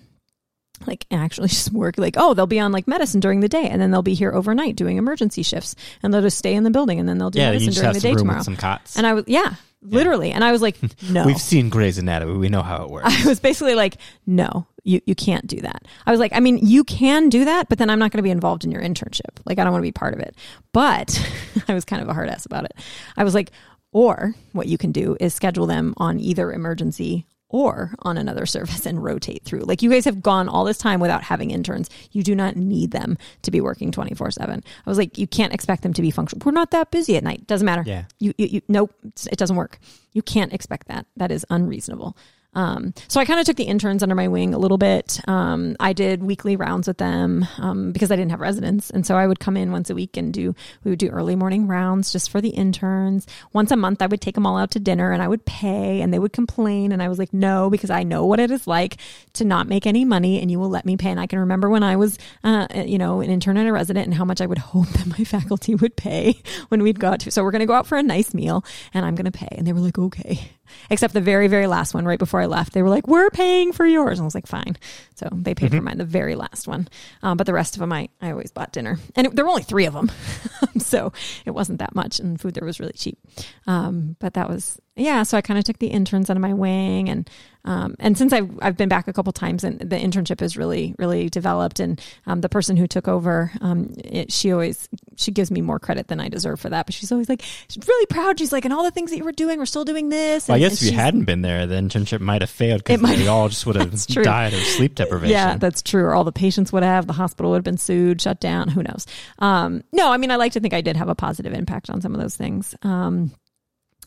[0.87, 3.81] like actually just work like oh they'll be on like medicine during the day and
[3.81, 6.99] then they'll be here overnight doing emergency shifts and they'll just stay in the building
[6.99, 8.41] and then they'll do yeah, medicine during the day tomorrow.
[8.41, 8.97] some cots.
[8.97, 10.35] And i was yeah literally yeah.
[10.35, 10.77] and i was like
[11.09, 11.25] no.
[11.25, 12.37] We've seen grey's anatomy.
[12.37, 13.07] We know how it works.
[13.25, 15.83] I was basically like no you, you can't do that.
[16.05, 18.23] I was like i mean you can do that but then i'm not going to
[18.23, 19.39] be involved in your internship.
[19.45, 20.35] Like i don't want to be part of it.
[20.71, 21.19] But
[21.67, 22.73] i was kind of a hard ass about it.
[23.17, 23.51] I was like
[23.93, 28.85] or what you can do is schedule them on either emergency or on another service
[28.85, 29.61] and rotate through.
[29.61, 31.89] Like you guys have gone all this time without having interns.
[32.11, 34.63] You do not need them to be working 24 7.
[34.85, 36.43] I was like, you can't expect them to be functional.
[36.45, 37.45] We're not that busy at night.
[37.47, 37.83] Doesn't matter.
[37.85, 38.05] Yeah.
[38.19, 38.93] You, you, you nope,
[39.29, 39.79] it doesn't work.
[40.13, 41.05] You can't expect that.
[41.17, 42.17] That is unreasonable.
[42.53, 45.21] Um, so I kind of took the interns under my wing a little bit.
[45.27, 49.15] Um, I did weekly rounds with them um, because I didn't have residents, and so
[49.15, 52.11] I would come in once a week and do we would do early morning rounds
[52.11, 53.25] just for the interns.
[53.53, 56.01] Once a month, I would take them all out to dinner, and I would pay,
[56.01, 58.67] and they would complain, and I was like, no, because I know what it is
[58.67, 58.97] like
[59.33, 61.09] to not make any money, and you will let me pay.
[61.09, 64.07] And I can remember when I was, uh, you know, an intern and a resident,
[64.07, 67.21] and how much I would hope that my faculty would pay when we'd go out
[67.21, 67.31] to.
[67.31, 69.55] So we're going to go out for a nice meal, and I'm going to pay,
[69.57, 70.51] and they were like, okay
[70.89, 72.73] except the very, very last one right before I left.
[72.73, 74.19] They were like, we're paying for yours.
[74.19, 74.77] And I was like, fine.
[75.15, 75.77] So they paid mm-hmm.
[75.77, 76.87] for mine, the very last one.
[77.23, 78.99] Um, but the rest of them, I, I always bought dinner.
[79.15, 80.11] And it, there were only three of them.
[80.79, 81.13] so
[81.45, 82.19] it wasn't that much.
[82.19, 83.19] And food there was really cheap.
[83.67, 85.23] Um, but that was, yeah.
[85.23, 87.29] So I kind of took the interns under my wing and
[87.63, 90.95] um, and since I've, I've been back a couple times and the internship has really,
[90.97, 95.51] really developed and um, the person who took over, um, it, she always, she gives
[95.51, 96.85] me more credit than I deserve for that.
[96.85, 98.39] But she's always like, she's really proud.
[98.39, 100.47] She's like, and all the things that you were doing, we're still doing this.
[100.47, 103.01] Well, and, I guess if you hadn't been there, the internship might have failed because
[103.01, 105.31] we all just would have died of sleep deprivation.
[105.31, 106.03] Yeah, that's true.
[106.03, 108.69] Or all the patients would have, the hospital would have been sued, shut down.
[108.69, 109.05] Who knows?
[109.39, 112.01] Um, no, I mean, I like to think I did have a positive impact on
[112.01, 112.73] some of those things.
[112.81, 113.31] Um,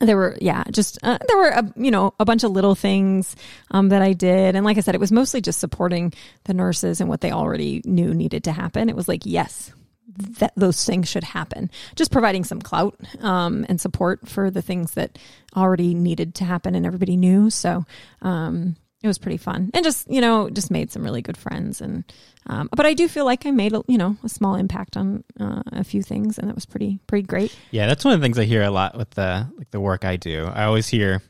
[0.00, 3.36] there were yeah just uh, there were a, you know a bunch of little things
[3.70, 4.56] um, that i did.
[4.56, 6.12] And like i said it was mostly just supporting
[6.44, 8.88] the nurses and what they already knew needed to happen.
[8.88, 9.72] It was like yes
[10.16, 11.70] that those things should happen.
[11.96, 15.18] Just providing some clout um, and support for the things that
[15.56, 17.50] already needed to happen and everybody knew.
[17.50, 17.84] So
[18.22, 21.80] um, it was pretty fun and just you know just made some really good friends
[21.82, 22.04] and
[22.46, 25.24] um, but I do feel like I made a you know a small impact on
[25.38, 27.54] uh, a few things and that was pretty pretty great.
[27.70, 30.04] Yeah, that's one of the things I hear a lot with the like the work
[30.04, 30.46] I do.
[30.46, 31.22] I always hear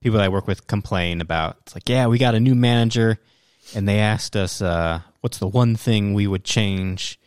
[0.00, 3.18] people I work with complain about it's like yeah we got a new manager
[3.74, 7.18] and they asked us uh, what's the one thing we would change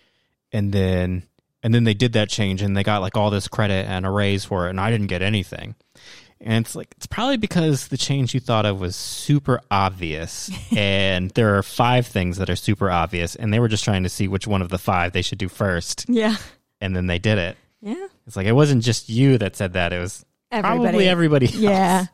[0.51, 1.23] and then
[1.64, 4.10] and then they did that change and they got like all this credit and a
[4.10, 5.76] raise for it and I didn't get anything.
[6.41, 10.49] And it's like, it's probably because the change you thought of was super obvious.
[10.75, 13.35] and there are five things that are super obvious.
[13.35, 15.49] And they were just trying to see which one of the five they should do
[15.49, 16.05] first.
[16.07, 16.37] Yeah.
[16.79, 17.57] And then they did it.
[17.81, 18.07] Yeah.
[18.25, 19.91] It's like, it wasn't just you that said that.
[19.91, 20.81] It was everybody.
[20.83, 21.45] Probably everybody.
[21.47, 21.55] else.
[21.55, 22.05] Yeah.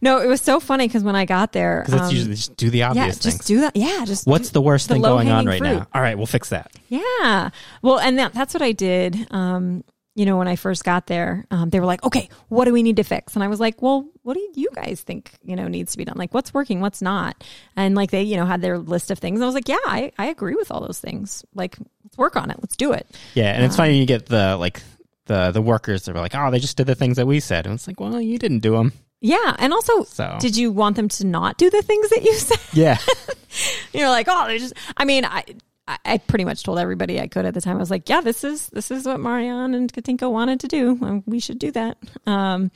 [0.00, 2.56] No, it was so funny because when I got there, Because that's um, usually just
[2.56, 3.76] do the yeah, obvious just do that.
[3.76, 5.68] Yeah, just What's the worst the thing going on right fruit.
[5.68, 5.86] now?
[5.94, 6.72] All right, we'll fix that.
[6.88, 7.50] Yeah.
[7.82, 9.26] Well, and that, that's what I did.
[9.30, 9.84] Um,
[10.14, 12.82] you know, when I first got there, um, they were like, okay, what do we
[12.82, 13.34] need to fix?
[13.34, 16.04] And I was like, well, what do you guys think, you know, needs to be
[16.04, 16.16] done?
[16.16, 17.42] Like, what's working, what's not?
[17.76, 19.38] And like, they, you know, had their list of things.
[19.38, 21.44] And I was like, yeah, I, I agree with all those things.
[21.54, 22.58] Like, let's work on it.
[22.60, 23.06] Let's do it.
[23.34, 24.80] Yeah, and it's funny you get the like
[25.26, 27.66] the the workers that are like, oh, they just did the things that we said,
[27.66, 28.92] and it's like, well, you didn't do them.
[29.20, 29.56] Yeah.
[29.58, 32.58] And also, So did you want them to not do the things that you said?
[32.72, 32.98] yeah,
[33.94, 34.74] You're like, oh, they just.
[34.96, 35.44] I mean, I.
[35.86, 37.76] I- pretty much told everybody I could at the time.
[37.76, 41.22] I was like, "Yeah, this is this is what Marianne and Katinka wanted to do.
[41.26, 42.70] We should do that." Um,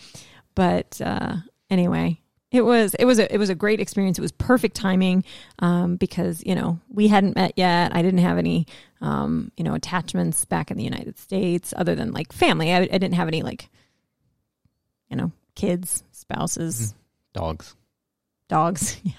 [0.55, 1.36] but uh,
[1.70, 2.20] anyway,
[2.51, 4.18] it was it was a it was a great experience.
[4.18, 5.24] It was perfect timing
[5.60, 7.94] um, because you know we hadn't met yet.
[7.94, 8.66] I didn't have any
[9.01, 12.72] um, you know attachments back in the United States other than like family.
[12.72, 13.68] I, I didn't have any like
[15.09, 16.94] you know kids, spouses,
[17.32, 17.74] dogs.
[18.49, 19.01] Dogs.
[19.05, 19.12] Yeah,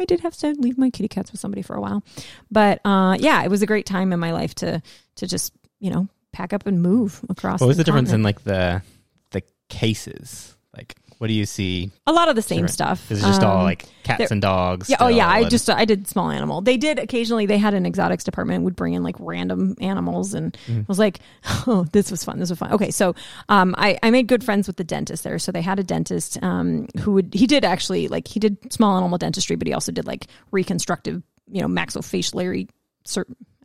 [0.00, 2.02] I did have to leave my kitty cats with somebody for a while,
[2.50, 4.82] but uh, yeah, it was a great time in my life to
[5.16, 7.60] to just you know pack up and move across.
[7.60, 8.82] What was the difference in like the
[9.30, 10.56] the cases?
[10.76, 11.90] Like, what do you see?
[12.06, 13.10] a lot of the same stuff?
[13.10, 14.88] Is it just all Um, like cats and dogs?
[14.88, 14.96] Yeah.
[15.00, 15.28] Oh, yeah.
[15.28, 16.62] I and- just I did small animal.
[16.62, 17.44] They did occasionally.
[17.44, 20.80] They had an exotics department would bring in like random animals, and Mm-hmm.
[20.80, 21.20] I was like,
[21.66, 22.38] oh, this was fun.
[22.38, 22.72] This was fun.
[22.72, 23.14] Okay, so
[23.50, 25.38] um, I I made good friends with the dentist there.
[25.38, 28.96] So they had a dentist um who would he did actually like he did small
[28.96, 32.66] animal dentistry, but he also did like reconstructive, you know, maxillofacial.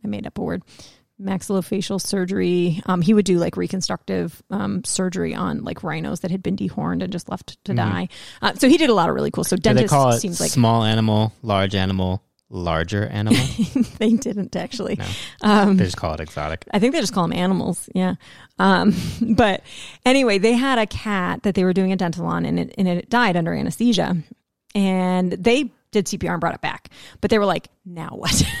[0.04, 0.62] I made up a word.
[1.20, 2.82] Maxillofacial surgery.
[2.86, 7.02] Um, he would do like reconstructive um, surgery on like rhinos that had been dehorned
[7.02, 8.08] and just left to die.
[8.42, 9.44] Uh, so he did a lot of really cool.
[9.44, 9.62] So Mm-hmm.
[9.62, 13.42] They dentist call it seems like small animal, large animal, larger animal?
[13.98, 14.96] they didn't actually.
[14.96, 15.06] No.
[15.42, 16.64] Um, they just call it exotic.
[16.72, 17.88] I think they just call them animals.
[17.94, 18.14] Yeah.
[18.58, 19.62] Um, but
[20.04, 22.86] anyway, they had a cat that they were doing a dental on and it, and
[22.86, 24.16] it died under anesthesia.
[24.74, 26.90] And they did CPR and brought it back.
[27.20, 28.42] But they were like, now what?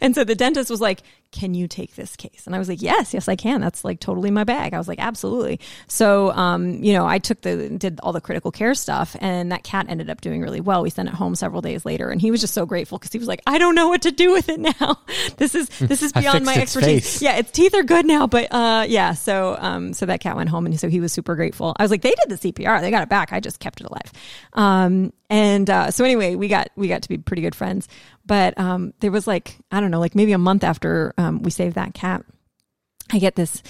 [0.00, 2.42] And so the dentist was like, can you take this case?
[2.46, 3.60] And I was like, yes, yes, I can.
[3.60, 4.74] That's like totally my bag.
[4.74, 5.60] I was like, absolutely.
[5.86, 9.64] So, um, you know, I took the, did all the critical care stuff and that
[9.64, 10.82] cat ended up doing really well.
[10.82, 13.18] We sent it home several days later and he was just so grateful because he
[13.18, 14.98] was like, I don't know what to do with it now.
[15.36, 17.04] This is, this is beyond my expertise.
[17.04, 17.22] face.
[17.22, 19.12] Yeah, its teeth are good now, but uh, yeah.
[19.12, 21.74] So, um, so that cat went home, and so he was super grateful.
[21.78, 23.32] I was like, they did the CPR, they got it back.
[23.32, 24.12] I just kept it alive.
[24.54, 27.86] Um, and uh, so anyway, we got we got to be pretty good friends.
[28.28, 31.50] But um, there was like I don't know, like maybe a month after um, we
[31.50, 32.24] saved that cat.
[33.10, 33.62] I get this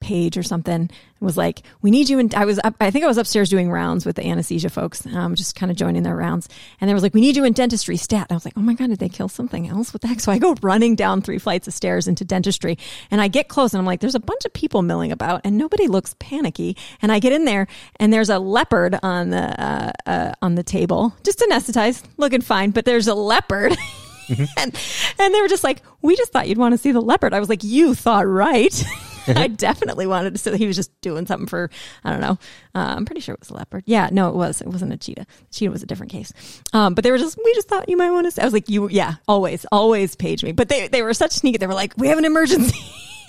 [0.00, 0.84] page or something.
[0.84, 2.18] It was like, we need you.
[2.18, 5.04] And I was up, I think I was upstairs doing rounds with the anesthesia folks,
[5.06, 6.48] um, just kind of joining their rounds.
[6.80, 8.26] And they was like, we need you in dentistry stat.
[8.28, 9.92] And I was like, oh my God, did they kill something else?
[9.92, 10.20] What the heck?
[10.20, 12.78] So I go running down three flights of stairs into dentistry
[13.10, 15.58] and I get close and I'm like, there's a bunch of people milling about and
[15.58, 16.76] nobody looks panicky.
[17.02, 17.66] And I get in there
[17.96, 22.70] and there's a leopard on the, uh, uh, on the table, just anesthetized, looking fine,
[22.70, 23.76] but there's a leopard.
[24.56, 24.76] and,
[25.18, 27.34] and they were just like, we just thought you'd want to see the leopard.
[27.34, 28.84] I was like, you thought right.
[29.28, 30.38] I definitely wanted to.
[30.38, 31.70] So he was just doing something for,
[32.02, 32.38] I don't know.
[32.74, 33.84] Uh, I'm pretty sure it was a leopard.
[33.86, 34.60] Yeah, no, it was.
[34.60, 35.26] It wasn't a cheetah.
[35.26, 36.32] The cheetah was a different case.
[36.72, 38.40] Um, but they were just, we just thought you might want to see.
[38.40, 40.52] I was like, you, yeah, always, always page me.
[40.52, 41.58] But they, they were such sneaky.
[41.58, 42.78] They were like, we have an emergency.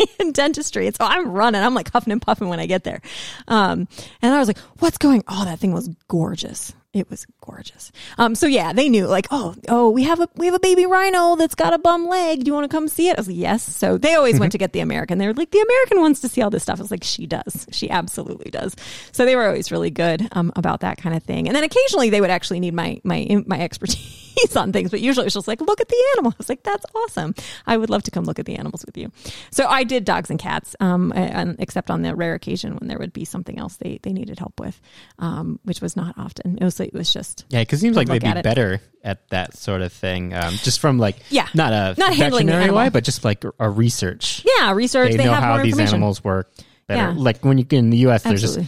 [0.20, 0.88] in dentistry.
[0.88, 1.62] And so I'm running.
[1.62, 3.02] I'm like huffing and puffing when I get there.
[3.48, 3.88] Um,
[4.22, 5.24] and I was like, what's going?
[5.28, 6.74] Oh, that thing was gorgeous.
[6.92, 7.92] It was gorgeous.
[8.18, 10.88] Um, so yeah, they knew like, oh, oh, we have a, we have a baby
[10.88, 12.44] rhino that's got a bum leg.
[12.44, 13.18] Do you want to come see it?
[13.18, 13.62] I was like, yes.
[13.64, 15.20] So they always went to get the American.
[15.20, 16.80] They were like, the American wants to see all this stuff.
[16.80, 17.68] I was like, she does.
[17.72, 18.76] She absolutely does.
[19.12, 21.48] So they were always really good, um, about that kind of thing.
[21.48, 25.26] And then occasionally they would actually need my, my, my expertise on things, but usually
[25.26, 26.32] it was just like, look at the animal.
[26.32, 27.36] I was like, that's awesome.
[27.68, 29.12] I would love to come look at the animals with you.
[29.52, 32.98] So I did dogs and cats, um, and, except on the rare occasion when there
[32.98, 34.80] would be something else they, they needed help with,
[35.20, 36.58] um, which was not often.
[36.58, 38.44] It was, it was just, Yeah, because it seems like they'd be it.
[38.44, 41.48] better at that sort of thing, um, just from like Yeah.
[41.54, 42.76] not a Not handling the animal.
[42.76, 44.46] way, but just like a research.
[44.60, 45.12] yeah, research.
[45.12, 46.52] They, They, know how these animals work
[46.88, 47.14] better.
[47.14, 47.22] Yeah.
[47.22, 48.60] Like when you get in the U.S., there's just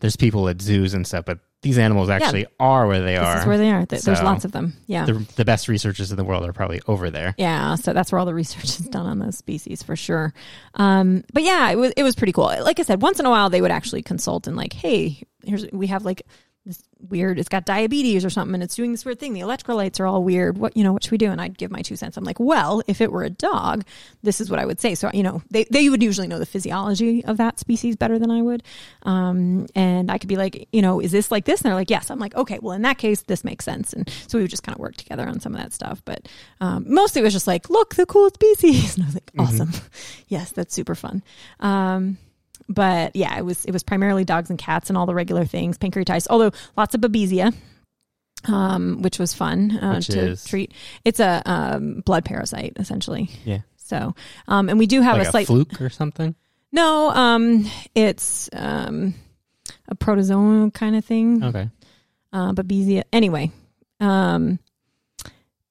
[0.00, 3.34] there's people at zoos and stuff, but these animals actually are where they are.
[3.34, 3.84] This is where they are.
[3.84, 4.72] Th- There's So, lots of them.
[4.86, 5.04] Yeah.
[5.04, 7.34] The, the best researchers in the world are probably over there.
[7.36, 10.32] Yeah, so that's where all the research is done on those species for sure.
[10.74, 12.44] Um, but yeah, it was it was pretty cool.
[12.46, 15.70] Like I said, once in a while they would actually consult and like, hey, here's
[15.70, 16.22] we have like
[17.08, 17.38] weird.
[17.38, 19.32] It's got diabetes or something, and it's doing this weird thing.
[19.32, 20.58] The electrolytes are all weird.
[20.58, 20.92] What you know?
[20.92, 21.30] What should we do?
[21.30, 22.16] And I'd give my two cents.
[22.16, 23.84] I'm like, well, if it were a dog,
[24.22, 24.94] this is what I would say.
[24.94, 28.30] So you know, they they would usually know the physiology of that species better than
[28.30, 28.62] I would.
[29.02, 31.60] Um, and I could be like, you know, is this like this?
[31.60, 32.10] And they're like, yes.
[32.10, 33.92] I'm like, okay, well, in that case, this makes sense.
[33.92, 36.02] And so we would just kind of work together on some of that stuff.
[36.04, 36.28] But
[36.60, 38.90] um, mostly it was just like, look, the cool species.
[39.00, 39.70] And I was like, awesome.
[40.28, 41.22] yes, that's super fun.
[41.60, 42.18] Um,
[42.70, 45.76] but yeah, it was it was primarily dogs and cats and all the regular things,
[45.76, 46.26] pancreatitis.
[46.30, 47.52] Although lots of babesia,
[48.48, 50.44] um, which was fun uh, Which to is?
[50.44, 50.72] treat.
[51.04, 53.28] It's a um, blood parasite essentially.
[53.44, 53.60] Yeah.
[53.76, 54.14] So,
[54.48, 56.34] um, and we do have like a a slight fluke or something.
[56.72, 57.10] no.
[57.10, 59.14] Um, it's um,
[59.88, 61.42] a protozoa kind of thing.
[61.44, 61.68] Okay.
[62.32, 63.02] uh, babesia.
[63.12, 63.50] Anyway,
[63.98, 64.60] um,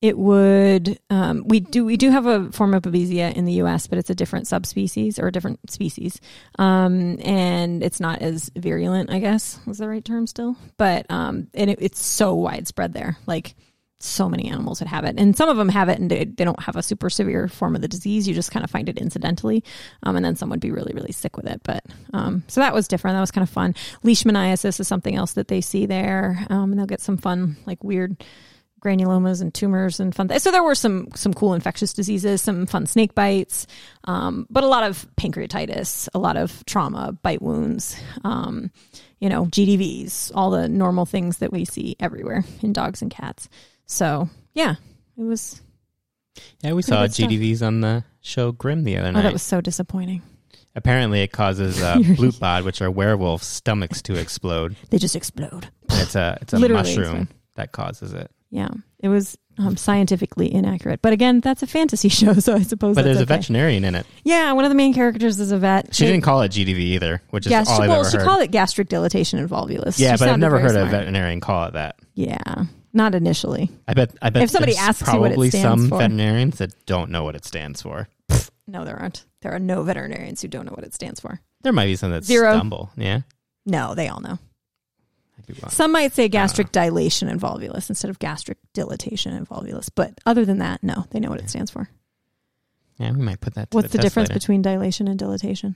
[0.01, 3.88] it would um, we do we do have a form of babesia in the U.S.,
[3.88, 6.21] but it's a different subspecies or a different species,
[6.57, 9.11] um, and it's not as virulent.
[9.11, 13.17] I guess is the right term still, but um, and it, it's so widespread there,
[13.26, 13.55] like.
[14.01, 16.45] So many animals would have it, and some of them have it, and they, they
[16.45, 18.30] don't have a super severe form of the disease.
[18.30, 19.61] You just kind of find it incidentally,
[20.03, 21.59] um, and then some would be really, really sick with it.
[21.65, 23.15] But um, so that was different.
[23.15, 23.76] That was kind of fun.
[24.05, 27.84] Leishmaniasis is something else that they see there, um, and they'll get some fun, like
[27.84, 28.15] weird
[28.80, 30.27] granulomas and tumors and fun.
[30.27, 30.43] Things.
[30.43, 33.68] So there were some some cool infectious diseases, some fun snake bites,
[34.06, 38.72] um, but a lot of pancreatitis, a lot of trauma, bite wounds, um,
[39.19, 43.49] you know, GDVs, all the normal things that we see everywhere in dogs and cats.
[43.85, 44.76] So yeah,
[45.18, 45.61] it was.
[46.61, 47.30] Yeah, we saw good stuff.
[47.30, 49.23] GDVs on the show Grimm the other Oh, night.
[49.23, 50.22] that was so disappointing.
[50.76, 54.76] Apparently, it causes uh, Blutbad, which are werewolf stomachs, to explode.
[54.89, 55.68] They just explode.
[55.89, 58.31] And it's a it's a Literally mushroom that causes it.
[58.51, 58.69] Yeah,
[58.99, 61.01] it was um, scientifically inaccurate.
[61.01, 62.95] But again, that's a fantasy show, so I suppose.
[62.95, 64.05] But there's a veterinarian in it.
[64.23, 65.93] Yeah, one of the main characters is a vet.
[65.93, 68.09] She They- didn't call it GDV either, which is Yeah, all she, I've well, ever
[68.09, 68.26] she heard.
[68.26, 69.99] called it gastric dilatation and volvulus.
[69.99, 71.97] yeah, She but I've never heard a veterinarian call it that.
[72.15, 72.38] Yeah,
[72.93, 73.69] not initially.
[73.88, 74.15] I bet.
[74.21, 75.97] I bet If somebody asks you what it probably stands some for.
[75.99, 78.07] veterinarians that don't know what it stands for.
[78.67, 79.26] No, there aren't.
[79.41, 81.39] There are no veterinarians who don't know what it stands for.
[81.61, 82.53] There might be some that Zero.
[82.55, 82.91] stumble.
[82.97, 83.21] Yeah,
[83.65, 84.38] No, they all know.
[85.49, 85.71] I'd be wrong.
[85.71, 90.45] Some might say gastric dilation and volvulus instead of gastric dilatation and volvulus, but other
[90.45, 91.89] than that, no, they know what it stands for.
[92.97, 93.71] Yeah, we might put that.
[93.71, 94.39] To What's the, test difference later.
[94.39, 95.76] between dilation and dilatation?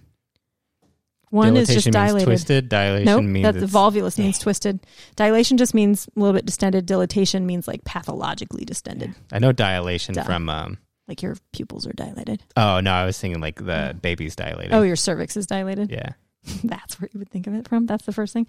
[1.29, 2.27] One is just dilated.
[2.27, 4.85] Twisted dilation Nope, means that the volvulus means twisted.
[5.15, 6.85] Dilation just means a little bit distended.
[6.85, 10.23] Dilatation means like pathologically distended, I know dilation Duh.
[10.23, 10.49] from.
[10.49, 10.77] um
[11.07, 12.41] like your pupils are dilated.
[12.55, 14.73] Oh no, I was thinking like the baby's dilated.
[14.73, 15.91] Oh, your cervix is dilated.
[15.91, 16.11] yeah.
[16.63, 17.85] That's where you would think of it from.
[17.85, 18.47] That's the first thing.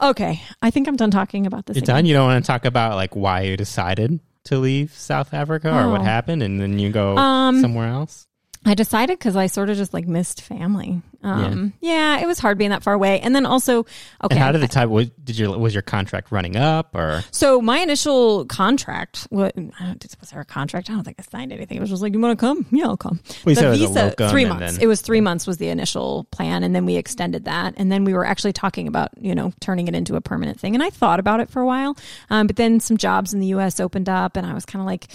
[0.00, 1.76] Okay, I think I'm done talking about this.
[1.76, 1.96] You're again.
[1.96, 2.06] done.
[2.06, 5.88] You don't want to talk about like why you decided to leave South Africa or
[5.90, 6.04] what Oh.
[6.04, 8.26] happened, and then you go Um, somewhere else.
[8.64, 11.02] I decided because I sort of just like missed family.
[11.24, 12.20] Um, yeah.
[12.20, 13.86] it was hard being that far away, and then also okay.
[14.30, 14.90] And how did the time?
[14.90, 17.22] Was, did your was your contract running up or?
[17.30, 19.26] so my initial contract?
[19.30, 20.90] What was there a contract?
[20.90, 21.76] I don't think I signed anything.
[21.76, 22.66] It was just like, you want to come?
[22.70, 23.20] Yeah, I'll come.
[23.44, 24.72] Well, the said it was a visa three months.
[24.74, 27.90] then- It was three months was the initial plan, and then we extended that, and
[27.90, 30.74] then we were actually talking about you know turning it into a permanent thing.
[30.74, 31.96] And I thought about it for a while,
[32.30, 33.80] um, but then some jobs in the U.S.
[33.80, 35.08] opened up, and I was kind of like.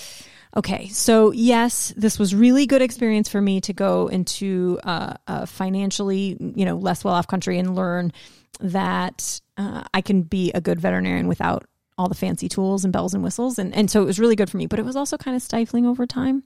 [0.55, 5.45] Okay, so yes, this was really good experience for me to go into uh, a
[5.45, 8.11] financially, you know, less well-off country and learn
[8.59, 11.65] that uh, I can be a good veterinarian without
[11.97, 14.49] all the fancy tools and bells and whistles, and and so it was really good
[14.49, 14.67] for me.
[14.67, 16.43] But it was also kind of stifling over time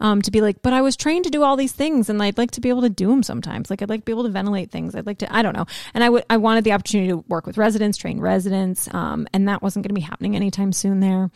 [0.00, 2.38] um, to be like, but I was trained to do all these things, and I'd
[2.38, 3.68] like to be able to do them sometimes.
[3.68, 4.94] Like I'd like to be able to ventilate things.
[4.94, 7.46] I'd like to, I don't know, and I would, I wanted the opportunity to work
[7.46, 11.30] with residents, train residents, um, and that wasn't going to be happening anytime soon there.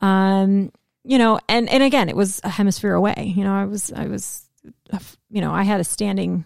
[0.00, 0.72] Um,
[1.04, 3.32] you know, and and again, it was a hemisphere away.
[3.36, 4.46] You know, I was, I was,
[4.92, 4.98] uh,
[5.30, 6.44] you know, I had a standing.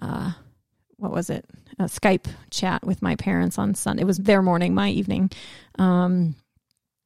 [0.00, 0.32] Uh,
[0.96, 1.44] what was it?
[1.78, 4.02] A Skype chat with my parents on Sunday.
[4.02, 5.30] It was their morning, my evening.
[5.78, 6.34] Um,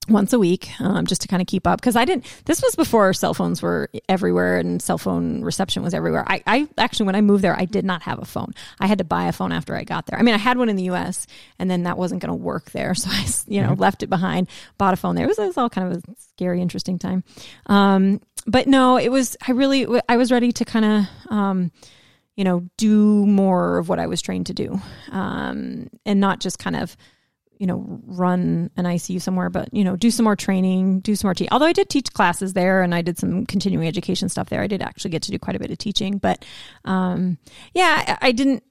[0.09, 1.81] once a week, um, just to kind of keep up.
[1.81, 2.25] Because I didn't.
[2.45, 6.25] This was before cell phones were everywhere and cell phone reception was everywhere.
[6.27, 8.53] I, I actually, when I moved there, I did not have a phone.
[8.81, 10.19] I had to buy a phone after I got there.
[10.19, 11.27] I mean, I had one in the U.S.
[11.59, 14.49] and then that wasn't going to work there, so I, you know, left it behind.
[14.79, 15.25] Bought a phone there.
[15.25, 17.25] It was, it was all kind of a scary, interesting time.
[17.67, 19.37] Um, but no, it was.
[19.47, 21.33] I really, I was ready to kind of.
[21.33, 21.73] Um,
[22.35, 24.81] you know, do more of what I was trained to do,
[25.11, 26.97] um, and not just kind of,
[27.63, 31.29] you know, run an ICU somewhere, but you know, do some more training, do some
[31.29, 31.53] more teaching.
[31.53, 34.63] Although I did teach classes there, and I did some continuing education stuff there.
[34.63, 36.45] I did actually get to do quite a bit of teaching, but
[36.85, 37.39] um,
[37.73, 38.65] yeah, I, I didn't,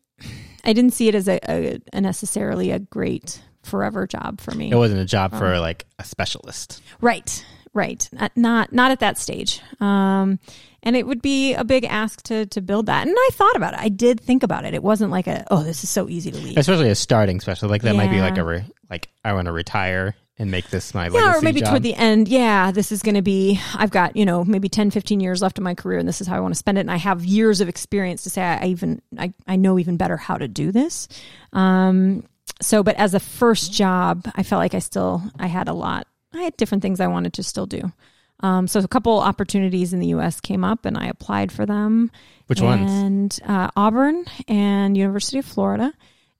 [0.65, 4.69] I didn't see it as a, a, a necessarily a great forever job for me.
[4.69, 6.81] It wasn't a job Um, for like a specialist.
[6.99, 8.09] Right, right.
[8.11, 9.61] Not not, not at that stage.
[9.79, 10.37] Um,
[10.83, 13.07] and it would be a big ask to to build that.
[13.07, 13.79] And I thought about it.
[13.79, 14.73] I did think about it.
[14.73, 16.57] It wasn't like a oh, this is so easy to leave.
[16.57, 19.51] Especially a starting special like that might be like a re, like I want to
[19.51, 21.69] retire and make this my legacy yeah, or maybe job.
[21.69, 24.91] toward the end, yeah, this is going to be, I've got, you know, maybe 10,
[24.91, 26.81] 15 years left of my career and this is how I want to spend it.
[26.81, 29.97] And I have years of experience to say I, I even, I, I know even
[29.97, 31.07] better how to do this.
[31.53, 32.23] Um,
[32.59, 36.07] so, but as a first job, I felt like I still, I had a lot,
[36.33, 37.91] I had different things I wanted to still do.
[38.39, 40.39] Um, so a couple opportunities in the U.S.
[40.39, 42.09] came up, and I applied for them.
[42.47, 42.91] Which ones?
[42.91, 45.93] And uh, Auburn and University of Florida.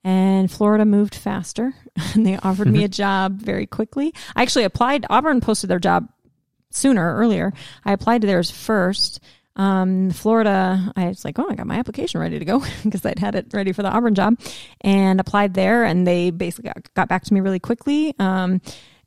[0.04, 1.74] And Florida moved faster,
[2.14, 4.14] and they offered me a job very quickly.
[4.36, 5.06] I actually applied.
[5.10, 6.10] Auburn posted their job
[6.72, 7.54] sooner, earlier.
[7.86, 9.20] I applied to theirs first.
[9.56, 13.20] Um, Florida, I was like, oh, I got my application ready to go because I'd
[13.20, 14.40] had it ready for the Auburn job
[14.80, 15.84] and applied there.
[15.84, 18.16] And they basically got, got back to me really quickly.
[18.18, 18.62] Um,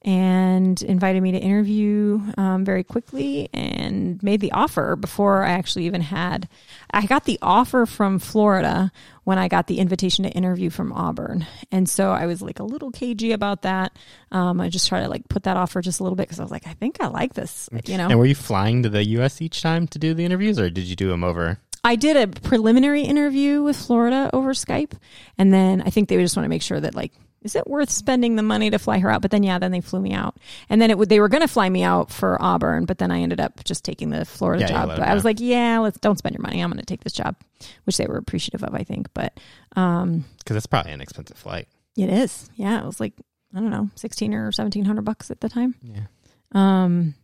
[0.04, 5.86] and invited me to interview um, very quickly and made the offer before I actually
[5.86, 6.46] even had.
[6.90, 8.92] I got the offer from Florida
[9.24, 12.64] when I got the invitation to interview from Auburn, and so I was like a
[12.64, 13.96] little cagey about that.
[14.30, 16.42] Um, I just tried to like put that offer just a little bit because I
[16.42, 18.08] was like, I think I like this, you know.
[18.08, 19.40] And were you flying to the U.S.
[19.40, 21.58] each time to do the interviews, or did you do them over?
[21.82, 24.92] I did a preliminary interview with Florida over Skype,
[25.38, 27.12] and then I think they just want to make sure that like
[27.44, 29.22] is it worth spending the money to fly her out?
[29.22, 30.34] But then, yeah, then they flew me out,
[30.68, 33.10] and then it would they were going to fly me out for Auburn, but then
[33.10, 34.88] I ended up just taking the Florida Yeah, job.
[34.88, 36.60] But I was like, yeah, let's don't spend your money.
[36.60, 37.36] I'm going to take this job,
[37.84, 39.08] which they were appreciative of, I think.
[39.14, 39.38] But
[39.76, 41.68] um, Because it's probably an expensive flight.
[41.96, 43.12] it is, yeah, it was like
[43.54, 45.74] I don't know, sixteen or seventeen hundred bucks at the time.
[45.82, 46.06] Yeah.
[46.52, 47.14] Um,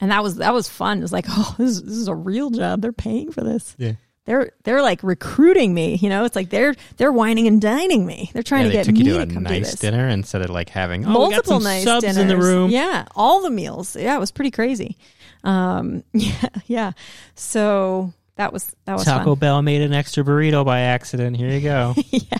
[0.00, 0.98] and that was that was fun.
[0.98, 2.80] It was like, oh, this this is a real job.
[2.82, 3.74] They're paying for this.
[3.78, 3.92] Yeah.
[4.24, 5.96] They're they're like recruiting me.
[5.96, 8.30] You know, it's like they're they're wining and dining me.
[8.32, 9.80] They're trying yeah, to they get took me you to a come do nice this.
[9.80, 12.18] dinner instead of like having oh, Multiple nice subs dinners.
[12.18, 12.70] in the room.
[12.70, 13.96] Yeah, all the meals.
[13.96, 14.96] Yeah, it was pretty crazy.
[15.42, 16.92] Um, yeah, yeah.
[17.34, 19.38] So that was that was Taco fun.
[19.38, 21.36] Bell made an extra burrito by accident.
[21.36, 21.94] Here you go.
[22.10, 22.38] yeah.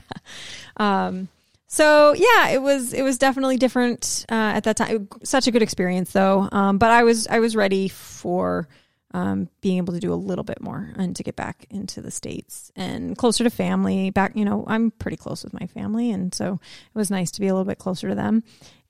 [0.76, 1.28] Um,
[1.66, 5.08] so yeah, it was it was definitely different uh, at that time.
[5.24, 6.48] Such a good experience though.
[6.52, 8.68] Um, but I was I was ready for
[9.14, 12.10] um, being able to do a little bit more and to get back into the
[12.10, 14.10] states and closer to family.
[14.10, 17.40] Back, you know, I'm pretty close with my family, and so it was nice to
[17.40, 18.42] be a little bit closer to them.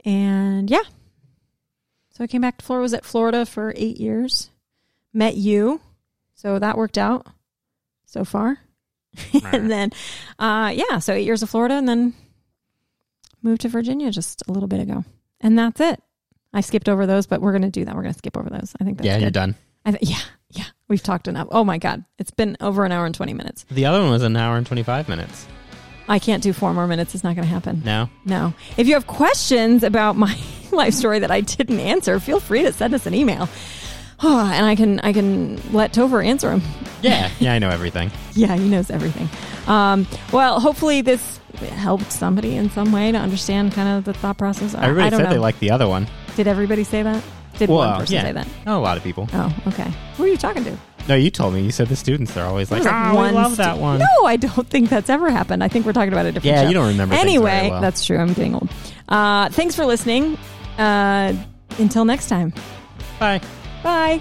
[0.04, 0.82] And yeah,
[2.12, 2.82] so I came back to Florida.
[2.82, 4.50] Was at Florida for eight years.
[5.12, 5.80] Met you,
[6.34, 7.26] so that worked out
[8.06, 8.58] so far.
[9.44, 9.90] and then,
[10.38, 12.14] uh, yeah, so eight years of Florida, and then
[13.42, 15.04] moved to Virginia just a little bit ago,
[15.40, 16.02] and that's it.
[16.54, 17.94] I skipped over those, but we're gonna do that.
[17.94, 18.74] We're gonna skip over those.
[18.80, 19.54] I think that's yeah, you're done.
[19.84, 20.64] I th- yeah, yeah.
[20.88, 21.48] We've talked enough.
[21.50, 23.64] Oh my god, it's been over an hour and twenty minutes.
[23.70, 25.46] The other one was an hour and 25 minutes.
[26.08, 27.14] I can't do four more minutes.
[27.14, 27.80] It's not going to happen.
[27.84, 28.10] No?
[28.24, 28.52] No.
[28.76, 30.36] If you have questions about my
[30.72, 33.48] life story that I didn't answer, feel free to send us an email.
[34.22, 36.62] Oh, and I can I can let Tover answer them.
[37.02, 37.30] Yeah.
[37.40, 38.10] Yeah, I know everything.
[38.34, 39.28] Yeah, he knows everything.
[39.66, 44.38] Um, well, hopefully this helped somebody in some way to understand kind of the thought
[44.38, 44.74] process.
[44.74, 45.30] I- Everybody said know.
[45.30, 46.08] they liked the other one.
[46.34, 47.22] Did everybody say that?
[47.58, 48.22] Did one person yeah.
[48.22, 48.48] say that?
[48.66, 49.28] Oh, a lot of people.
[49.32, 49.90] Oh, okay.
[50.16, 50.76] Who are you talking to?
[51.08, 51.62] No, you told me.
[51.62, 53.98] You said the students, they're always like, ah, we love stu- that one.
[53.98, 55.62] No, I don't think that's ever happened.
[55.64, 56.68] I think we're talking about a different Yeah, show.
[56.68, 57.80] you don't remember Anyway, well.
[57.80, 58.18] that's true.
[58.18, 58.68] I'm getting old.
[59.08, 60.38] Uh, thanks for listening.
[60.78, 61.34] Uh,
[61.78, 62.52] until next time.
[63.18, 63.40] Bye.
[63.82, 64.20] Bye.